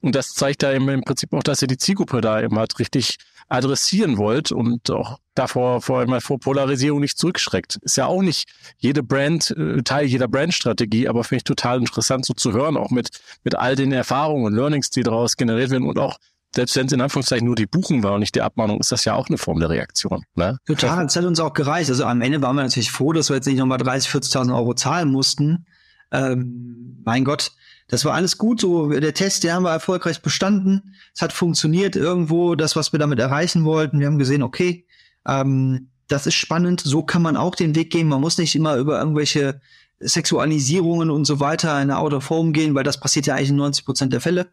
Und 0.00 0.14
das 0.14 0.32
zeigt 0.32 0.62
da 0.62 0.72
im 0.72 1.02
Prinzip 1.02 1.34
auch, 1.34 1.42
dass 1.42 1.60
ihr 1.60 1.68
die 1.68 1.76
Zielgruppe 1.76 2.22
da 2.22 2.40
immer 2.40 2.60
halt 2.60 2.78
richtig 2.78 3.18
adressieren 3.48 4.18
wollt 4.18 4.50
und 4.52 4.90
auch 4.90 5.18
davor 5.34 5.80
vor 5.80 6.00
einmal 6.00 6.20
vor 6.20 6.40
Polarisierung 6.40 7.00
nicht 7.00 7.18
zurückschreckt. 7.18 7.76
Ist 7.82 7.96
ja 7.96 8.06
auch 8.06 8.22
nicht 8.22 8.48
jede 8.78 9.02
Brand, 9.02 9.50
äh, 9.56 9.82
Teil 9.82 10.06
jeder 10.06 10.28
Brandstrategie, 10.28 11.08
aber 11.08 11.24
finde 11.24 11.38
ich 11.38 11.44
total 11.44 11.78
interessant 11.78 12.24
so 12.24 12.34
zu 12.34 12.52
hören, 12.52 12.76
auch 12.76 12.90
mit, 12.90 13.10
mit 13.44 13.54
all 13.54 13.76
den 13.76 13.92
Erfahrungen 13.92 14.46
und 14.46 14.54
Learnings, 14.54 14.90
die 14.90 15.02
daraus 15.02 15.36
generiert 15.36 15.70
werden 15.70 15.88
und 15.88 15.98
auch 15.98 16.18
selbst 16.54 16.74
wenn 16.76 16.86
es 16.86 16.92
in 16.92 17.02
Anführungszeichen 17.02 17.46
nur 17.46 17.54
die 17.54 17.66
Buchen 17.66 18.02
war 18.02 18.14
und 18.14 18.20
nicht 18.20 18.34
die 18.34 18.40
Abmahnung, 18.40 18.80
ist 18.80 18.90
das 18.90 19.04
ja 19.04 19.14
auch 19.14 19.28
eine 19.28 19.36
Form 19.36 19.60
der 19.60 19.68
Reaktion. 19.68 20.24
Ne? 20.36 20.58
Total, 20.64 21.04
das 21.04 21.14
hat 21.14 21.24
uns 21.24 21.38
auch 21.38 21.52
gereicht. 21.52 21.90
Also 21.90 22.06
am 22.06 22.22
Ende 22.22 22.40
waren 22.40 22.56
wir 22.56 22.62
natürlich 22.62 22.90
froh, 22.90 23.12
dass 23.12 23.28
wir 23.28 23.36
jetzt 23.36 23.46
nicht 23.46 23.58
nochmal 23.58 23.76
30, 23.76 24.10
40.000 24.10 24.56
Euro 24.56 24.72
zahlen 24.72 25.10
mussten. 25.10 25.66
Ähm, 26.12 27.02
mein 27.04 27.24
Gott, 27.24 27.52
das 27.88 28.04
war 28.04 28.14
alles 28.14 28.36
gut, 28.36 28.60
so 28.60 28.90
der 28.90 29.14
Test, 29.14 29.44
der 29.44 29.54
haben 29.54 29.62
wir 29.62 29.70
erfolgreich 29.70 30.20
bestanden. 30.20 30.94
Es 31.14 31.22
hat 31.22 31.32
funktioniert 31.32 31.94
irgendwo, 31.94 32.56
das, 32.56 32.74
was 32.74 32.92
wir 32.92 32.98
damit 32.98 33.20
erreichen 33.20 33.64
wollten. 33.64 34.00
Wir 34.00 34.06
haben 34.06 34.18
gesehen, 34.18 34.42
okay, 34.42 34.86
ähm, 35.26 35.88
das 36.08 36.26
ist 36.26 36.34
spannend, 36.34 36.80
so 36.80 37.02
kann 37.02 37.22
man 37.22 37.36
auch 37.36 37.54
den 37.54 37.74
Weg 37.74 37.90
gehen. 37.90 38.08
Man 38.08 38.20
muss 38.20 38.38
nicht 38.38 38.54
immer 38.54 38.76
über 38.76 38.98
irgendwelche 38.98 39.60
Sexualisierungen 40.00 41.10
und 41.10 41.24
so 41.24 41.40
weiter 41.40 41.80
in 41.80 41.88
der 41.88 41.98
Out 41.98 42.12
of 42.12 42.30
Home 42.30 42.52
gehen, 42.52 42.74
weil 42.74 42.84
das 42.84 43.00
passiert 43.00 43.26
ja 43.26 43.34
eigentlich 43.34 43.50
in 43.50 43.56
90 43.56 43.84
Prozent 43.84 44.12
der 44.12 44.20
Fälle. 44.20 44.48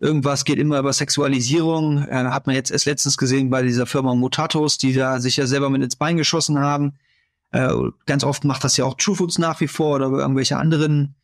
Irgendwas 0.00 0.44
geht 0.44 0.58
immer 0.58 0.80
über 0.80 0.92
Sexualisierung. 0.92 2.04
Äh, 2.08 2.24
hat 2.24 2.46
man 2.46 2.56
jetzt 2.56 2.72
erst 2.72 2.86
letztens 2.86 3.16
gesehen 3.16 3.50
bei 3.50 3.62
dieser 3.62 3.86
Firma 3.86 4.14
Mutatos, 4.16 4.76
die 4.76 4.92
da 4.92 5.20
sich 5.20 5.36
ja 5.36 5.46
selber 5.46 5.70
mit 5.70 5.82
ins 5.82 5.96
Bein 5.96 6.16
geschossen 6.16 6.58
haben. 6.58 6.94
Äh, 7.52 7.72
ganz 8.06 8.24
oft 8.24 8.44
macht 8.44 8.64
das 8.64 8.76
ja 8.76 8.84
auch 8.84 8.94
True 8.94 9.14
Foods 9.14 9.38
nach 9.38 9.60
wie 9.60 9.68
vor 9.68 9.96
oder 9.96 10.06
irgendwelche 10.06 10.56
anderen 10.56 11.14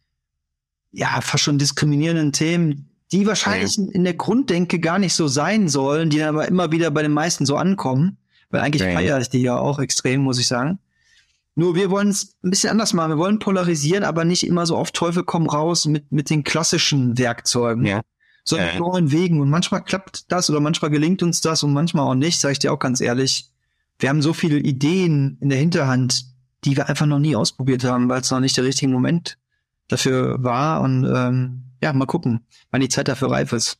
ja, 0.92 1.20
fast 1.20 1.44
schon 1.44 1.59
diskriminierenden 1.59 2.33
Themen, 2.33 2.88
die 3.12 3.27
wahrscheinlich 3.27 3.77
ja. 3.77 3.85
in 3.92 4.05
der 4.05 4.14
Grunddenke 4.14 4.81
gar 4.81 4.98
nicht 4.98 5.14
so 5.14 5.29
sein 5.29 5.68
sollen, 5.68 6.11
die 6.11 6.22
aber 6.22 6.48
immer 6.48 6.72
wieder 6.72 6.90
bei 6.90 7.03
den 7.03 7.12
meisten 7.12 7.46
so 7.46 7.57
ankommen. 7.57 8.18
Weil 8.51 8.62
eigentlich 8.62 8.83
ja. 8.83 8.92
feiere 8.92 9.20
ich 9.20 9.29
die 9.29 9.42
ja 9.42 9.59
auch 9.59 9.79
extrem, 9.79 10.22
muss 10.22 10.38
ich 10.38 10.46
sagen. 10.46 10.79
Nur 11.55 11.74
wir 11.74 11.90
wollen 11.90 12.09
es 12.09 12.37
ein 12.42 12.51
bisschen 12.51 12.70
anders 12.70 12.94
machen. 12.94 13.11
Wir 13.11 13.18
wollen 13.18 13.40
polarisieren, 13.40 14.05
aber 14.05 14.24
nicht 14.24 14.46
immer 14.46 14.64
so 14.64 14.77
auf 14.77 14.92
Teufel 14.92 15.24
komm 15.24 15.48
raus 15.48 15.87
mit, 15.87 16.11
mit 16.12 16.31
den 16.31 16.44
klassischen 16.44 17.18
Werkzeugen. 17.18 17.85
Ja. 17.85 18.03
Sondern 18.44 18.68
ja. 18.68 18.79
neuen 18.79 19.11
Wegen. 19.11 19.40
Und 19.40 19.51
manchmal 19.51 19.83
klappt 19.83 20.31
das 20.31 20.48
oder 20.48 20.61
manchmal 20.61 20.90
gelingt 20.90 21.22
uns 21.22 21.40
das 21.40 21.62
und 21.62 21.72
manchmal 21.72 22.07
auch 22.07 22.14
nicht, 22.14 22.40
sage 22.40 22.53
ich 22.53 22.59
dir 22.61 22.72
auch 22.72 22.79
ganz 22.79 23.01
ehrlich. 23.01 23.51
Wir 23.98 24.09
haben 24.09 24.22
so 24.22 24.33
viele 24.33 24.59
Ideen 24.59 25.37
in 25.40 25.48
der 25.48 25.59
Hinterhand, 25.59 26.27
die 26.64 26.77
wir 26.77 26.88
einfach 26.88 27.07
noch 27.07 27.18
nie 27.18 27.37
ausprobiert 27.37 27.85
haben, 27.85 28.09
weil 28.09 28.20
es 28.20 28.31
noch 28.31 28.40
nicht 28.40 28.57
der 28.57 28.64
richtige 28.64 28.90
Moment 28.90 29.37
dafür 29.88 30.42
war 30.42 30.81
und 30.83 31.05
ähm, 31.05 31.64
ja, 31.83 31.92
mal 31.92 32.07
gucken, 32.07 32.46
wann 32.70 32.81
die 32.81 32.88
Zeit 32.88 33.09
dafür 33.09 33.31
reif 33.31 33.53
ist. 33.53 33.79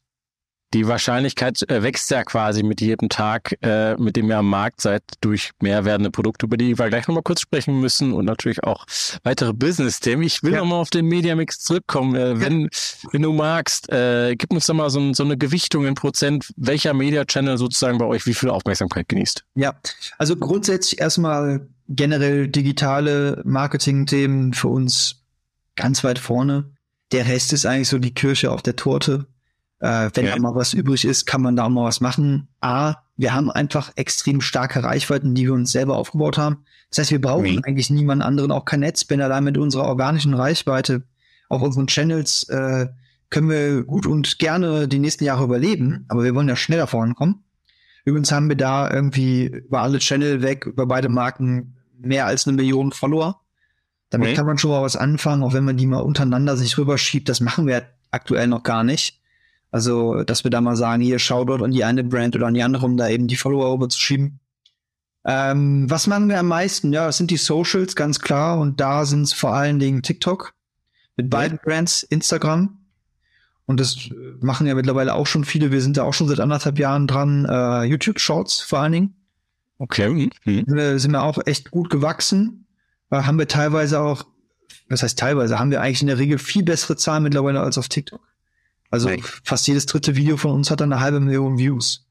Die 0.75 0.87
Wahrscheinlichkeit 0.87 1.63
äh, 1.71 1.83
wächst 1.83 2.11
ja 2.11 2.23
quasi 2.25 2.63
mit 2.63 2.83
jedem 2.83 3.09
Tag, 3.09 3.57
äh, 3.63 3.97
mit 3.97 4.17
dem 4.17 4.29
ihr 4.29 4.37
am 4.37 4.51
Markt 4.51 4.83
seid, 4.83 5.03
durch 5.23 5.53
mehr 5.63 5.87
werdende 5.87 6.11
Produkte, 6.11 6.45
über 6.45 6.59
die 6.59 6.79
wir 6.79 6.89
gleich 6.91 7.09
nochmal 7.09 7.23
kurz 7.23 7.41
sprechen 7.41 7.81
müssen 7.81 8.13
und 8.13 8.27
natürlich 8.27 8.63
auch 8.65 8.85
weitere 9.23 9.55
Business-Themen. 9.55 10.25
Ich 10.25 10.43
will 10.43 10.53
ja. 10.53 10.59
nochmal 10.59 10.81
auf 10.81 10.91
den 10.91 11.07
Mediamix 11.07 11.61
zurückkommen. 11.61 12.15
Äh, 12.17 12.39
wenn, 12.41 12.63
ja. 12.63 12.69
wenn 13.13 13.23
du 13.23 13.33
magst, 13.33 13.91
äh, 13.91 14.37
gib 14.37 14.53
uns 14.53 14.67
doch 14.67 14.75
mal 14.75 14.91
so, 14.91 15.15
so 15.15 15.25
eine 15.25 15.39
Gewichtung 15.39 15.87
in 15.87 15.95
Prozent, 15.95 16.53
welcher 16.59 16.93
Media-Channel 16.93 17.57
sozusagen 17.57 17.97
bei 17.97 18.05
euch 18.05 18.27
wie 18.27 18.35
viel 18.35 18.51
Aufmerksamkeit 18.51 19.09
genießt. 19.09 19.45
Ja, 19.55 19.81
also 20.19 20.37
grundsätzlich 20.37 21.01
erstmal 21.01 21.67
generell 21.89 22.47
digitale 22.47 23.41
Marketing-Themen 23.47 24.53
für 24.53 24.69
uns 24.69 25.18
ganz 25.79 26.05
weit 26.05 26.19
vorne. 26.19 26.73
Der 27.13 27.27
Rest 27.27 27.55
ist 27.55 27.65
eigentlich 27.65 27.89
so 27.89 27.99
die 27.99 28.13
Kirsche 28.13 28.51
auf 28.51 28.63
der 28.63 28.77
Torte. 28.77 29.27
Äh, 29.81 30.11
wenn 30.13 30.27
ja. 30.27 30.35
da 30.35 30.41
mal 30.41 30.55
was 30.55 30.75
übrig 30.75 31.05
ist, 31.05 31.25
kann 31.25 31.41
man 31.41 31.57
da 31.57 31.65
auch 31.65 31.71
mal 31.71 31.85
was 31.85 32.01
machen. 32.01 32.49
A, 32.61 32.97
wir 33.17 33.33
haben 33.33 33.51
einfach 33.51 33.93
extrem 33.97 34.41
starke 34.41 34.83
Reichweiten, 34.83 35.35
die 35.35 35.45
wir 35.45 35.55
uns 35.55 35.73
selber 35.73 35.97
aufgebaut 35.97 36.37
haben. 36.37 36.65
Das 36.91 36.99
heißt, 36.99 37.11
wir 37.13 37.21
brauchen 37.21 37.55
mhm. 37.55 37.63
eigentlich 37.65 37.89
niemanden 37.89 38.23
anderen, 38.23 38.53
auch 38.53 38.65
kein 38.65 38.81
Netz. 38.81 39.07
Wenn 39.09 39.21
da 39.21 39.41
mit 39.41 39.57
unserer 39.57 39.85
organischen 39.85 40.35
Reichweite 40.35 41.05
auf 41.49 41.63
unseren 41.63 41.87
Channels 41.87 42.45
äh, 42.49 42.89
können 43.31 43.51
wir 43.51 43.85
gut 43.85 44.07
und 44.07 44.39
gerne 44.39 44.89
die 44.89 44.99
nächsten 44.99 45.25
Jahre 45.25 45.45
überleben, 45.45 46.05
aber 46.09 46.25
wir 46.25 46.35
wollen 46.35 46.49
ja 46.49 46.57
schneller 46.57 46.87
vorankommen. 46.87 47.45
Übrigens 48.05 48.33
haben 48.33 48.49
wir 48.49 48.57
da 48.57 48.91
irgendwie 48.91 49.47
über 49.47 49.83
alle 49.83 49.99
Channel 49.99 50.41
weg, 50.41 50.67
über 50.67 50.87
beide 50.87 51.09
Marken 51.09 51.77
mehr 51.99 52.27
als 52.27 52.47
eine 52.47 52.57
Million 52.57 52.93
Follower. 52.93 53.43
Damit 54.11 54.29
okay. 54.29 54.37
kann 54.37 54.47
man 54.47 54.59
schon 54.59 54.71
mal 54.71 54.83
was 54.83 54.97
anfangen, 54.97 55.43
auch 55.43 55.53
wenn 55.53 55.65
man 55.65 55.77
die 55.77 55.87
mal 55.87 55.99
untereinander 55.99 56.57
sich 56.57 56.79
rüberschiebt. 56.79 57.29
Das 57.29 57.41
machen 57.41 57.67
wir 57.67 57.87
aktuell 58.11 58.47
noch 58.47 58.63
gar 58.63 58.85
nicht. 58.85 59.21
Also, 59.71 60.23
dass 60.25 60.45
wir 60.45 60.51
da 60.51 60.61
mal 60.61 60.77
sagen, 60.77 61.03
hier 61.03 61.19
schau 61.19 61.45
dort 61.45 61.63
an 61.63 61.73
die 61.73 61.85
eine 61.85 62.03
Brand 62.05 62.35
oder 62.35 62.47
an 62.47 62.55
die 62.55 62.63
andere, 62.63 62.87
um 62.87 62.97
da 62.97 63.09
eben 63.09 63.27
die 63.27 63.37
Follower 63.37 63.73
rüberzuschieben. 63.75 64.41
Ähm, 65.27 65.91
was 65.91 66.07
machen 66.07 66.31
wir 66.31 66.39
am 66.39 66.49
meisten? 66.49 66.93
Ja, 66.93 67.07
das 67.07 67.19
sind 67.19 67.31
die 67.31 67.37
Socials, 67.37 67.95
ganz 67.95 68.19
klar. 68.19 68.59
Und 68.59 68.81
da 68.81 69.05
sind 69.05 69.23
es 69.23 69.35
vor 69.35 69.53
allen 69.53 69.79
Dingen 69.79 70.03
TikTok 70.03 70.55
mit 71.17 71.29
beiden 71.29 71.59
Brands, 71.63 72.03
Instagram. 72.03 72.79
Und 73.67 73.79
das 73.79 74.09
machen 74.41 74.67
ja 74.67 74.75
mittlerweile 74.75 75.15
auch 75.15 75.27
schon 75.27 75.45
viele. 75.45 75.71
Wir 75.71 75.83
sind 75.83 75.99
da 75.99 76.05
auch 76.05 76.15
schon 76.15 76.29
seit 76.29 76.41
anderthalb 76.41 76.79
Jahren 76.79 77.07
dran. 77.07 77.45
Äh, 77.45 77.85
YouTube 77.85 78.21
Shorts 78.21 78.61
vor 78.61 78.79
allen 78.79 78.93
Dingen. 78.93 79.17
Okay. 79.77 80.09
Mhm. 80.09 80.31
Sind, 80.45 80.75
wir, 80.75 80.99
sind 80.99 81.11
wir 81.11 81.23
auch 81.23 81.39
echt 81.45 81.71
gut 81.71 81.91
gewachsen. 81.91 82.65
Äh, 83.11 83.23
haben 83.23 83.39
wir 83.39 83.49
teilweise 83.49 84.01
auch, 84.01 84.27
was 84.89 85.03
heißt 85.03 85.19
teilweise, 85.19 85.59
haben 85.59 85.71
wir 85.71 85.81
eigentlich 85.81 86.01
in 86.01 86.09
der 86.09 86.19
Regel 86.19 86.39
viel 86.39 86.63
bessere 86.63 86.97
Zahlen 86.97 87.23
mittlerweile 87.23 87.61
als 87.61 87.79
auf 87.79 87.89
TikTok. 87.89 88.21
Also 88.91 89.09
Nein. 89.09 89.23
fast 89.45 89.67
jedes 89.67 89.87
dritte 89.87 90.17
Video 90.17 90.37
von 90.37 90.53
uns 90.53 90.71
hat 90.71 90.81
dann 90.81 90.93
eine 90.93 91.03
halbe 91.03 91.21
Million 91.21 91.59
Views. 91.59 92.07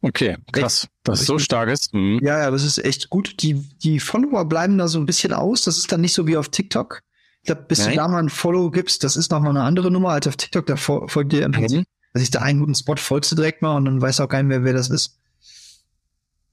Okay, 0.00 0.36
krass. 0.50 0.88
Das 1.04 1.20
ist 1.20 1.26
so 1.26 1.38
stark 1.38 1.68
ist. 1.68 1.94
Mhm. 1.94 2.18
Ja, 2.22 2.38
ja, 2.38 2.50
das 2.50 2.64
ist 2.64 2.84
echt 2.84 3.08
gut. 3.08 3.40
Die, 3.42 3.54
die 3.54 4.00
Follower 4.00 4.44
bleiben 4.44 4.76
da 4.76 4.88
so 4.88 4.98
ein 4.98 5.06
bisschen 5.06 5.32
aus. 5.32 5.62
Das 5.62 5.78
ist 5.78 5.92
dann 5.92 6.00
nicht 6.00 6.12
so 6.12 6.26
wie 6.26 6.36
auf 6.36 6.48
TikTok. 6.48 7.02
Ich 7.42 7.46
glaube, 7.46 7.62
bis 7.62 7.80
Nein. 7.80 7.90
du 7.90 7.96
da 7.96 8.08
mal 8.08 8.22
ein 8.22 8.28
Follow 8.28 8.70
gibst, 8.70 9.04
das 9.04 9.16
ist 9.16 9.30
nochmal 9.30 9.50
eine 9.50 9.62
andere 9.62 9.90
Nummer 9.90 10.10
als 10.10 10.26
auf 10.26 10.36
TikTok. 10.36 10.66
Da 10.66 10.76
folgt 10.76 11.32
dir 11.32 11.44
im 11.44 11.52
Prinzip, 11.52 11.80
mhm. 11.80 11.84
dass 12.12 12.22
ich 12.22 12.30
da 12.30 12.40
einen 12.40 12.60
guten 12.60 12.74
Spot 12.74 12.96
folgst 12.96 13.30
du 13.32 13.36
direkt 13.36 13.62
mal 13.62 13.76
und 13.76 13.84
dann 13.84 14.00
weiß 14.00 14.20
auch 14.20 14.28
keiner 14.28 14.48
mehr, 14.48 14.64
wer 14.64 14.72
das 14.72 14.90
ist. 14.90 15.18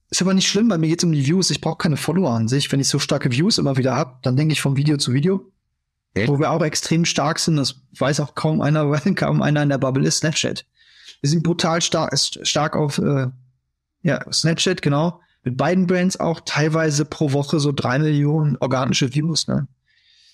Ist 0.10 0.22
aber 0.22 0.34
nicht 0.34 0.48
schlimm, 0.48 0.70
weil 0.70 0.80
mir 0.80 0.88
geht's 0.88 1.04
um 1.04 1.12
die 1.12 1.26
Views. 1.26 1.52
Ich 1.52 1.62
brauche 1.62 1.78
keine 1.78 1.98
Follower 1.98 2.32
an 2.32 2.48
sich. 2.48 2.72
Wenn 2.72 2.80
ich 2.80 2.88
so 2.88 2.98
starke 2.98 3.32
Views 3.32 3.58
immer 3.58 3.78
wieder 3.78 3.96
hab, 3.96 4.24
dann 4.24 4.36
denke 4.36 4.54
ich 4.54 4.62
vom 4.62 4.76
Video 4.76 4.98
zu 4.98 5.14
Video. 5.14 5.52
Okay. 6.16 6.28
Wo 6.28 6.40
wir 6.40 6.50
auch 6.50 6.64
extrem 6.64 7.06
stark 7.06 7.38
sind, 7.38 7.58
das 7.58 7.76
weiß 7.98 8.20
auch 8.20 8.34
kaum 8.34 8.62
einer, 8.62 8.90
weil 8.90 9.14
kaum 9.14 9.42
einer 9.42 9.62
in 9.62 9.70
der 9.70 9.78
Bubble 9.78 10.08
ist, 10.08 10.18
Snapchat. 10.18 10.66
Wir 11.22 11.30
sind 11.30 11.44
brutal 11.44 11.82
stark, 11.82 12.18
stark 12.18 12.76
auf 12.76 12.98
äh, 12.98 13.28
ja, 14.02 14.32
Snapchat, 14.32 14.82
genau. 14.82 15.20
Mit 15.44 15.58
beiden 15.58 15.88
Brands 15.88 16.20
auch 16.20 16.42
teilweise 16.44 17.06
pro 17.06 17.32
Woche 17.34 17.60
so 17.60 17.72
drei 17.72 18.00
Millionen 18.00 18.58
organische 18.58 19.14
Views, 19.14 19.48
ne? 19.48 19.68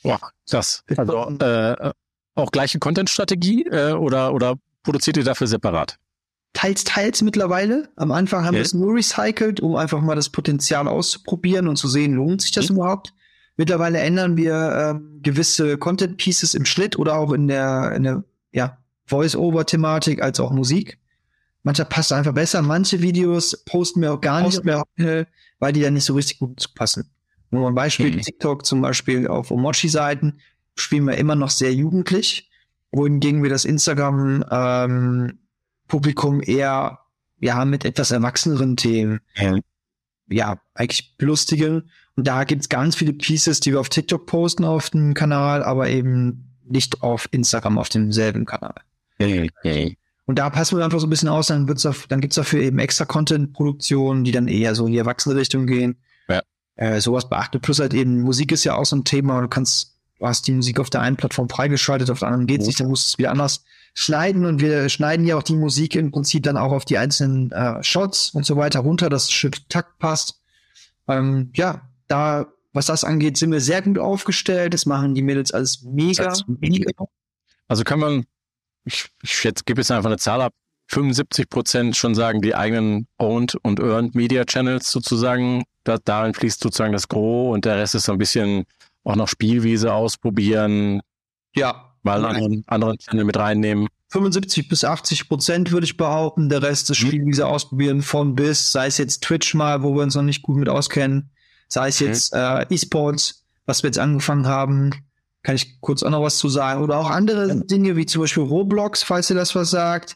Boah, 0.03 0.19
das. 0.49 0.83
Also 0.95 1.29
äh, 1.39 1.91
auch 2.35 2.51
gleiche 2.51 2.79
Content-Strategie 2.79 3.63
äh, 3.63 3.93
oder, 3.93 4.33
oder 4.33 4.55
produziert 4.83 5.17
ihr 5.17 5.23
dafür 5.23 5.47
separat? 5.47 5.97
Teils, 6.55 6.85
teils 6.85 7.21
mittlerweile. 7.21 7.89
Am 7.97 8.11
Anfang 8.11 8.45
haben 8.45 8.55
okay. 8.55 8.57
wir 8.57 8.61
es 8.63 8.73
nur 8.73 8.95
recycelt, 8.95 9.59
um 9.59 9.75
einfach 9.75 10.01
mal 10.01 10.15
das 10.15 10.29
Potenzial 10.29 10.87
auszuprobieren 10.87 11.67
und 11.67 11.75
zu 11.75 11.89
sehen, 11.89 12.13
lohnt 12.13 12.41
sich 12.41 12.51
das 12.51 12.69
mhm. 12.69 12.77
überhaupt. 12.77 13.13
Mittlerweile 13.57 13.99
ändern 13.99 14.37
wir 14.37 14.95
ähm, 14.95 15.19
gewisse 15.21 15.77
Content 15.77 16.17
Pieces 16.17 16.53
im 16.53 16.65
Schnitt 16.65 16.97
oder 16.97 17.17
auch 17.17 17.33
in 17.33 17.47
der, 17.47 17.91
in 17.95 18.03
der 18.03 18.23
ja, 18.53 18.77
Voice-Over-Thematik 19.05 20.23
als 20.23 20.39
auch 20.39 20.51
Musik. 20.51 20.97
Mancher 21.63 21.85
passt 21.85 22.13
einfach 22.13 22.33
besser. 22.33 22.61
Manche 22.61 23.01
Videos 23.01 23.63
posten 23.65 24.01
wir 24.01 24.13
auch 24.13 24.21
gar 24.21 24.41
nicht 24.41 24.63
mehr, 24.63 24.85
weil 25.59 25.73
die 25.73 25.81
dann 25.81 25.93
nicht 25.93 26.05
so 26.05 26.13
richtig 26.13 26.39
gut 26.39 26.73
passen. 26.75 27.09
Nur 27.51 27.67
ein 27.67 27.75
Beispiel, 27.75 28.15
mhm. 28.15 28.21
TikTok 28.21 28.65
zum 28.65 28.81
Beispiel 28.81 29.27
auf 29.27 29.51
Omochi-Seiten 29.51 30.39
spielen 30.75 31.05
wir 31.05 31.17
immer 31.17 31.35
noch 31.35 31.49
sehr 31.49 31.73
jugendlich, 31.73 32.49
wohingegen 32.91 33.43
wir 33.43 33.49
das 33.49 33.65
Instagram 33.65 34.45
ähm, 34.49 35.39
Publikum 35.87 36.41
eher 36.41 36.99
ja 37.39 37.65
mit 37.65 37.85
etwas 37.85 38.11
erwachseneren 38.11 38.77
Themen 38.77 39.19
ja, 39.35 39.57
ja 40.27 40.59
eigentlich 40.73 41.15
belustigen 41.17 41.89
und 42.15 42.27
da 42.27 42.43
gibt's 42.45 42.69
ganz 42.69 42.95
viele 42.95 43.13
Pieces, 43.13 43.59
die 43.59 43.71
wir 43.71 43.79
auf 43.79 43.89
TikTok 43.89 44.25
posten 44.25 44.63
auf 44.63 44.89
dem 44.89 45.13
Kanal, 45.13 45.63
aber 45.63 45.89
eben 45.89 46.53
nicht 46.63 47.03
auf 47.03 47.27
Instagram 47.31 47.77
auf 47.77 47.89
demselben 47.89 48.45
Kanal. 48.45 48.75
Okay. 49.19 49.97
Und 50.25 50.39
da 50.39 50.49
passen 50.49 50.77
wir 50.77 50.83
einfach 50.83 50.99
so 50.99 51.07
ein 51.07 51.09
bisschen 51.09 51.29
aus, 51.29 51.47
dann, 51.47 51.67
wird's 51.67 51.87
dann 52.09 52.21
gibt's 52.21 52.35
dafür 52.35 52.61
eben 52.61 52.79
extra 52.79 53.05
Content-Produktionen, 53.05 54.23
die 54.23 54.31
dann 54.31 54.47
eher 54.47 54.73
so 54.73 54.87
in 54.87 54.93
die 54.93 54.97
erwachsene 54.97 55.35
Richtung 55.35 55.67
gehen. 55.67 55.97
Ja. 56.27 56.41
Äh, 56.75 56.99
sowas 56.99 57.29
beachtet. 57.29 57.61
Plus 57.61 57.79
halt 57.79 57.93
eben, 57.93 58.21
Musik 58.21 58.51
ist 58.51 58.63
ja 58.63 58.75
auch 58.75 58.85
so 58.85 58.95
ein 58.95 59.03
Thema. 59.03 59.39
Du 59.41 59.47
kannst, 59.47 59.99
du 60.17 60.25
hast 60.25 60.47
die 60.47 60.53
Musik 60.53 60.79
auf 60.79 60.89
der 60.89 61.01
einen 61.01 61.15
Plattform 61.15 61.47
freigeschaltet, 61.47 62.09
auf 62.09 62.19
der 62.19 62.29
anderen 62.29 62.47
geht's 62.47 62.63
mhm. 62.63 62.67
nicht, 62.67 62.79
dann 62.79 62.87
musst 62.87 63.07
du 63.07 63.09
es 63.13 63.17
wieder 63.19 63.31
anders 63.31 63.63
schneiden 63.95 64.45
und 64.45 64.61
wir 64.61 64.89
schneiden 64.89 65.25
ja 65.25 65.37
auch 65.37 65.43
die 65.43 65.55
Musik 65.55 65.95
im 65.95 66.11
Prinzip 66.11 66.43
dann 66.43 66.57
auch 66.57 66.73
auf 66.73 66.85
die 66.85 66.97
einzelnen 66.97 67.51
äh, 67.51 67.81
Shots 67.81 68.31
und 68.31 68.45
so 68.45 68.57
weiter 68.57 68.81
runter, 68.81 69.09
dass 69.09 69.23
es 69.23 69.31
schön 69.31 69.51
Takt 69.69 69.97
passt. 69.99 70.41
Ähm, 71.07 71.49
ja, 71.55 71.89
da, 72.07 72.47
was 72.73 72.87
das 72.87 73.05
angeht, 73.05 73.37
sind 73.37 73.53
wir 73.53 73.61
sehr 73.61 73.81
gut 73.81 73.97
aufgestellt. 73.97 74.73
Das 74.73 74.85
machen 74.85 75.15
die 75.15 75.21
Mädels 75.21 75.53
alles 75.53 75.81
mega. 75.83 76.33
mega. 76.45 77.05
Also 77.69 77.85
kann 77.85 77.99
man, 77.99 78.25
ich, 78.83 79.09
ich 79.23 79.43
jetzt 79.45 79.65
gebe 79.65 79.79
jetzt 79.79 79.91
einfach 79.91 80.09
eine 80.09 80.17
Zahl 80.17 80.41
ab, 80.41 80.53
75 80.87 81.49
Prozent 81.49 81.95
schon 81.95 82.15
sagen, 82.15 82.41
die 82.41 82.53
eigenen 82.53 83.07
Owned 83.17 83.55
und 83.63 83.79
Earned 83.79 84.13
Media 84.13 84.43
Channels 84.43 84.91
sozusagen, 84.91 85.63
da, 85.85 85.97
darin 86.03 86.33
fließt 86.33 86.61
sozusagen 86.61 86.93
das 86.93 87.07
Gros 87.07 87.53
und 87.53 87.63
der 87.63 87.77
Rest 87.77 87.95
ist 87.95 88.03
so 88.03 88.11
ein 88.11 88.17
bisschen 88.17 88.65
auch 89.05 89.15
noch 89.15 89.29
Spielwiese 89.29 89.93
ausprobieren. 89.93 91.01
Ja. 91.55 91.84
Mal 92.05 92.23
einen 92.23 92.35
anderen, 92.35 92.63
anderen 92.67 92.97
Channel 92.97 93.25
mit 93.25 93.37
reinnehmen. 93.37 93.87
75 94.09 94.69
bis 94.69 94.85
80 94.85 95.27
Prozent 95.27 95.71
würde 95.71 95.85
ich 95.85 95.97
behaupten. 95.97 96.47
Der 96.47 96.61
Rest 96.61 96.89
des 96.89 97.01
mhm. 97.01 97.07
Spielwiese 97.07 97.47
ausprobieren 97.47 98.01
von 98.01 98.35
bis, 98.35 98.71
sei 98.71 98.87
es 98.87 98.97
jetzt 98.97 99.23
Twitch 99.23 99.53
mal, 99.53 99.83
wo 99.83 99.95
wir 99.95 100.03
uns 100.03 100.15
noch 100.15 100.21
nicht 100.21 100.41
gut 100.41 100.55
mit 100.55 100.69
auskennen, 100.69 101.31
Sei 101.67 101.87
es 101.87 101.99
jetzt 101.99 102.33
äh, 102.33 102.65
E-Sports, 102.69 103.45
was 103.65 103.83
wir 103.83 103.87
jetzt 103.89 103.99
angefangen 103.99 104.47
haben, 104.47 104.91
kann 105.43 105.55
ich 105.55 105.81
kurz 105.81 106.03
auch 106.03 106.09
noch 106.09 106.21
was 106.21 106.37
zu 106.37 106.49
sagen. 106.49 106.83
Oder 106.83 106.97
auch 106.97 107.09
andere 107.09 107.47
ja. 107.47 107.55
Dinge, 107.55 107.95
wie 107.95 108.05
zum 108.05 108.21
Beispiel 108.21 108.43
Roblox, 108.43 109.03
falls 109.03 109.29
ihr 109.29 109.35
das 109.35 109.55
was 109.55 109.71
sagt. 109.71 110.15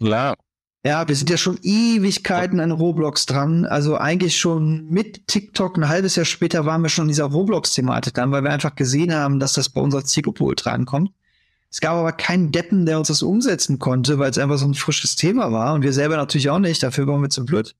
Klar. 0.00 0.36
Ja, 0.82 1.06
wir 1.06 1.14
sind 1.14 1.28
ja 1.28 1.36
schon 1.36 1.58
Ewigkeiten 1.62 2.58
an 2.58 2.70
Roblox 2.70 3.26
dran. 3.26 3.66
Also 3.66 3.98
eigentlich 3.98 4.38
schon 4.38 4.86
mit 4.88 5.26
TikTok, 5.26 5.76
ein 5.76 5.88
halbes 5.88 6.16
Jahr 6.16 6.24
später 6.24 6.64
waren 6.64 6.80
wir 6.80 6.88
schon 6.88 7.04
in 7.04 7.08
dieser 7.08 7.26
Roblox-Thematik 7.26 8.14
dran, 8.14 8.32
weil 8.32 8.42
wir 8.42 8.50
einfach 8.50 8.74
gesehen 8.74 9.14
haben, 9.14 9.40
dass 9.40 9.52
das 9.52 9.68
bei 9.68 9.80
unserer 9.80 10.04
Zielgruppe 10.04 10.42
ultra 10.42 10.70
ankommt. 10.70 11.10
Es 11.70 11.80
gab 11.80 11.94
aber 11.94 12.12
keinen 12.12 12.50
Deppen, 12.50 12.86
der 12.86 12.98
uns 12.98 13.08
das 13.08 13.22
umsetzen 13.22 13.78
konnte, 13.78 14.18
weil 14.18 14.30
es 14.30 14.38
einfach 14.38 14.56
so 14.56 14.66
ein 14.66 14.74
frisches 14.74 15.16
Thema 15.16 15.52
war 15.52 15.74
und 15.74 15.82
wir 15.82 15.92
selber 15.92 16.16
natürlich 16.16 16.48
auch 16.48 16.58
nicht. 16.58 16.82
Dafür 16.82 17.06
waren 17.06 17.20
wir 17.20 17.30
zu 17.30 17.44
blöd. 17.44 17.76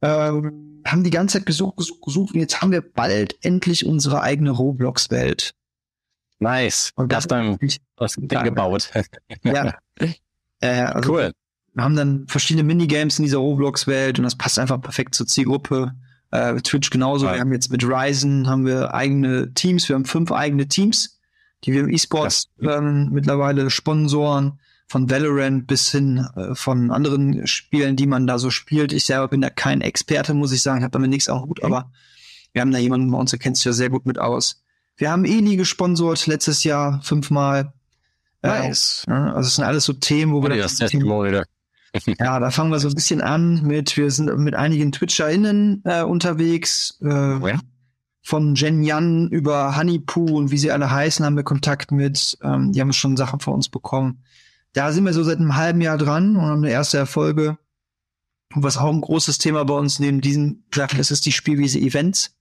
Ähm, 0.00 0.82
haben 0.86 1.04
die 1.04 1.10
ganze 1.10 1.38
Zeit 1.38 1.46
gesucht, 1.46 1.76
gesucht, 1.76 2.02
gesucht 2.02 2.34
und 2.34 2.40
jetzt 2.40 2.62
haben 2.62 2.72
wir 2.72 2.80
bald 2.80 3.36
endlich 3.44 3.84
unsere 3.84 4.22
eigene 4.22 4.50
Roblox-Welt. 4.50 5.54
Nice. 6.38 6.92
Und 6.96 7.12
das 7.12 7.26
dann 7.26 7.58
was 7.96 8.16
gebaut. 8.16 8.90
ja. 9.42 9.74
Äh, 10.60 10.80
also 10.80 11.12
cool. 11.12 11.32
Wir 11.76 11.84
haben 11.84 11.94
dann 11.94 12.26
verschiedene 12.26 12.64
Minigames 12.64 13.18
in 13.18 13.24
dieser 13.24 13.36
Roblox-Welt 13.36 14.18
und 14.18 14.24
das 14.24 14.34
passt 14.34 14.58
einfach 14.58 14.80
perfekt 14.80 15.14
zur 15.14 15.26
Zielgruppe. 15.26 15.92
Äh, 16.30 16.54
Twitch 16.62 16.88
genauso. 16.88 17.26
Ja. 17.26 17.34
Wir 17.34 17.40
haben 17.40 17.52
jetzt 17.52 17.70
mit 17.70 17.84
Ryzen 17.84 18.48
haben 18.48 18.64
wir 18.64 18.94
eigene 18.94 19.52
Teams. 19.52 19.86
Wir 19.86 19.94
haben 19.94 20.06
fünf 20.06 20.32
eigene 20.32 20.68
Teams, 20.68 21.20
die 21.64 21.74
wir 21.74 21.80
im 21.80 21.90
E-Sports 21.90 22.48
ähm, 22.62 23.10
mittlerweile 23.12 23.68
sponsoren 23.68 24.58
von 24.88 25.10
Valorant 25.10 25.66
bis 25.66 25.90
hin 25.90 26.26
äh, 26.34 26.54
von 26.54 26.90
anderen 26.90 27.46
Spielen, 27.46 27.94
die 27.94 28.06
man 28.06 28.26
da 28.26 28.38
so 28.38 28.48
spielt. 28.48 28.94
Ich 28.94 29.04
selber 29.04 29.28
bin 29.28 29.42
da 29.42 29.50
kein 29.50 29.82
Experte, 29.82 30.32
muss 30.32 30.52
ich 30.52 30.62
sagen, 30.62 30.82
habe 30.82 30.92
damit 30.92 31.10
nichts 31.10 31.28
auch 31.28 31.46
gut, 31.46 31.62
aber 31.62 31.92
wir 32.54 32.62
haben 32.62 32.70
da 32.70 32.78
jemanden 32.78 33.10
bei 33.10 33.18
uns, 33.18 33.32
der 33.32 33.38
kennt 33.38 33.58
sich 33.58 33.66
ja 33.66 33.74
sehr 33.74 33.90
gut 33.90 34.06
mit 34.06 34.18
aus. 34.18 34.62
Wir 34.96 35.10
haben 35.10 35.26
Eli 35.26 35.56
gesponsort 35.56 36.26
letztes 36.26 36.64
Jahr 36.64 37.02
fünfmal. 37.02 37.74
Äh, 38.40 38.48
nice. 38.48 39.04
Äh, 39.06 39.12
also 39.12 39.48
es 39.48 39.56
sind 39.56 39.64
alles 39.66 39.84
so 39.84 39.92
Themen, 39.92 40.32
wo 40.32 40.42
wir 40.42 40.48
das 40.56 40.76
Testimonial. 40.76 41.44
Ja, 42.18 42.38
da 42.40 42.50
fangen 42.50 42.70
wir 42.70 42.78
so 42.78 42.88
ein 42.88 42.94
bisschen 42.94 43.20
an 43.20 43.62
mit, 43.62 43.96
wir 43.96 44.10
sind 44.10 44.36
mit 44.38 44.54
einigen 44.54 44.92
TwitcherInnen 44.92 45.82
äh, 45.84 46.02
unterwegs. 46.02 46.98
Äh, 47.00 47.38
oh 47.40 47.48
ja? 47.48 47.58
Von 48.22 48.56
Jen 48.56 48.82
Yan 48.82 49.28
über 49.28 49.76
Honeypoo 49.76 50.36
und 50.36 50.50
wie 50.50 50.58
sie 50.58 50.72
alle 50.72 50.90
heißen, 50.90 51.24
haben 51.24 51.36
wir 51.36 51.44
Kontakt 51.44 51.92
mit. 51.92 52.36
Ähm, 52.42 52.72
die 52.72 52.80
haben 52.80 52.92
schon 52.92 53.16
Sachen 53.16 53.40
von 53.40 53.54
uns 53.54 53.68
bekommen. 53.68 54.24
Da 54.72 54.92
sind 54.92 55.04
wir 55.04 55.12
so 55.12 55.22
seit 55.22 55.38
einem 55.38 55.56
halben 55.56 55.80
Jahr 55.80 55.96
dran 55.96 56.36
und 56.36 56.42
haben 56.42 56.64
eine 56.64 56.72
erste 56.72 56.98
Erfolge. 56.98 57.56
Und 58.54 58.62
was 58.62 58.76
auch 58.76 58.92
ein 58.92 59.00
großes 59.00 59.38
Thema 59.38 59.64
bei 59.64 59.74
uns 59.74 60.00
neben 60.00 60.20
diesem 60.20 60.64
Sachen 60.74 60.98
ist, 60.98 61.10
ist 61.10 61.24
die 61.26 61.32
Spielwiese 61.32 61.78
Events. 61.78 62.36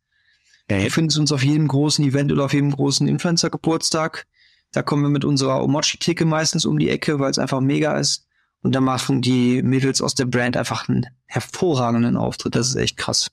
Ja, 0.70 0.78
ihr 0.80 0.92
findet 0.92 1.18
uns 1.18 1.32
auf 1.32 1.44
jedem 1.44 1.68
großen 1.68 2.04
Event 2.04 2.32
oder 2.32 2.46
auf 2.46 2.54
jedem 2.54 2.72
großen 2.72 3.08
Influencer-Geburtstag. 3.08 4.26
Da 4.72 4.82
kommen 4.82 5.04
wir 5.04 5.10
mit 5.10 5.24
unserer 5.24 5.64
Omochi-Theke 5.64 6.26
meistens 6.26 6.66
um 6.66 6.80
die 6.80 6.90
Ecke, 6.90 7.20
weil 7.20 7.32
es 7.32 7.40
einfach 7.40 7.62
mega 7.62 7.98
ist. 7.98 8.25
Und 8.66 8.72
da 8.72 8.82
machen 8.82 9.22
die 9.22 9.62
Mädels 9.62 10.02
aus 10.02 10.16
der 10.16 10.26
Brand 10.26 10.58
einfach 10.58 10.90
einen 10.90 11.06
hervorragenden 11.28 12.18
Auftritt. 12.18 12.56
Das 12.56 12.70
ist 12.70 12.76
echt 12.76 12.98
krass. 12.98 13.28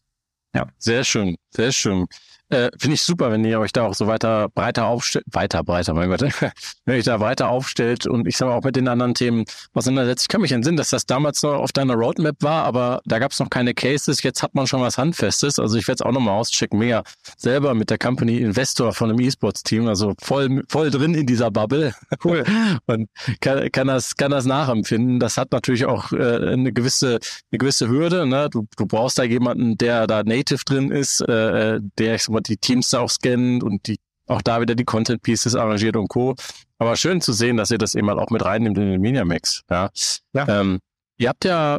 Ja. 0.55 0.67
Sehr 0.77 1.05
schön, 1.05 1.37
sehr 1.49 1.73
schön. 1.73 2.05
Äh, 2.53 2.71
Finde 2.79 2.95
ich 2.97 3.03
super, 3.03 3.33
wenn 3.33 3.45
ihr 3.45 3.59
euch 3.59 3.73
da 3.73 3.87
auch 3.87 3.95
so 3.95 4.07
weiter 4.07 4.51
breiter 4.51 4.85
aufstellt, 4.85 5.25
weiter 5.33 5.65
breiter, 5.65 5.95
mein 5.95 6.11
Gott, 6.11 6.21
wenn 6.85 6.95
ihr 6.95 6.99
euch 6.99 7.05
da 7.05 7.19
weiter 7.19 7.49
aufstellt 7.49 8.07
und 8.07 8.29
ich 8.29 8.37
sage 8.37 8.53
auch 8.53 8.63
mit 8.63 8.77
den 8.77 8.89
anderen 8.89 9.15
Themen 9.15 9.47
auseinandersetzt. 9.73 10.25
Ich 10.25 10.29
kann 10.29 10.43
mich 10.43 10.53
entsinnen, 10.53 10.77
dass 10.77 10.91
das 10.91 11.07
damals 11.07 11.43
noch 11.43 11.55
auf 11.55 11.73
deiner 11.73 11.95
Roadmap 11.95 12.37
war, 12.43 12.65
aber 12.65 13.01
da 13.07 13.19
gab 13.19 13.33
es 13.33 13.39
noch 13.39 13.49
keine 13.49 13.73
Cases. 13.73 14.23
Jetzt 14.23 14.43
hat 14.43 14.55
man 14.55 14.67
schon 14.67 14.83
was 14.83 14.99
Handfestes. 14.99 15.59
Also 15.59 15.79
ich 15.79 15.89
werde 15.89 16.03
es 16.03 16.07
auch 16.07 16.13
nochmal 16.13 16.39
auschecken. 16.39 16.79
Mega 16.79 17.05
selber 17.39 17.73
mit 17.73 17.89
der 17.89 17.97
Company 17.97 18.37
Investor 18.37 18.93
von 18.93 19.09
einem 19.09 19.21
E-Sports-Team, 19.21 19.89
also 19.89 20.13
voll, 20.21 20.63
voll 20.69 20.91
drin 20.91 21.15
in 21.15 21.27
dieser 21.27 21.51
Bubble. 21.51 21.95
Cool. 22.25 22.45
und 22.87 23.09
kann, 23.41 23.73
kann, 23.73 23.89
das, 23.89 24.15
kann 24.15 24.31
das 24.31 24.45
nachempfinden. 24.45 25.19
Das 25.19 25.37
hat 25.37 25.51
natürlich 25.51 25.87
auch 25.87 26.13
äh, 26.13 26.53
eine 26.53 26.73
gewisse, 26.73 27.19
eine 27.51 27.59
gewisse 27.59 27.89
Hürde. 27.89 28.27
Ne? 28.27 28.49
Du, 28.49 28.69
du 28.77 28.87
brauchst 28.87 29.19
da 29.19 29.25
jemanden, 29.25 29.77
der 29.77 30.07
da 30.07 30.23
native 30.23 30.63
drin 30.65 30.93
ist, 30.93 31.21
äh, 31.23 31.81
der, 31.99 32.15
ich 32.15 32.23
sag 32.23 32.33
mal, 32.33 32.42
die 32.49 32.57
Teams 32.57 32.91
da 32.91 33.01
auch 33.01 33.11
scannt 33.11 33.63
und 33.63 33.87
die 33.87 33.99
auch 34.27 34.43
da 34.43 34.61
wieder 34.61 34.75
die 34.75 34.85
Content 34.85 35.23
Pieces 35.23 35.55
arrangiert 35.55 35.97
und 35.97 36.09
Co. 36.09 36.35
Aber 36.79 36.97
schön 36.97 37.21
zu 37.21 37.33
sehen, 37.33 37.57
dass 37.57 37.71
ihr 37.71 37.79
das 37.79 37.95
eben 37.95 38.09
halt 38.09 38.19
auch 38.19 38.31
mit 38.31 38.45
reinnimmt 38.45 38.79
in 38.79 38.91
den 38.93 39.01
Media 39.01 39.25
Mix. 39.25 39.63
Ja. 39.71 39.91
ja. 40.33 40.61
Ähm, 40.61 40.81
ihr 41.19 41.29
habt 41.29 41.45
ja, 41.45 41.79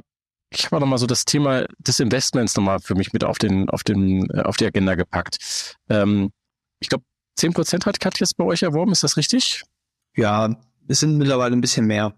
ich 0.50 0.66
habe 0.66 0.80
noch 0.80 0.88
mal 0.88 0.98
so 0.98 1.08
das 1.08 1.26
Thema 1.26 1.66
des 1.80 2.00
Investments 2.00 2.56
nochmal 2.56 2.80
für 2.80 2.96
mich 2.96 3.14
mit 3.14 3.24
auf 3.24 3.38
den, 3.38 3.70
auf 3.70 3.84
den, 3.84 4.30
äh, 4.30 4.42
auf 4.42 4.58
die 4.58 4.66
Agenda 4.66 4.96
gepackt. 4.96 5.76
Ähm, 5.90 6.32
ich 6.80 6.90
glaube, 6.90 7.04
zehn 7.36 7.54
Prozent 7.54 7.86
hat 7.86 8.00
Katjas 8.00 8.34
bei 8.34 8.44
euch 8.44 8.64
erworben, 8.64 8.92
ist 8.92 9.04
das 9.04 9.18
richtig? 9.18 9.64
Ja, 10.16 10.56
es 10.88 11.00
sind 11.00 11.18
mittlerweile 11.18 11.56
ein 11.56 11.62
bisschen 11.62 11.86
mehr. 11.86 12.14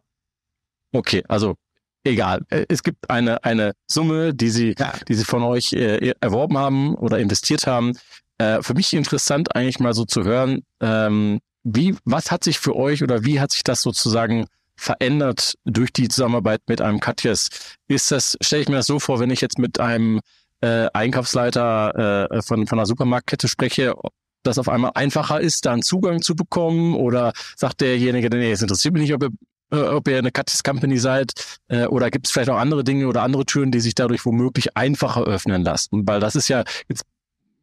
Okay, 0.91 1.24
also 1.28 1.56
egal. 2.04 2.46
Äh, 2.50 2.66
es 2.70 2.84
gibt 2.84 3.10
eine, 3.10 3.43
eine 3.43 3.74
Summe, 3.88 4.34
die 4.34 4.50
sie, 4.50 4.76
ja. 4.78 4.93
die 5.08 5.14
sie 5.14 5.26
von 5.26 5.43
euch 5.43 5.74
äh, 5.74 6.14
erworben 6.20 6.58
haben 6.58 6.96
oder 6.96 7.20
investiert 7.20 7.68
haben. 7.68 7.93
Äh, 8.38 8.62
für 8.62 8.74
mich 8.74 8.94
interessant 8.94 9.56
eigentlich 9.56 9.80
mal 9.80 9.94
so 9.94 10.06
zu 10.06 10.24
hören, 10.24 10.64
ähm, 10.82 11.40
wie, 11.64 11.96
was 12.06 12.32
hat 12.32 12.44
sich 12.44 12.60
für 12.60 12.76
euch 12.76 13.02
oder 13.02 13.24
wie 13.26 13.40
hat 13.40 13.52
sich 13.52 13.64
das 13.64 13.82
sozusagen 13.82 14.46
verändert 14.76 15.56
durch 15.66 15.92
die 15.92 16.08
Zusammenarbeit 16.10 16.62
mit 16.68 16.82
einem 16.82 17.00
Katjes? 17.00 17.50
Ist 17.88 18.12
das, 18.12 18.38
stelle 18.42 18.62
ich 18.62 18.70
mir 18.70 18.76
das 18.76 18.88
so 18.88 19.00
vor, 19.00 19.20
wenn 19.20 19.32
ich 19.32 19.42
jetzt 19.42 19.58
mit 19.58 19.80
einem 19.80 20.20
äh, 20.62 20.88
Einkaufsleiter 20.94 22.30
äh, 22.32 22.42
von, 22.42 22.68
von 22.68 22.80
einer 22.80 22.86
Supermarktkette 22.86 23.48
spreche, 23.48 23.96
dass 24.44 24.60
auf 24.60 24.70
einmal 24.70 24.92
einfacher 24.96 25.42
ist, 25.42 25.66
da 25.66 25.74
einen 25.74 25.82
Zugang 25.82 26.22
zu 26.22 26.36
bekommen? 26.36 26.96
Oder 26.96 27.34
sagt 27.56 27.82
derjenige, 27.82 28.30
nee, 28.30 28.52
es 28.52 28.62
interessiert 28.62 28.94
mich 28.94 29.04
nicht, 29.04 29.14
ob 29.14 29.24
ihr, 29.24 29.30
äh, 29.72 29.88
ob 29.88 30.08
ihr 30.08 30.18
eine 30.18 30.32
Katjes 30.32 30.62
Company 30.64 30.98
seid? 30.98 31.32
Äh, 31.68 31.86
oder 31.88 32.12
gibt 32.12 32.28
es 32.28 32.32
vielleicht 32.32 32.50
auch 32.50 32.58
andere 32.58 32.84
Dinge 32.84 33.08
oder 33.08 33.24
andere 33.24 33.46
Türen, 33.46 33.72
die 33.72 33.80
sich 33.80 33.96
dadurch 33.96 34.26
womöglich 34.26 34.78
einfacher 34.78 35.24
öffnen 35.24 35.64
lassen? 35.64 36.08
Weil 36.08 36.20
das 36.20 36.36
ist 36.36 36.48
ja 36.48 36.64
jetzt 36.90 37.06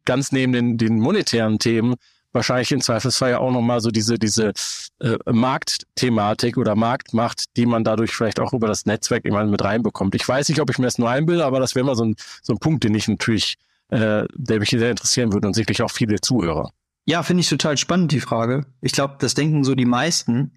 ganz 0.05 0.31
neben 0.31 0.53
den, 0.53 0.77
den 0.77 0.99
monetären 0.99 1.59
Themen 1.59 1.95
wahrscheinlich 2.33 2.71
im 2.71 2.81
Zweifelsfall 2.81 3.31
ja 3.31 3.37
auch 3.39 3.51
nochmal 3.51 3.79
so 3.79 3.91
diese, 3.91 4.17
diese 4.17 4.53
äh, 4.99 5.17
Marktthematik 5.31 6.57
oder 6.57 6.75
Marktmacht, 6.75 7.45
die 7.55 7.65
man 7.65 7.83
dadurch 7.83 8.11
vielleicht 8.11 8.39
auch 8.39 8.53
über 8.53 8.67
das 8.67 8.85
Netzwerk 8.85 9.25
immer 9.25 9.43
mit 9.45 9.63
reinbekommt. 9.63 10.15
Ich 10.15 10.27
weiß 10.27 10.49
nicht, 10.49 10.59
ob 10.59 10.69
ich 10.69 10.79
mir 10.79 10.85
das 10.85 10.97
nur 10.97 11.09
einbilde, 11.09 11.45
aber 11.45 11.59
das 11.59 11.75
wäre 11.75 11.85
mal 11.85 11.95
so 11.95 12.05
ein, 12.05 12.15
so 12.41 12.53
ein 12.53 12.59
Punkt, 12.59 12.83
den 12.83 12.95
ich 12.95 13.07
natürlich, 13.07 13.57
äh, 13.89 14.25
der 14.33 14.59
mich 14.59 14.69
sehr 14.69 14.89
interessieren 14.89 15.31
würde 15.31 15.47
und 15.47 15.53
sicherlich 15.53 15.81
auch 15.81 15.91
viele 15.91 16.19
Zuhörer. 16.19 16.71
Ja, 17.05 17.21
finde 17.21 17.41
ich 17.41 17.49
total 17.49 17.77
spannend, 17.77 18.11
die 18.11 18.21
Frage. 18.21 18.65
Ich 18.81 18.93
glaube, 18.93 19.15
das 19.19 19.33
denken 19.33 19.63
so 19.63 19.75
die 19.75 19.85
meisten, 19.85 20.51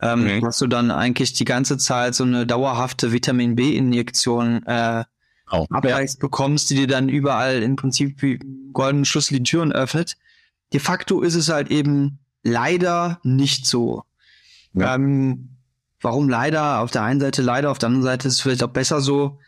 ähm, 0.00 0.24
mhm. 0.24 0.40
dass 0.40 0.58
du 0.58 0.66
dann 0.66 0.90
eigentlich 0.90 1.32
die 1.34 1.44
ganze 1.44 1.78
Zeit 1.78 2.14
so 2.14 2.24
eine 2.24 2.46
dauerhafte 2.46 3.12
Vitamin 3.12 3.54
B-Injektion 3.54 4.64
äh, 4.66 5.04
auch. 5.46 5.68
Abreichst 5.70 6.20
bekommst, 6.20 6.70
die 6.70 6.74
dir 6.76 6.86
dann 6.86 7.08
überall 7.08 7.62
im 7.62 7.76
Prinzip 7.76 8.22
wie 8.22 8.38
goldenen 8.72 9.04
Schlüssel 9.04 9.38
die 9.38 9.42
Türen 9.42 9.72
öffnet. 9.72 10.16
De 10.72 10.80
facto 10.80 11.20
ist 11.20 11.34
es 11.34 11.48
halt 11.48 11.70
eben 11.70 12.18
leider 12.42 13.20
nicht 13.22 13.66
so. 13.66 14.04
Ja. 14.72 14.94
Ähm, 14.94 15.50
warum 16.00 16.28
leider? 16.28 16.80
Auf 16.80 16.90
der 16.90 17.02
einen 17.02 17.20
Seite 17.20 17.42
leider, 17.42 17.70
auf 17.70 17.78
der 17.78 17.88
anderen 17.88 18.04
Seite 18.04 18.28
ist 18.28 18.34
es 18.34 18.40
vielleicht 18.40 18.62
auch 18.62 18.68
besser 18.68 19.00
so. 19.00 19.38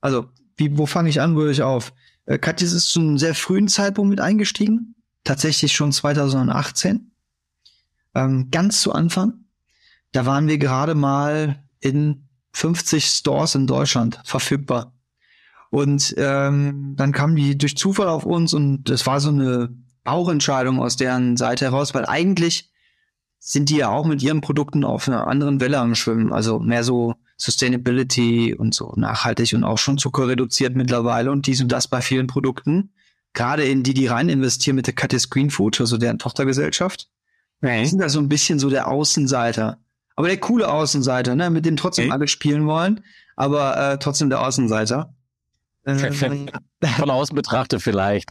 Also, 0.00 0.28
wie, 0.56 0.76
wo 0.76 0.86
fange 0.86 1.08
ich 1.08 1.20
an, 1.20 1.36
wo 1.36 1.46
ich 1.46 1.62
auf? 1.62 1.92
Äh, 2.26 2.38
Katjes 2.38 2.72
ist 2.72 2.88
zu 2.88 3.00
einem 3.00 3.18
sehr 3.18 3.34
frühen 3.34 3.68
Zeitpunkt 3.68 4.10
mit 4.10 4.20
eingestiegen. 4.20 4.94
Tatsächlich 5.24 5.72
schon 5.72 5.92
2018. 5.92 7.10
Ähm, 8.14 8.50
ganz 8.50 8.82
zu 8.82 8.92
Anfang. 8.92 9.44
Da 10.12 10.26
waren 10.26 10.48
wir 10.48 10.58
gerade 10.58 10.94
mal 10.94 11.62
in 11.80 12.28
50 12.52 13.04
Stores 13.04 13.54
in 13.54 13.66
Deutschland 13.66 14.20
verfügbar. 14.24 14.92
Und 15.70 16.14
ähm, 16.16 16.94
dann 16.96 17.12
kamen 17.12 17.36
die 17.36 17.58
durch 17.58 17.76
Zufall 17.76 18.08
auf 18.08 18.24
uns 18.24 18.54
und 18.54 18.84
das 18.84 19.06
war 19.06 19.20
so 19.20 19.28
eine 19.28 19.68
Bauchentscheidung 20.04 20.80
aus 20.80 20.96
deren 20.96 21.36
Seite 21.36 21.66
heraus, 21.66 21.94
weil 21.94 22.06
eigentlich 22.06 22.70
sind 23.38 23.68
die 23.68 23.76
ja 23.76 23.88
auch 23.88 24.06
mit 24.06 24.22
ihren 24.22 24.40
Produkten 24.40 24.84
auf 24.84 25.08
einer 25.08 25.26
anderen 25.26 25.60
Welle 25.60 25.78
am 25.78 25.94
Schwimmen. 25.94 26.32
Also 26.32 26.58
mehr 26.58 26.84
so 26.84 27.14
Sustainability 27.36 28.54
und 28.54 28.74
so 28.74 28.92
nachhaltig 28.96 29.52
und 29.54 29.64
auch 29.64 29.78
schon 29.78 29.98
Zucker 29.98 30.28
reduziert 30.28 30.74
mittlerweile 30.74 31.30
und 31.30 31.46
dies 31.46 31.60
und 31.60 31.70
das 31.70 31.86
bei 31.86 32.00
vielen 32.00 32.26
Produkten. 32.26 32.90
Gerade 33.34 33.64
in 33.64 33.82
die, 33.82 33.94
die 33.94 34.06
rein 34.06 34.28
investieren 34.28 34.76
mit 34.76 34.86
der 34.86 34.94
Cuttis 34.94 35.30
Green 35.30 35.50
Food, 35.50 35.80
also 35.80 35.98
deren 35.98 36.18
Tochtergesellschaft. 36.18 37.08
Okay. 37.62 37.82
Die 37.82 37.88
sind 37.88 38.00
da 38.00 38.08
so 38.08 38.18
ein 38.18 38.28
bisschen 38.28 38.58
so 38.58 38.70
der 38.70 38.88
Außenseiter. 38.88 39.78
Aber 40.16 40.26
der 40.26 40.38
coole 40.38 40.68
Außenseiter, 40.68 41.36
ne, 41.36 41.50
mit 41.50 41.64
dem 41.64 41.76
trotzdem 41.76 42.06
okay. 42.06 42.12
alle 42.14 42.26
spielen 42.26 42.66
wollen, 42.66 43.04
aber 43.36 43.92
äh, 43.92 43.98
trotzdem 43.98 44.30
der 44.30 44.40
Außenseiter. 44.40 45.14
Von 45.96 47.10
außen 47.10 47.34
betrachtet 47.34 47.82
vielleicht. 47.82 48.30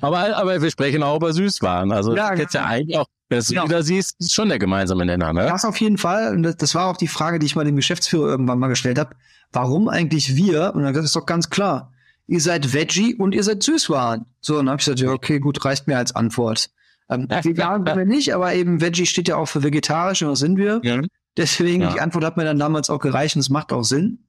aber, 0.00 0.36
aber 0.36 0.62
wir 0.62 0.70
sprechen 0.70 1.02
auch 1.02 1.16
über 1.16 1.32
Süßwaren. 1.32 1.92
Also 1.92 2.16
ja, 2.16 2.34
jetzt 2.34 2.54
ja 2.54 2.64
eigentlich 2.64 2.98
auch, 2.98 3.06
wenn 3.28 3.40
du 3.40 3.44
genau. 3.46 3.64
wieder 3.64 3.82
siehst, 3.82 4.18
ist 4.18 4.34
schon 4.34 4.48
der 4.48 4.58
gemeinsame 4.58 5.04
Nenner. 5.04 5.32
Ne? 5.32 5.46
Das 5.46 5.64
auf 5.64 5.80
jeden 5.80 5.98
Fall. 5.98 6.34
Und 6.34 6.42
das, 6.42 6.56
das 6.56 6.74
war 6.74 6.86
auch 6.86 6.96
die 6.96 7.08
Frage, 7.08 7.38
die 7.38 7.46
ich 7.46 7.56
mal 7.56 7.64
dem 7.64 7.76
Geschäftsführer 7.76 8.28
irgendwann 8.28 8.58
mal 8.58 8.68
gestellt 8.68 8.98
habe. 8.98 9.16
Warum 9.52 9.88
eigentlich 9.88 10.36
wir? 10.36 10.74
Und 10.74 10.82
dann 10.82 10.94
das 10.94 11.04
ist 11.04 11.16
doch 11.16 11.26
ganz 11.26 11.50
klar. 11.50 11.92
Ihr 12.26 12.40
seid 12.40 12.72
Veggie 12.72 13.14
und 13.14 13.34
ihr 13.34 13.42
seid 13.42 13.62
Süßwaren. 13.62 14.24
So, 14.40 14.54
und 14.54 14.66
dann 14.66 14.70
habe 14.70 14.80
ich 14.80 14.86
gesagt, 14.86 15.00
ja, 15.00 15.10
okay, 15.10 15.40
gut, 15.40 15.64
reicht 15.64 15.86
mir 15.86 15.98
als 15.98 16.14
Antwort. 16.14 16.70
Ähm, 17.10 17.28
vegan 17.28 17.84
sind 17.84 17.96
wir 17.96 18.06
nicht, 18.06 18.34
aber 18.34 18.54
eben 18.54 18.80
Veggie 18.80 19.04
steht 19.04 19.28
ja 19.28 19.36
auch 19.36 19.46
für 19.46 19.62
vegetarisch 19.62 20.22
und 20.22 20.30
was 20.30 20.38
sind 20.38 20.56
wir? 20.56 20.80
Ja. 20.82 21.02
Deswegen, 21.36 21.82
ja. 21.82 21.92
die 21.92 22.00
Antwort 22.00 22.24
hat 22.24 22.36
mir 22.36 22.44
dann 22.44 22.58
damals 22.58 22.88
auch 22.88 23.00
gereicht 23.00 23.36
und 23.36 23.40
es 23.40 23.50
macht 23.50 23.72
auch 23.72 23.82
Sinn. 23.82 24.23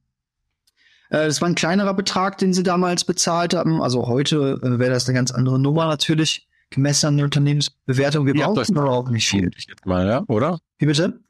Äh, 1.10 1.26
das 1.26 1.40
war 1.40 1.48
ein 1.48 1.54
kleinerer 1.54 1.94
Betrag, 1.94 2.38
den 2.38 2.52
sie 2.52 2.62
damals 2.62 3.04
bezahlt 3.04 3.54
haben. 3.54 3.80
Also 3.82 4.06
heute 4.06 4.60
äh, 4.62 4.78
wäre 4.78 4.90
das 4.90 5.08
eine 5.08 5.14
ganz 5.14 5.30
andere 5.30 5.58
Nummer 5.58 5.86
natürlich, 5.86 6.48
gemessen 6.70 7.06
an 7.06 7.16
der 7.16 7.24
Unternehmensbewertung. 7.24 8.26
Wir 8.26 8.34
Ihr 8.34 8.44
brauchen 8.44 8.64
überhaupt 8.74 9.10
nicht 9.10 9.28
viel. 9.28 9.50
Mal, 9.84 10.06
ja, 10.06 10.22
oder? 10.28 10.58
Wie 10.78 10.86
bitte? 10.86 11.20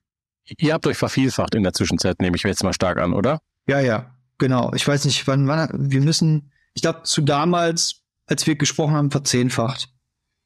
Ihr 0.58 0.72
habt 0.72 0.86
euch 0.86 0.96
vervielfacht 0.96 1.54
in 1.54 1.62
der 1.62 1.72
Zwischenzeit, 1.72 2.20
nehme 2.20 2.36
ich 2.36 2.42
jetzt 2.42 2.62
mal 2.62 2.72
stark 2.72 2.98
an, 2.98 3.12
oder? 3.12 3.40
Ja, 3.66 3.80
ja, 3.80 4.14
genau. 4.38 4.72
Ich 4.74 4.86
weiß 4.86 5.04
nicht, 5.04 5.26
wann, 5.26 5.48
wann 5.48 5.68
wir 5.72 6.00
müssen, 6.00 6.52
ich 6.74 6.82
glaube, 6.82 7.02
zu 7.02 7.20
damals, 7.20 8.02
als 8.26 8.46
wir 8.46 8.54
gesprochen 8.54 8.94
haben, 8.94 9.10
verzehnfacht. 9.10 9.88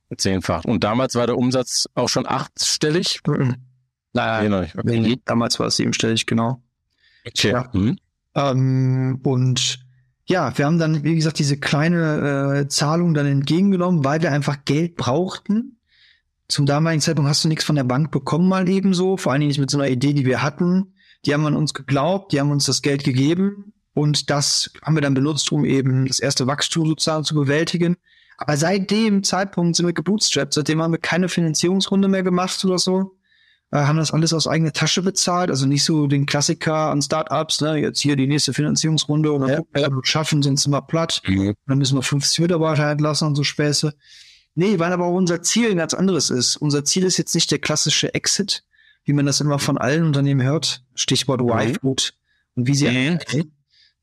Verzehnfacht. 0.09 0.65
Und 0.65 0.83
damals 0.83 1.15
war 1.15 1.27
der 1.27 1.37
Umsatz 1.37 1.87
auch 1.95 2.09
schon 2.09 2.27
achtstellig? 2.27 3.21
Mhm. 3.27 3.57
Naja, 4.13 4.69
okay. 4.77 5.21
damals 5.25 5.61
war 5.61 5.69
es 5.69 5.77
siebenstellig, 5.77 6.27
genau. 6.27 6.63
Okay. 7.27 7.51
Ja. 7.51 7.71
Mhm. 7.73 7.99
Ähm, 8.35 9.21
und 9.23 9.81
ja, 10.27 10.57
wir 10.57 10.67
haben 10.67 10.79
dann, 10.79 11.03
wie 11.03 11.17
gesagt, 11.17 11.39
diese 11.39 11.59
kleine 11.59 12.61
äh, 12.63 12.69
Zahlung 12.69 13.15
dann 13.15 13.27
entgegengenommen, 13.27 14.05
weil 14.05 14.23
wir 14.23 14.33
einfach 14.33 14.65
Geld 14.65 14.97
brauchten. 14.97 15.79
Zum 16.49 16.67
damaligen 16.67 17.01
Zeitpunkt 17.01 17.29
hast 17.29 17.45
du 17.45 17.49
nichts 17.49 17.65
von 17.65 17.77
der 17.77 17.85
Bank 17.85 18.11
bekommen, 18.11 18.49
mal 18.49 18.69
ebenso. 18.69 19.17
Vor 19.17 19.33
allen 19.33 19.41
Dingen 19.41 19.49
nicht 19.49 19.59
mit 19.59 19.71
so 19.71 19.79
einer 19.79 19.89
Idee, 19.89 20.13
die 20.13 20.27
wir 20.27 20.43
hatten. 20.43 20.95
Die 21.25 21.35
haben 21.35 21.47
an 21.47 21.57
uns 21.57 21.75
geglaubt, 21.75 22.33
die 22.33 22.41
haben 22.41 22.51
uns 22.51 22.65
das 22.65 22.83
Geld 22.83 23.05
gegeben. 23.05 23.73
Und 23.93 24.31
das 24.31 24.71
haben 24.83 24.95
wir 24.95 25.03
dann 25.03 25.15
benutzt, 25.15 25.51
um 25.53 25.65
eben 25.65 26.07
das 26.07 26.21
erste 26.21 26.47
Wachstum 26.47 26.87
sozusagen 26.87 27.25
zu 27.25 27.35
bewältigen. 27.35 27.97
Aber 28.39 28.57
seit 28.57 28.91
dem 28.91 29.23
Zeitpunkt 29.23 29.77
sind 29.77 29.87
wir 29.87 29.93
gebootstrapped. 29.93 30.55
Seitdem 30.55 30.81
haben 30.81 30.93
wir 30.93 30.99
keine 30.99 31.29
Finanzierungsrunde 31.29 32.09
mehr 32.09 32.23
gemacht 32.23 32.65
oder 32.65 32.79
so 32.79 33.17
äh, 33.73 33.79
haben 33.79 33.99
das 33.99 34.13
alles 34.13 34.33
aus 34.33 34.47
eigener 34.47 34.73
Tasche 34.73 35.03
bezahlt, 35.03 35.51
also 35.51 35.67
nicht 35.67 35.85
so 35.85 36.07
den 36.07 36.27
Klassiker 36.27 36.91
an 36.91 37.03
Startups, 37.03 37.61
ne, 37.61 37.77
jetzt 37.77 38.01
hier 38.01 38.17
die 38.17 38.27
nächste 38.27 38.53
Finanzierungsrunde 38.53 39.33
und 39.33 39.43
dann 39.43 39.51
ja, 39.51 39.57
gucken, 39.59 39.81
ja. 39.81 39.91
wir 39.91 40.01
schaffen, 40.05 40.43
sonst 40.43 40.63
sind 40.63 40.73
wir 40.73 40.83
platt, 40.83 41.23
mhm. 41.27 41.55
dann 41.67 41.79
müssen 41.79 41.97
wir 41.97 42.03
50 42.03 42.41
Mitarbeiter 42.41 42.91
entlassen 42.91 43.29
und 43.29 43.37
so 43.37 43.45
Späße. 43.45 43.95
Nee, 44.55 44.79
weil 44.79 44.93
aber 44.93 45.07
auch 45.07 45.15
unser 45.15 45.43
Ziel 45.43 45.71
ein 45.71 45.77
ganz 45.77 45.95
anderes 45.95 46.29
ist. 46.31 46.57
Unser 46.57 46.85
Ziel 46.85 47.05
ist 47.05 47.17
jetzt 47.17 47.35
nicht 47.35 47.51
der 47.51 47.61
klassische 47.61 48.13
Exit, 48.15 48.65
wie 49.05 49.13
man 49.13 49.25
das 49.25 49.41
immer 49.41 49.59
von 49.61 49.79
allen 49.79 50.05
Unternehmen 50.05 50.43
hört, 50.43 50.85
Stichwort 50.95 51.41
mhm. 51.41 51.51
Y-Food 51.51 52.15
und 52.57 52.67
wie 52.67 52.75
sie, 52.75 52.89
mhm. 52.91 53.19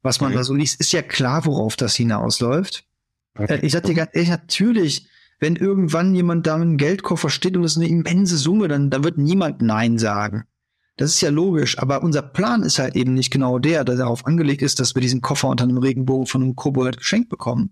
was 0.02 0.22
man 0.22 0.32
mhm. 0.32 0.36
da 0.36 0.44
so 0.44 0.54
liest, 0.54 0.80
ist 0.80 0.94
ja 0.94 1.02
klar, 1.02 1.46
worauf 1.46 1.76
das 1.76 1.96
hinausläuft. 1.96 2.86
Okay. 3.38 3.60
Ich 3.62 3.74
sag 3.74 3.84
dir 3.84 3.94
ganz 3.94 4.12
ehrlich, 4.14 4.30
natürlich, 4.30 5.08
wenn 5.40 5.56
irgendwann 5.56 6.16
jemand 6.16 6.48
da 6.48 6.58
mit 6.58 6.68
einem 6.68 6.78
Geldkoffer 6.78 7.30
steht 7.30 7.56
und 7.56 7.64
es 7.64 7.74
ist 7.74 7.78
eine 7.78 7.88
immense 7.88 8.38
Summe, 8.38 8.68
dann, 8.68 8.90
dann 8.90 9.04
wird 9.04 9.18
niemand 9.18 9.62
Nein 9.62 9.98
sagen. 9.98 10.46
Das 10.98 11.12
ist 11.12 11.22
ja 11.22 11.30
logisch, 11.30 11.78
aber 11.78 12.02
unser 12.02 12.24
Plan 12.24 12.64
ist 12.64 12.80
halt 12.80 12.96
eben 12.96 13.14
nicht 13.14 13.30
genau 13.30 13.60
der, 13.60 13.84
der 13.84 13.96
darauf 13.96 14.26
angelegt 14.26 14.64
ist, 14.64 14.80
dass 14.80 14.96
wir 14.96 15.02
diesen 15.02 15.22
Koffer 15.22 15.48
unter 15.48 15.64
einem 15.64 15.78
Regenbogen 15.78 16.26
von 16.26 16.42
einem 16.42 16.56
Kobold 16.56 16.98
geschenkt 16.98 17.30
bekommen. 17.30 17.72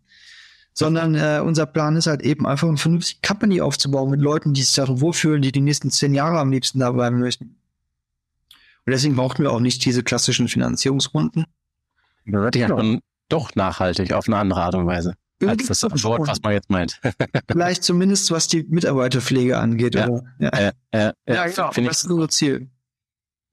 Sondern 0.74 1.16
äh, 1.16 1.42
unser 1.44 1.66
Plan 1.66 1.96
ist 1.96 2.06
halt 2.06 2.22
eben 2.22 2.46
einfach 2.46 2.68
eine 2.68 2.78
vernünftige 2.78 3.26
Company 3.26 3.62
aufzubauen 3.62 4.12
mit 4.12 4.20
Leuten, 4.20 4.54
die 4.54 4.62
sich 4.62 4.76
darin 4.76 5.02
wohlfühlen, 5.02 5.42
die 5.42 5.52
die 5.52 5.62
nächsten 5.62 5.90
zehn 5.90 6.14
Jahre 6.14 6.38
am 6.38 6.52
liebsten 6.52 6.80
da 6.80 6.92
bleiben 6.92 7.20
möchten. 7.20 7.56
Und 8.86 8.92
deswegen 8.92 9.16
brauchten 9.16 9.42
wir 9.42 9.52
auch 9.52 9.60
nicht 9.60 9.84
diese 9.86 10.04
klassischen 10.04 10.48
Finanzierungsrunden. 10.48 11.46
Da 12.28 12.42
wird 12.42 12.56
ja 12.56 12.68
schon 12.68 13.00
doch 13.30 13.56
nachhaltig 13.56 14.14
auf 14.14 14.28
eine 14.28 14.38
andere 14.38 14.62
Art 14.62 14.76
und 14.76 14.86
Weise. 14.86 15.16
Als 15.44 15.68
das 15.68 16.04
Wort, 16.04 16.28
was 16.28 16.42
man 16.42 16.54
jetzt 16.54 16.70
meint. 16.70 17.00
Vielleicht 17.52 17.84
zumindest, 17.84 18.32
was 18.32 18.48
die 18.48 18.64
Mitarbeiterpflege 18.64 19.58
angeht. 19.58 19.96
Ja, 19.96 20.08
oder? 20.08 20.24
ja. 20.40 20.50
Äh, 20.50 20.72
äh, 20.92 21.14
ja 21.28 21.48
genau. 21.48 21.72
Finde 21.72 21.90
Das 21.90 22.04
ist 22.04 22.10
unser 22.10 22.30
Ziel. 22.30 22.70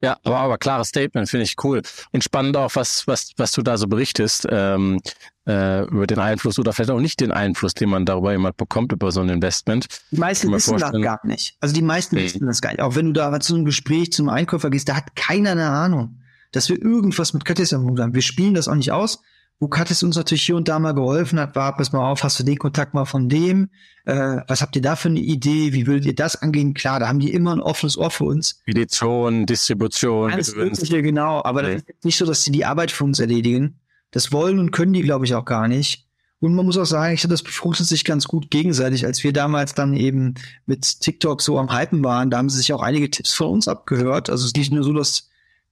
Ja, 0.02 0.16
aber, 0.24 0.38
aber 0.38 0.58
klares 0.58 0.88
Statement, 0.88 1.28
finde 1.28 1.44
ich 1.44 1.54
cool. 1.62 1.80
Und 2.10 2.24
spannend 2.24 2.56
auch, 2.56 2.74
was, 2.74 3.06
was, 3.06 3.30
was 3.36 3.52
du 3.52 3.62
da 3.62 3.78
so 3.78 3.86
berichtest, 3.86 4.46
ähm, 4.50 5.00
äh, 5.46 5.84
über 5.84 6.08
den 6.08 6.18
Einfluss 6.18 6.58
oder 6.58 6.72
vielleicht 6.72 6.90
auch 6.90 7.00
nicht 7.00 7.20
den 7.20 7.30
Einfluss, 7.30 7.74
den 7.74 7.88
man 7.88 8.04
darüber 8.04 8.32
jemand 8.32 8.56
bekommt, 8.56 8.92
über 8.92 9.12
so 9.12 9.20
ein 9.20 9.28
Investment. 9.28 9.86
Die 10.10 10.18
meisten 10.18 10.52
wissen 10.52 10.76
das 10.76 10.92
gar 10.92 11.24
nicht. 11.24 11.56
Also 11.60 11.74
die 11.74 11.82
meisten 11.82 12.16
Nee. 12.16 12.24
wissen 12.24 12.46
das 12.46 12.60
gar 12.60 12.70
nicht. 12.70 12.80
Auch 12.80 12.96
wenn 12.96 13.06
du 13.06 13.12
da 13.12 13.38
zu 13.38 13.54
einem 13.54 13.64
Gespräch 13.64 14.12
zum 14.12 14.28
Einkäufer 14.28 14.70
gehst, 14.70 14.88
da 14.88 14.96
hat 14.96 15.14
keiner 15.14 15.52
eine 15.52 15.68
Ahnung, 15.68 16.20
dass 16.50 16.68
wir 16.68 16.80
irgendwas 16.82 17.32
mit 17.32 17.44
Katis 17.44 17.72
am 17.72 17.84
Hut 17.84 18.00
haben. 18.00 18.14
Wir 18.14 18.22
spielen 18.22 18.54
das 18.54 18.66
auch 18.66 18.74
nicht 18.74 18.90
aus. 18.90 19.22
Wo 19.60 19.68
Katis 19.68 20.02
uns 20.02 20.16
natürlich 20.16 20.42
hier 20.44 20.56
und 20.56 20.66
da 20.66 20.78
mal 20.80 20.92
geholfen 20.92 21.38
hat, 21.38 21.54
war, 21.54 21.76
pass 21.76 21.92
mal 21.92 22.04
auf, 22.10 22.24
hast 22.24 22.38
du 22.40 22.42
den 22.42 22.58
Kontakt 22.58 22.94
mal 22.94 23.04
von 23.04 23.28
dem? 23.28 23.70
Äh, 24.06 24.38
was 24.48 24.60
habt 24.60 24.74
ihr 24.74 24.82
da 24.82 24.96
für 24.96 25.08
eine 25.08 25.20
Idee? 25.20 25.72
Wie 25.72 25.86
würdet 25.86 26.04
ihr 26.04 26.14
das 26.16 26.34
angehen? 26.42 26.74
Klar, 26.74 26.98
da 26.98 27.06
haben 27.06 27.20
die 27.20 27.32
immer 27.32 27.52
ein 27.54 27.60
offenes 27.60 27.96
Ohr 27.96 28.10
für 28.10 28.24
uns. 28.24 28.60
Edition, 28.66 29.46
Distribution, 29.46 30.32
Alles. 30.32 30.56
Mögliche, 30.56 31.00
genau. 31.02 31.42
Aber 31.44 31.62
Nee. 31.62 31.74
das 31.74 31.82
ist 31.84 32.04
nicht 32.04 32.16
so, 32.18 32.26
dass 32.26 32.42
sie 32.42 32.50
die 32.50 32.64
Arbeit 32.64 32.90
für 32.90 33.04
uns 33.04 33.20
erledigen. 33.20 33.78
Das 34.10 34.32
wollen 34.32 34.58
und 34.58 34.72
können 34.72 34.92
die, 34.92 35.02
glaube 35.02 35.24
ich, 35.26 35.34
auch 35.34 35.44
gar 35.44 35.68
nicht. 35.68 36.08
Und 36.40 36.56
man 36.56 36.66
muss 36.66 36.76
auch 36.76 36.84
sagen, 36.84 37.14
ich 37.14 37.20
finde, 37.20 37.34
das 37.34 37.44
befruchtet 37.44 37.86
sich 37.86 38.04
ganz 38.04 38.26
gut 38.26 38.50
gegenseitig. 38.50 39.06
Als 39.06 39.22
wir 39.22 39.32
damals 39.32 39.74
dann 39.74 39.94
eben 39.94 40.34
mit 40.66 41.00
TikTok 41.00 41.40
so 41.40 41.56
am 41.56 41.72
Hypen 41.72 42.02
waren, 42.02 42.30
da 42.30 42.38
haben 42.38 42.48
sie 42.50 42.58
sich 42.58 42.72
auch 42.72 42.82
einige 42.82 43.08
Tipps 43.10 43.32
von 43.32 43.46
uns 43.50 43.68
abgehört. 43.68 44.28
Also 44.28 44.42
es 44.42 44.48
ist 44.48 44.56
nicht 44.56 44.72
nur 44.72 44.82
so, 44.82 44.92
dass 44.92 45.28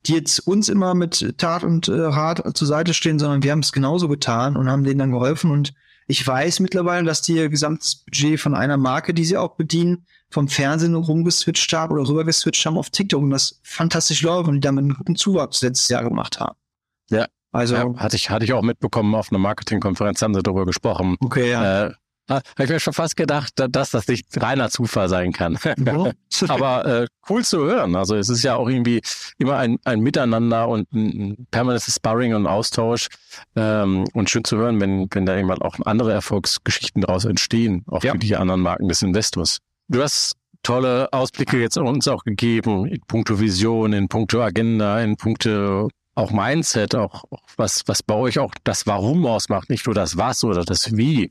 die 0.06 0.14
jetzt 0.14 0.40
uns 0.40 0.68
immer 0.68 0.94
mit 0.94 1.34
Tat 1.38 1.62
und 1.62 1.88
äh, 1.88 1.92
Rat 1.92 2.42
zur 2.56 2.66
Seite 2.66 2.94
stehen, 2.94 3.18
sondern 3.18 3.42
wir 3.42 3.52
haben 3.52 3.60
es 3.60 3.72
genauso 3.72 4.08
getan 4.08 4.56
und 4.56 4.70
haben 4.70 4.84
denen 4.84 4.98
dann 4.98 5.12
geholfen. 5.12 5.50
Und 5.50 5.74
ich 6.06 6.26
weiß 6.26 6.60
mittlerweile, 6.60 7.04
dass 7.04 7.22
die 7.22 7.34
ihr 7.34 7.48
gesamtes 7.48 7.96
Budget 7.96 8.40
von 8.40 8.54
einer 8.54 8.76
Marke, 8.76 9.12
die 9.12 9.24
sie 9.24 9.36
auch 9.36 9.56
bedienen, 9.56 10.06
vom 10.30 10.48
Fernsehen 10.48 10.94
rumgeswitcht 10.94 11.72
haben 11.72 11.92
oder 11.92 12.08
rübergeswitcht 12.08 12.64
haben 12.64 12.78
auf 12.78 12.90
TikTok 12.90 13.22
und 13.22 13.30
das 13.30 13.60
fantastisch 13.62 14.22
läuft 14.22 14.48
und 14.48 14.54
die 14.54 14.60
damit 14.60 14.84
einen 14.84 14.94
guten 14.94 15.16
Zuwachs 15.16 15.60
letztes 15.60 15.88
Jahr 15.88 16.04
gemacht 16.04 16.40
haben. 16.40 16.56
Ja. 17.10 17.26
Also, 17.52 17.74
Ja, 17.74 17.94
hatte 17.96 18.14
ich, 18.16 18.30
hatte 18.30 18.44
ich 18.44 18.52
auch 18.52 18.62
mitbekommen 18.62 19.14
auf 19.14 19.32
einer 19.32 19.40
Marketingkonferenz, 19.40 20.22
haben 20.22 20.34
sie 20.34 20.42
darüber 20.42 20.66
gesprochen. 20.66 21.16
okay, 21.20 21.50
ja. 21.50 21.86
Äh, 21.86 21.92
habe 22.30 22.64
ich 22.64 22.68
mir 22.70 22.80
schon 22.80 22.92
fast 22.92 23.16
gedacht, 23.16 23.52
da- 23.56 23.68
dass 23.68 23.90
das 23.90 24.06
nicht 24.08 24.26
reiner 24.40 24.70
Zufall 24.70 25.08
sein 25.08 25.32
kann. 25.32 25.58
Ja. 25.84 26.12
Aber 26.48 26.86
äh, 26.86 27.06
cool 27.28 27.44
zu 27.44 27.58
hören. 27.64 27.96
Also 27.96 28.14
es 28.16 28.28
ist 28.28 28.42
ja 28.42 28.56
auch 28.56 28.68
irgendwie 28.68 29.00
immer 29.38 29.56
ein, 29.56 29.78
ein 29.84 30.00
Miteinander 30.00 30.68
und 30.68 30.90
ein, 30.92 31.46
permanentes 31.50 31.94
Sparring 31.94 32.34
und 32.34 32.46
Austausch. 32.46 33.08
Ähm, 33.56 34.04
und 34.14 34.30
schön 34.30 34.44
zu 34.44 34.56
hören, 34.56 34.80
wenn, 34.80 35.08
wenn 35.10 35.26
da 35.26 35.36
jemand 35.36 35.62
auch 35.62 35.76
andere 35.84 36.12
Erfolgsgeschichten 36.12 37.02
daraus 37.02 37.24
entstehen, 37.24 37.84
auch 37.88 38.02
Ja. 38.02 38.12
für 38.12 38.18
die 38.18 38.36
anderen 38.36 38.60
Marken 38.60 38.88
des 38.88 39.02
Investors. 39.02 39.58
Du 39.88 40.02
hast 40.02 40.34
tolle 40.62 41.08
Ausblicke 41.12 41.58
jetzt 41.60 41.76
uns 41.78 42.06
auch 42.06 42.22
gegeben, 42.22 42.86
in 42.86 43.00
puncto 43.06 43.40
Vision, 43.40 43.92
in 43.92 44.08
puncto 44.08 44.42
Agenda, 44.42 45.00
in 45.00 45.16
puncto 45.16 45.88
auch 46.16 46.30
Mindset, 46.32 46.94
auch, 46.94 47.24
auch 47.30 47.42
was, 47.56 47.82
was 47.86 48.02
bei 48.02 48.14
euch 48.14 48.38
auch 48.38 48.52
das 48.64 48.86
Warum 48.86 49.24
ausmacht, 49.26 49.70
nicht 49.70 49.86
nur 49.86 49.94
das 49.94 50.16
Was 50.16 50.44
oder 50.44 50.64
das 50.64 50.94
Wie. 50.96 51.30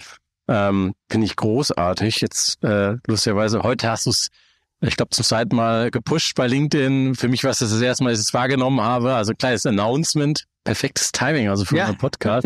Ähm, 0.50 0.94
Finde 1.10 1.26
ich 1.28 1.36
großartig. 1.36 2.22
Jetzt 2.22 2.64
äh, 2.64 2.96
lustigerweise, 3.08 3.62
heute 3.62 3.90
hast 3.90 4.08
du 4.08 4.10
es, 4.10 4.30
ich 4.82 4.96
glaube, 4.98 5.12
zum 5.12 5.24
zweiten 5.24 5.56
Mal 5.56 5.92
gepusht 5.92 6.34
bei 6.36 6.48
LinkedIn. 6.48 7.14
Für 7.16 7.28
mich 7.28 7.44
war 7.44 7.52
es 7.52 7.60
das 7.60 7.80
erste 7.80 8.04
Mal, 8.04 8.12
dass 8.12 8.20
ich 8.22 8.28
es 8.30 8.34
wahrgenommen 8.34 8.82
habe. 8.82 9.14
Also 9.14 9.32
ein 9.32 9.38
kleines 9.38 9.66
Announcement. 9.66 10.46
Perfektes 10.64 11.12
Timing, 11.12 11.50
also 11.50 11.66
für 11.66 11.78
Ja. 11.78 11.84
unseren 11.84 11.98
Podcast. 12.00 12.46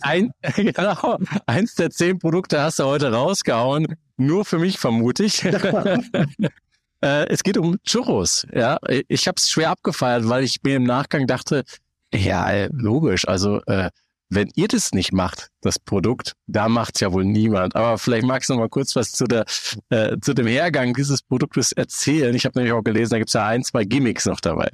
Ein, 0.00 0.30
genau, 0.56 1.18
eins 1.46 1.74
der 1.74 1.90
zehn 1.90 2.18
Produkte 2.18 2.60
hast 2.62 2.78
du 2.78 2.84
heute 2.84 3.12
rausgehauen. 3.12 3.86
Nur 4.16 4.44
für 4.44 4.58
mich, 4.58 4.78
vermute 4.78 5.24
ich. 5.24 5.42
äh, 7.04 7.26
es 7.28 7.42
geht 7.42 7.56
um 7.58 7.76
Churros. 7.84 8.46
Ja, 8.52 8.78
ich 9.08 9.26
habe 9.26 9.36
es 9.38 9.50
schwer 9.50 9.70
abgefeiert, 9.70 10.28
weil 10.28 10.44
ich 10.44 10.56
mir 10.62 10.76
im 10.76 10.84
Nachgang 10.84 11.26
dachte, 11.26 11.64
ja, 12.12 12.66
logisch. 12.72 13.26
Also 13.26 13.60
äh, 13.66 13.90
wenn 14.30 14.50
ihr 14.54 14.68
das 14.68 14.92
nicht 14.92 15.12
macht, 15.12 15.50
das 15.60 15.78
Produkt, 15.78 16.34
da 16.46 16.68
macht's 16.68 17.00
ja 17.00 17.12
wohl 17.12 17.24
niemand. 17.24 17.74
Aber 17.74 17.98
vielleicht 17.98 18.24
magst 18.24 18.48
du 18.48 18.54
noch 18.54 18.60
mal 18.60 18.68
kurz 18.68 18.94
was 18.96 19.12
zu 19.12 19.26
der 19.26 19.44
äh, 19.90 20.16
zu 20.20 20.34
dem 20.34 20.46
Hergang 20.46 20.94
dieses 20.94 21.22
Produktes 21.22 21.72
erzählen. 21.72 22.34
Ich 22.34 22.44
habe 22.44 22.58
nämlich 22.58 22.72
auch 22.72 22.82
gelesen, 22.82 23.10
da 23.10 23.18
gibt's 23.18 23.32
ja 23.32 23.46
ein, 23.46 23.64
zwei 23.64 23.84
Gimmicks 23.84 24.26
noch 24.26 24.40
dabei. 24.40 24.70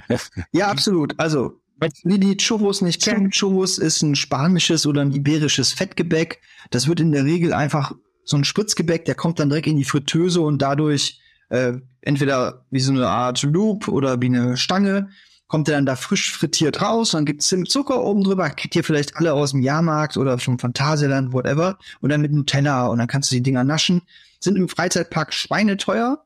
Ja, 0.53 0.69
absolut. 0.69 1.19
Also, 1.19 1.61
die, 2.05 2.21
die 2.21 2.37
Churros 2.37 2.83
nicht 2.83 3.03
kennen, 3.03 3.31
Churros 3.31 3.79
ist 3.79 4.03
ein 4.03 4.15
spanisches 4.15 4.87
oder 4.87 5.03
ein 5.03 5.13
iberisches 5.13 5.73
Fettgebäck. 5.73 6.41
Das 6.71 6.87
wird 6.87 7.01
in 7.01 7.13
der 7.13 7.25
Regel 7.25 7.53
einfach 7.53 7.93
so 8.25 8.37
ein 8.37 8.45
Spritzgebäck, 8.45 9.05
der 9.05 9.15
kommt 9.15 9.39
dann 9.39 9.49
direkt 9.49 9.67
in 9.67 9.77
die 9.77 9.85
Fritteuse 9.85 10.41
und 10.41 10.61
dadurch 10.61 11.21
äh, 11.49 11.75
entweder 12.01 12.65
wie 12.71 12.81
so 12.81 12.93
eine 12.93 13.09
Art 13.09 13.43
Loop 13.43 13.89
oder 13.89 14.21
wie 14.21 14.27
eine 14.27 14.57
Stange 14.57 15.11
kommt 15.49 15.69
er 15.69 15.77
dann 15.77 15.87
da 15.87 15.97
frisch 15.97 16.33
frittiert 16.33 16.83
raus, 16.83 17.13
dann 17.13 17.25
gibt's 17.25 17.49
Zimt, 17.49 17.71
Zucker 17.71 18.03
oben 18.03 18.25
drüber, 18.25 18.51
kennt 18.51 18.75
ihr 18.75 18.85
vielleicht 18.85 19.17
alle 19.17 19.33
aus 19.33 19.53
dem 19.53 19.61
Jahrmarkt 19.61 20.17
oder 20.17 20.39
vom 20.39 20.59
Phantasialand, 20.59 21.33
whatever, 21.33 21.79
und 22.01 22.11
dann 22.11 22.21
mit 22.21 22.33
Nutella 22.33 22.87
und 22.89 22.99
dann 22.99 23.07
kannst 23.07 23.31
du 23.31 23.37
die 23.37 23.43
Dinger 23.43 23.65
naschen. 23.65 24.03
Sind 24.41 24.57
im 24.57 24.69
Freizeitpark 24.69 25.33
schweineteuer, 25.33 26.23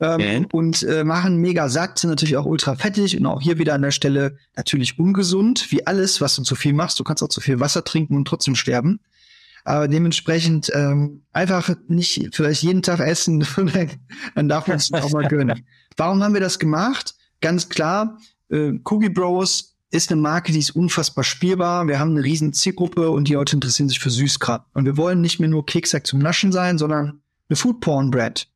ähm, 0.00 0.20
Mhm. 0.20 0.46
und 0.52 0.82
äh, 0.82 1.04
machen 1.04 1.36
mega 1.36 1.68
satt, 1.68 1.98
sind 1.98 2.10
natürlich 2.10 2.36
auch 2.36 2.46
ultra 2.46 2.74
fettig 2.74 3.18
und 3.18 3.26
auch 3.26 3.40
hier 3.42 3.58
wieder 3.58 3.74
an 3.74 3.82
der 3.82 3.90
Stelle 3.90 4.38
natürlich 4.56 4.98
ungesund, 4.98 5.70
wie 5.70 5.86
alles, 5.86 6.20
was 6.20 6.36
du 6.36 6.42
zu 6.42 6.54
viel 6.54 6.72
machst. 6.72 6.98
Du 6.98 7.04
kannst 7.04 7.22
auch 7.22 7.28
zu 7.28 7.40
viel 7.42 7.60
Wasser 7.60 7.84
trinken 7.84 8.16
und 8.16 8.26
trotzdem 8.26 8.54
sterben. 8.56 9.00
Aber 9.64 9.88
dementsprechend 9.88 10.72
ähm, 10.74 11.22
einfach 11.34 11.70
nicht 11.86 12.30
vielleicht 12.32 12.62
jeden 12.62 12.80
Tag 12.80 13.00
essen, 13.00 13.46
dann 14.34 14.48
darf 14.48 14.66
man 14.68 14.78
es 14.78 14.90
auch 14.90 15.10
mal 15.10 15.28
gönnen. 15.28 15.66
Warum 15.98 16.22
haben 16.22 16.32
wir 16.32 16.40
das 16.40 16.58
gemacht? 16.58 17.14
Ganz 17.42 17.68
klar, 17.68 18.16
äh, 18.50 18.78
Cookie 18.84 19.08
Bros 19.08 19.76
ist 19.90 20.10
eine 20.12 20.20
Marke, 20.20 20.52
die 20.52 20.58
ist 20.58 20.70
unfassbar 20.70 21.24
spielbar. 21.24 21.88
Wir 21.88 21.98
haben 21.98 22.12
eine 22.12 22.22
riesen 22.22 22.52
Zielgruppe 22.52 23.10
und 23.10 23.28
die 23.28 23.34
Leute 23.34 23.56
interessieren 23.56 23.88
sich 23.88 23.98
für 23.98 24.10
Süßkram. 24.10 24.62
Und 24.72 24.84
wir 24.84 24.96
wollen 24.96 25.20
nicht 25.20 25.40
mehr 25.40 25.48
nur 25.48 25.66
Keksack 25.66 26.06
zum 26.06 26.20
Naschen 26.20 26.52
sein, 26.52 26.78
sondern 26.78 27.20
eine 27.48 27.56
Food 27.56 27.80
Porn 27.80 28.10
Brand. 28.10 28.48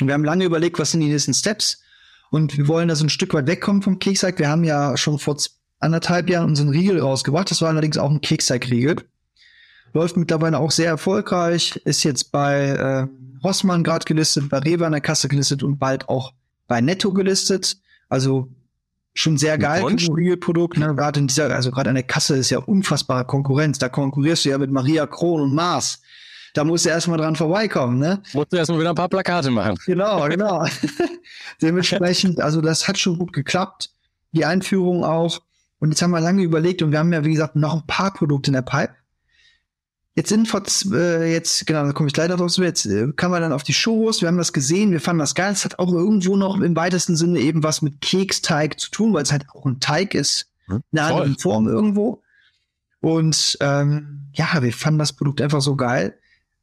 Und 0.00 0.08
wir 0.08 0.14
haben 0.14 0.24
lange 0.24 0.44
überlegt, 0.44 0.78
was 0.78 0.90
sind 0.90 1.00
die 1.00 1.08
nächsten 1.08 1.34
Steps. 1.34 1.82
Und 2.30 2.56
wir 2.56 2.66
wollen 2.66 2.88
da 2.88 2.96
so 2.96 3.04
ein 3.04 3.10
Stück 3.10 3.32
weit 3.34 3.46
wegkommen 3.46 3.82
vom 3.82 4.00
Keksack. 4.00 4.38
Wir 4.40 4.48
haben 4.48 4.64
ja 4.64 4.96
schon 4.96 5.18
vor 5.18 5.36
anderthalb 5.78 6.28
Jahren 6.28 6.48
unseren 6.48 6.70
Riegel 6.70 7.00
rausgebracht. 7.00 7.50
Das 7.50 7.62
war 7.62 7.68
allerdings 7.68 7.98
auch 7.98 8.10
ein 8.10 8.20
Keksack-Riegel. 8.20 8.96
Läuft 9.92 10.16
mittlerweile 10.16 10.58
auch 10.58 10.72
sehr 10.72 10.88
erfolgreich. 10.88 11.80
Ist 11.84 12.02
jetzt 12.02 12.32
bei 12.32 12.56
äh, 12.58 13.06
Rossmann 13.44 13.84
gerade 13.84 14.04
gelistet, 14.04 14.48
bei 14.48 14.58
Rewe 14.58 14.84
an 14.84 14.92
der 14.92 15.00
Kasse 15.00 15.28
gelistet 15.28 15.62
und 15.62 15.78
bald 15.78 16.08
auch 16.08 16.32
bei 16.66 16.80
Netto 16.80 17.12
gelistet. 17.12 17.76
Also 18.08 18.48
schon 19.18 19.38
sehr 19.38 19.58
geil 19.58 19.84
Real-Produkt. 19.84 20.78
Ne? 20.78 20.94
Gerade 20.94 21.20
in 21.20 21.26
dieser, 21.26 21.54
also 21.54 21.70
gerade 21.70 21.90
an 21.90 21.96
der 21.96 22.04
Kasse 22.04 22.36
ist 22.36 22.50
ja 22.50 22.58
unfassbare 22.58 23.24
Konkurrenz. 23.24 23.78
Da 23.78 23.88
konkurrierst 23.88 24.44
du 24.44 24.50
ja 24.50 24.58
mit 24.58 24.70
Maria 24.70 25.06
Kron 25.06 25.40
und 25.40 25.54
Mars. 25.54 26.00
Da 26.54 26.64
musst 26.64 26.86
du 26.86 26.88
erstmal 26.88 27.18
dran 27.18 27.36
vorbeikommen, 27.36 27.98
ne? 27.98 28.22
Musst 28.32 28.52
du 28.52 28.56
erstmal 28.56 28.80
wieder 28.80 28.90
ein 28.90 28.94
paar 28.94 29.10
Plakate 29.10 29.50
machen. 29.50 29.76
Genau, 29.84 30.24
genau. 30.28 30.64
Dementsprechend, 31.62 32.40
also 32.40 32.60
das 32.60 32.88
hat 32.88 32.98
schon 32.98 33.18
gut 33.18 33.32
geklappt. 33.32 33.90
Die 34.32 34.44
Einführung 34.44 35.04
auch. 35.04 35.40
Und 35.78 35.90
jetzt 35.90 36.00
haben 36.00 36.12
wir 36.12 36.20
lange 36.20 36.42
überlegt 36.42 36.80
und 36.80 36.92
wir 36.92 36.98
haben 36.98 37.12
ja, 37.12 37.24
wie 37.24 37.32
gesagt, 37.32 37.56
noch 37.56 37.74
ein 37.74 37.86
paar 37.86 38.12
Produkte 38.12 38.48
in 38.48 38.54
der 38.54 38.62
Pipe. 38.62 38.94
Jetzt 40.16 40.30
sind 40.30 40.48
vor, 40.48 40.62
äh, 40.92 41.32
jetzt, 41.32 41.66
genau, 41.66 41.84
da 41.84 41.92
komme 41.92 42.08
ich 42.08 42.16
leider 42.16 42.36
drauf 42.36 42.50
zu, 42.50 42.64
jetzt 42.64 42.86
äh, 42.86 43.12
kamen 43.14 43.34
wir 43.34 43.40
dann 43.40 43.52
auf 43.52 43.62
die 43.62 43.74
Shows, 43.74 44.22
wir 44.22 44.28
haben 44.28 44.38
das 44.38 44.52
gesehen, 44.52 44.90
wir 44.90 45.00
fanden 45.00 45.20
das 45.20 45.34
geil. 45.34 45.52
Es 45.52 45.64
hat 45.64 45.78
auch 45.78 45.92
irgendwo 45.92 46.36
noch 46.36 46.58
im 46.58 46.74
weitesten 46.74 47.16
Sinne 47.16 47.38
eben 47.38 47.62
was 47.62 47.82
mit 47.82 48.00
Keksteig 48.00 48.80
zu 48.80 48.90
tun, 48.90 49.12
weil 49.12 49.22
es 49.22 49.30
halt 49.30 49.44
auch 49.50 49.66
ein 49.66 49.78
Teig 49.78 50.14
ist, 50.14 50.50
Hm, 50.66 50.82
in 50.92 50.98
einer 50.98 51.08
anderen 51.08 51.38
Form 51.38 51.68
irgendwo. 51.68 52.22
Und 53.00 53.56
ähm, 53.60 54.28
ja, 54.34 54.62
wir 54.62 54.72
fanden 54.72 54.98
das 54.98 55.12
Produkt 55.12 55.40
einfach 55.40 55.60
so 55.60 55.76
geil. 55.76 56.18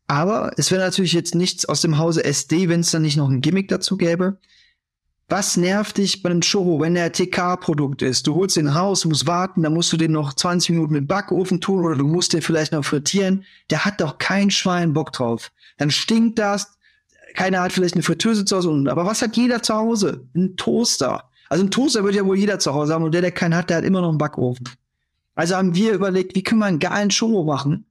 Aber 0.07 0.51
es 0.57 0.71
wäre 0.71 0.81
natürlich 0.81 1.13
jetzt 1.13 1.35
nichts 1.35 1.65
aus 1.65 1.81
dem 1.81 1.97
Hause 1.97 2.25
SD, 2.25 2.67
wenn 2.67 2.81
es 2.81 2.91
dann 2.91 3.03
nicht 3.03 3.17
noch 3.17 3.29
ein 3.29 3.41
Gimmick 3.41 3.69
dazu 3.69 3.97
gäbe. 3.97 4.37
Was 5.29 5.57
nervt 5.57 5.97
dich 5.97 6.21
bei 6.21 6.29
einem 6.29 6.41
Churro, 6.41 6.79
wenn 6.79 6.95
der 6.95 7.11
TK-Produkt 7.11 8.01
ist? 8.01 8.27
Du 8.27 8.35
holst 8.35 8.57
den 8.57 8.67
raus, 8.67 9.05
musst 9.05 9.25
warten, 9.25 9.63
dann 9.63 9.73
musst 9.73 9.91
du 9.93 9.97
den 9.97 10.11
noch 10.11 10.33
20 10.33 10.71
Minuten 10.71 10.95
im 10.95 11.07
Backofen 11.07 11.61
tun 11.61 11.85
oder 11.85 11.95
du 11.95 12.05
musst 12.05 12.33
den 12.33 12.41
vielleicht 12.41 12.73
noch 12.73 12.83
frittieren. 12.83 13.45
Der 13.69 13.85
hat 13.85 14.01
doch 14.01 14.17
kein 14.17 14.51
Schwein 14.51 14.93
Bock 14.93 15.13
drauf. 15.13 15.51
Dann 15.77 15.91
stinkt 15.91 16.39
das. 16.39 16.77
Keiner 17.35 17.61
hat 17.61 17.73
vielleicht 17.73 17.95
eine 17.95 18.03
Fritteuse 18.03 18.45
zu 18.45 18.57
Hause. 18.57 18.85
Aber 18.89 19.05
was 19.05 19.21
hat 19.21 19.35
jeder 19.37 19.63
zu 19.63 19.73
Hause? 19.73 20.27
Ein 20.35 20.55
Toaster. 20.55 21.29
Also 21.49 21.63
ein 21.63 21.71
Toaster 21.71 22.03
wird 22.03 22.15
ja 22.15 22.25
wohl 22.25 22.37
jeder 22.37 22.59
zu 22.59 22.73
Hause 22.73 22.93
haben 22.93 23.03
und 23.03 23.13
der, 23.13 23.21
der 23.21 23.31
keinen 23.31 23.55
hat, 23.55 23.69
der 23.69 23.77
hat 23.77 23.85
immer 23.85 24.01
noch 24.01 24.09
einen 24.09 24.17
Backofen. 24.17 24.67
Also 25.35 25.55
haben 25.55 25.73
wir 25.73 25.93
überlegt, 25.93 26.35
wie 26.35 26.43
können 26.43 26.59
wir 26.59 26.65
einen 26.65 26.79
geilen 26.79 27.09
Churro 27.09 27.43
machen, 27.43 27.85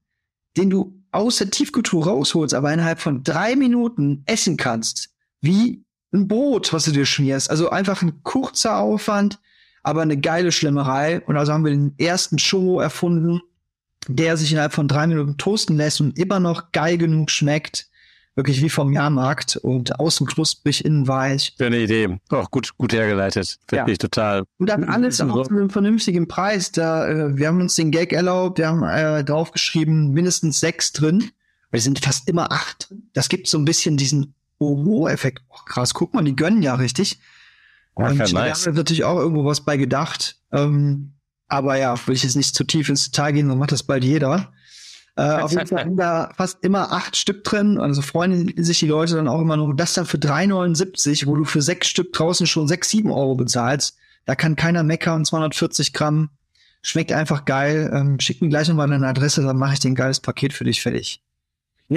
den 0.56 0.70
du 0.70 0.94
aus 1.10 1.36
der 1.36 1.50
Tiefkultur 1.50 2.06
rausholst, 2.06 2.54
aber 2.54 2.72
innerhalb 2.72 3.00
von 3.00 3.24
drei 3.24 3.56
Minuten 3.56 4.22
essen 4.26 4.56
kannst. 4.56 5.10
Wie 5.40 5.82
ein 6.12 6.28
Brot, 6.28 6.72
was 6.72 6.84
du 6.84 6.92
dir 6.92 7.06
schmierst. 7.06 7.50
Also 7.50 7.70
einfach 7.70 8.02
ein 8.02 8.22
kurzer 8.22 8.78
Aufwand, 8.78 9.38
aber 9.82 10.02
eine 10.02 10.18
geile 10.18 10.52
Schlemmerei. 10.52 11.20
Und 11.22 11.36
also 11.36 11.52
haben 11.52 11.64
wir 11.64 11.72
den 11.72 11.94
ersten 11.98 12.36
Churro 12.36 12.80
erfunden, 12.80 13.40
der 14.08 14.36
sich 14.36 14.52
innerhalb 14.52 14.72
von 14.72 14.88
drei 14.88 15.06
Minuten 15.06 15.36
toasten 15.36 15.76
lässt 15.76 16.00
und 16.00 16.18
immer 16.18 16.40
noch 16.40 16.72
geil 16.72 16.98
genug 16.98 17.30
schmeckt. 17.30 17.88
Wirklich 18.34 18.62
wie 18.62 18.70
vom 18.70 18.94
Jahrmarkt 18.94 19.56
und 19.56 20.00
außen 20.00 20.26
knusprig, 20.26 20.86
innen 20.86 21.06
weich. 21.06 21.52
Schöne 21.58 21.80
Idee. 21.80 22.18
Auch 22.30 22.50
gut, 22.50 22.78
gut 22.78 22.94
hergeleitet. 22.94 23.58
Finde 23.68 23.84
ja. 23.86 23.92
ich 23.92 23.98
total. 23.98 24.44
Und 24.58 24.70
dann 24.70 24.84
alles 24.84 25.20
auch 25.20 25.46
zu 25.46 25.50
einem 25.50 25.68
vernünftigen 25.68 26.28
Preis. 26.28 26.72
Da, 26.72 27.06
äh, 27.06 27.36
wir 27.36 27.48
haben 27.48 27.60
uns 27.60 27.74
den 27.74 27.90
Gag 27.90 28.14
erlaubt, 28.14 28.56
wir 28.56 28.68
haben 28.68 28.84
äh, 28.84 29.22
draufgeschrieben, 29.22 30.12
mindestens 30.12 30.60
sechs 30.60 30.92
drin. 30.92 31.30
Wir 31.70 31.80
sind 31.82 31.98
fast 31.98 32.26
immer 32.26 32.50
acht 32.52 32.88
drin. 32.88 33.02
Das 33.12 33.28
gibt 33.28 33.48
so 33.48 33.58
ein 33.58 33.66
bisschen 33.66 33.98
diesen 33.98 34.34
Oho-Effekt. 34.62 35.42
Oh, 35.48 35.64
krass, 35.66 35.94
guck 35.94 36.14
mal, 36.14 36.24
die 36.24 36.36
gönnen 36.36 36.62
ja 36.62 36.74
richtig. 36.74 37.18
Ja, 37.98 38.08
und 38.08 38.18
nice. 38.18 38.32
da 38.32 38.70
haben 38.70 38.76
natürlich 38.76 39.04
auch 39.04 39.18
irgendwo 39.18 39.44
was 39.44 39.64
bei 39.64 39.76
gedacht. 39.76 40.36
Ähm, 40.52 41.14
aber 41.48 41.76
ja, 41.76 41.94
will 42.06 42.14
ich 42.14 42.22
jetzt 42.22 42.36
nicht 42.36 42.54
zu 42.54 42.64
tief 42.64 42.88
ins 42.88 43.10
Detail 43.10 43.32
gehen, 43.32 43.48
dann 43.48 43.58
macht 43.58 43.72
das 43.72 43.82
bald 43.82 44.04
jeder. 44.04 44.52
Äh, 45.16 45.22
auf 45.42 45.52
jeden 45.52 45.66
Fall 45.66 45.84
sind 45.84 45.96
da 45.96 46.30
fast 46.34 46.64
immer 46.64 46.92
acht 46.92 47.16
Stück 47.16 47.44
drin. 47.44 47.78
Also 47.78 48.00
freuen 48.00 48.52
sich 48.56 48.78
die 48.78 48.86
Leute 48.86 49.16
dann 49.16 49.28
auch 49.28 49.40
immer 49.40 49.56
noch. 49.56 49.72
Das 49.74 49.94
dann 49.94 50.06
für 50.06 50.16
3,79, 50.16 51.26
wo 51.26 51.36
du 51.36 51.44
für 51.44 51.60
sechs 51.60 51.88
Stück 51.88 52.12
draußen 52.12 52.46
schon 52.46 52.68
sechs, 52.68 52.88
sieben 52.88 53.10
Euro 53.10 53.34
bezahlst. 53.34 53.96
Da 54.24 54.34
kann 54.34 54.56
keiner 54.56 54.82
meckern. 54.82 55.24
240 55.24 55.92
Gramm. 55.92 56.30
Schmeckt 56.80 57.12
einfach 57.12 57.44
geil. 57.44 57.90
Ähm, 57.94 58.18
schick 58.18 58.40
mir 58.40 58.48
gleich 58.48 58.68
nochmal 58.68 58.88
deine 58.88 59.06
Adresse, 59.06 59.42
dann 59.42 59.56
mache 59.56 59.74
ich 59.74 59.80
dir 59.80 59.88
ein 59.88 59.94
geiles 59.94 60.20
Paket 60.20 60.52
für 60.52 60.64
dich 60.64 60.82
fertig. 60.82 61.22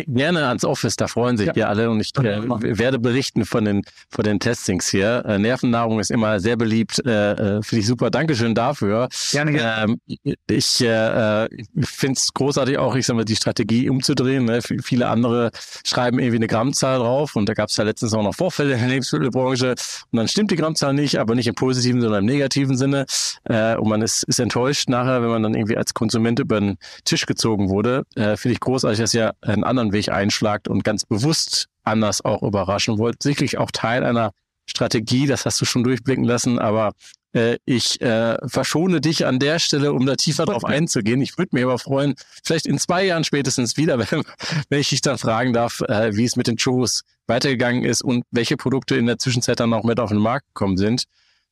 Gerne 0.07 0.47
ans 0.47 0.65
Office, 0.65 0.95
da 0.95 1.07
freuen 1.07 1.37
sich 1.37 1.51
ja, 1.55 1.67
alle 1.67 1.89
und 1.89 1.99
ich 1.99 2.11
äh, 2.17 2.41
werde 2.77 2.99
berichten 2.99 3.45
von 3.45 3.65
den, 3.65 3.81
von 4.09 4.23
den 4.23 4.39
Testings 4.39 4.87
hier. 4.87 5.23
Äh, 5.25 5.39
Nervennahrung 5.39 5.99
ist 5.99 6.11
immer 6.11 6.39
sehr 6.39 6.57
beliebt, 6.57 7.01
äh, 7.05 7.31
äh 7.31 7.61
finde 7.63 7.81
ich 7.81 7.87
super. 7.87 8.09
Dankeschön 8.09 8.55
dafür. 8.55 9.07
Gerne, 9.31 9.53
gerne. 9.53 9.95
Ähm, 10.23 10.35
ich 10.47 10.81
äh, 10.81 11.47
finde 11.83 12.13
es 12.17 12.33
großartig 12.33 12.77
auch, 12.77 12.95
ich 12.95 13.05
sag 13.05 13.15
mal, 13.15 13.25
die 13.25 13.35
Strategie 13.35 13.89
umzudrehen. 13.89 14.45
Ne? 14.45 14.61
Viele 14.61 15.07
andere 15.07 15.51
schreiben 15.85 16.19
irgendwie 16.19 16.37
eine 16.37 16.47
Grammzahl 16.47 16.99
drauf 16.99 17.35
und 17.35 17.47
da 17.47 17.53
gab 17.53 17.69
es 17.69 17.77
ja 17.77 17.83
letztens 17.83 18.13
auch 18.13 18.23
noch 18.23 18.35
Vorfälle 18.35 18.73
in 18.73 18.79
der 18.79 18.89
Lebensmittelbranche 18.89 19.71
und 20.11 20.17
dann 20.17 20.27
stimmt 20.27 20.51
die 20.51 20.55
Grammzahl 20.55 20.93
nicht, 20.93 21.19
aber 21.19 21.35
nicht 21.35 21.47
im 21.47 21.55
positiven, 21.55 22.01
sondern 22.01 22.21
im 22.21 22.25
negativen 22.25 22.77
Sinne 22.77 23.05
äh, 23.45 23.75
und 23.75 23.89
man 23.89 24.01
ist, 24.01 24.23
ist 24.23 24.39
enttäuscht 24.39 24.89
nachher, 24.89 25.21
wenn 25.21 25.29
man 25.29 25.43
dann 25.43 25.53
irgendwie 25.53 25.77
als 25.77 25.93
Konsument 25.93 26.39
über 26.39 26.59
den 26.59 26.77
Tisch 27.03 27.25
gezogen 27.25 27.69
wurde. 27.69 28.05
Äh, 28.15 28.37
finde 28.37 28.53
ich 28.53 28.59
großartig, 28.59 28.99
dass 28.99 29.13
ja 29.13 29.33
einen 29.41 29.63
anderen 29.63 29.84
anderen 29.85 29.93
Weg 29.93 30.09
einschlagt 30.09 30.67
und 30.67 30.83
ganz 30.83 31.05
bewusst 31.05 31.67
anders 31.83 32.23
auch 32.23 32.41
überraschen 32.41 32.97
wollt. 32.97 33.21
Sicherlich 33.21 33.57
auch 33.57 33.71
Teil 33.71 34.03
einer 34.03 34.31
Strategie, 34.67 35.27
das 35.27 35.45
hast 35.45 35.61
du 35.61 35.65
schon 35.65 35.83
durchblicken 35.83 36.23
lassen, 36.23 36.57
aber 36.57 36.93
äh, 37.33 37.57
ich 37.65 38.01
äh, 38.01 38.37
verschone 38.47 38.99
dich 38.99 39.25
an 39.25 39.37
der 39.37 39.59
Stelle, 39.59 39.93
um 39.93 40.05
da 40.05 40.15
tiefer 40.15 40.45
drauf 40.45 40.65
einzugehen. 40.65 41.21
Ich 41.21 41.37
würde 41.37 41.49
mich 41.51 41.63
aber 41.63 41.77
freuen, 41.77 42.15
vielleicht 42.43 42.65
in 42.65 42.79
zwei 42.79 43.05
Jahren 43.05 43.23
spätestens 43.23 43.77
wieder, 43.77 43.99
wenn, 44.11 44.23
wenn 44.69 44.79
ich 44.79 44.89
dich 44.89 45.01
dann 45.01 45.19
fragen 45.19 45.53
darf, 45.53 45.81
äh, 45.81 46.15
wie 46.15 46.25
es 46.25 46.35
mit 46.35 46.47
den 46.47 46.57
Shows 46.57 47.03
weitergegangen 47.27 47.83
ist 47.83 48.01
und 48.01 48.23
welche 48.31 48.57
Produkte 48.57 48.95
in 48.95 49.05
der 49.05 49.19
Zwischenzeit 49.19 49.59
dann 49.59 49.73
auch 49.73 49.83
mit 49.83 49.99
auf 49.99 50.09
den 50.09 50.19
Markt 50.19 50.47
gekommen 50.47 50.77
sind. 50.77 51.03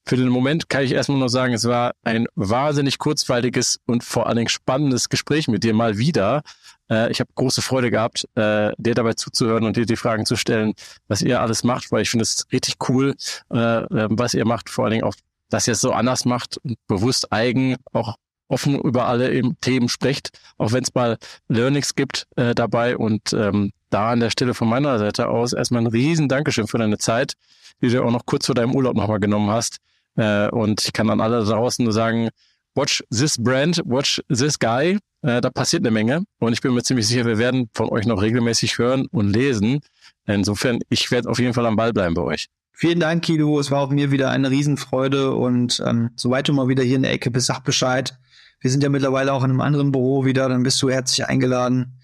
Für 0.06 0.18
den 0.18 0.30
Moment 0.30 0.70
kann 0.70 0.84
ich 0.84 0.92
erstmal 0.92 1.20
nur 1.20 1.30
sagen, 1.30 1.54
es 1.54 1.66
war 1.66 1.94
ein 2.04 2.28
wahnsinnig 2.36 2.98
kurzweiliges 2.98 3.80
und 3.86 4.04
vor 4.04 4.28
allen 4.28 4.38
Dingen 4.38 4.50
spannendes 4.50 5.08
Gespräch 5.08 5.48
mit 5.48 5.64
dir 5.64 5.74
mal 5.74 5.98
wieder. 5.98 6.42
Äh, 6.90 7.10
ich 7.12 7.20
habe 7.20 7.30
große 7.36 7.62
Freude 7.62 7.90
gehabt, 7.90 8.28
äh, 8.36 8.72
dir 8.78 8.96
dabei 8.96 9.14
zuzuhören 9.14 9.64
und 9.64 9.78
dir 9.78 9.86
die 9.86 9.96
Fragen 9.96 10.26
zu 10.26 10.36
stellen, 10.36 10.74
was 11.08 11.22
ihr 11.22 11.42
alles 11.42 11.64
macht, 11.64 11.92
weil 11.92 12.02
ich 12.02 12.10
finde 12.10 12.24
es 12.24 12.46
richtig 12.52 12.76
cool, 12.90 13.16
äh, 13.54 13.58
ähm, 13.58 14.20
was 14.20 14.34
ihr 14.34 14.46
macht, 14.46 14.70
vor 14.70 14.86
allen 14.86 14.92
Dingen 14.92 15.04
auch, 15.06 15.16
dass 15.50 15.68
ihr 15.68 15.74
es 15.74 15.82
so 15.82 15.94
anders 15.94 16.26
macht 16.26 16.58
und 16.58 16.78
bewusst 16.88 17.32
eigen, 17.32 17.78
auch 17.94 18.16
offen 18.50 18.80
über 18.80 19.08
alle 19.08 19.56
Themen 19.62 19.90
sprecht, 19.90 20.30
auch 20.58 20.72
wenn 20.74 20.84
es 20.84 20.94
mal 20.94 21.18
Learnings 21.48 21.96
gibt 21.96 22.28
äh, 22.36 22.54
dabei. 22.54 22.98
Und 22.98 23.34
ähm, 23.34 23.72
da 23.90 24.12
an 24.12 24.20
der 24.20 24.30
Stelle 24.30 24.54
von 24.54 24.68
meiner 24.68 25.00
Seite 25.00 25.28
aus 25.28 25.54
erstmal 25.54 25.82
ein 25.82 25.88
riesen 25.88 26.28
Dankeschön 26.28 26.68
für 26.68 26.78
deine 26.78 26.98
Zeit, 26.98 27.34
die 27.82 27.90
du 27.90 28.04
auch 28.04 28.12
noch 28.12 28.26
kurz 28.26 28.46
vor 28.46 28.56
deinem 28.56 28.76
Urlaub 28.76 28.96
nochmal 28.96 29.20
genommen 29.20 29.50
hast. 29.50 29.78
Äh, 30.16 30.50
und 30.50 30.84
ich 30.86 30.94
kann 30.94 31.10
an 31.10 31.22
alle 31.22 31.44
draußen 31.44 31.84
nur 31.84 31.94
sagen, 31.94 32.30
watch 32.76 33.04
this 33.10 33.38
brand, 33.38 33.82
watch 33.86 34.22
this 34.30 34.58
guy. 34.58 34.98
Äh, 35.22 35.42
da 35.42 35.50
passiert 35.50 35.84
eine 35.84 35.92
Menge 35.92 36.24
und 36.40 36.54
ich 36.54 36.62
bin 36.62 36.74
mir 36.74 36.84
ziemlich 36.84 37.08
sicher, 37.08 37.26
wir 37.26 37.38
werden 37.38 37.70
von 37.74 37.90
euch 37.90 38.06
noch 38.06 38.22
regelmäßig 38.22 38.78
hören 38.78 39.08
und 39.12 39.32
lesen. 39.32 39.80
Insofern, 40.26 40.80
ich 40.90 41.12
werde 41.12 41.30
auf 41.30 41.40
jeden 41.40 41.54
Fall 41.54 41.66
am 41.66 41.76
Ball 41.76 41.94
bleiben 41.94 42.14
bei 42.14 42.22
euch. 42.22 42.48
Vielen 42.74 43.00
Dank, 43.00 43.24
Kilo. 43.24 43.60
Es 43.60 43.72
war 43.72 43.82
auch 43.82 43.90
mir 43.90 44.12
wieder 44.12 44.32
eine 44.32 44.50
Riesenfreude 44.50 45.34
und 45.34 45.82
ähm, 45.86 46.10
soweit 46.16 46.48
du 46.48 46.54
mal 46.54 46.68
wieder 46.68 46.84
hier 46.84 46.96
in 46.96 47.04
der 47.04 47.12
Ecke 47.14 47.32
bist, 47.32 47.48
sag 47.48 47.64
Bescheid. 47.64 48.18
Wir 48.60 48.72
sind 48.72 48.84
ja 48.84 48.90
mittlerweile 48.90 49.32
auch 49.34 49.44
in 49.44 49.52
einem 49.52 49.62
anderen 49.62 49.92
Büro 49.92 50.26
wieder, 50.26 50.50
dann 50.50 50.64
bist 50.64 50.82
du 50.82 50.90
herzlich 50.90 51.26
eingeladen. 51.26 52.00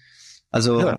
Also 0.50 0.80
ja. 0.80 0.98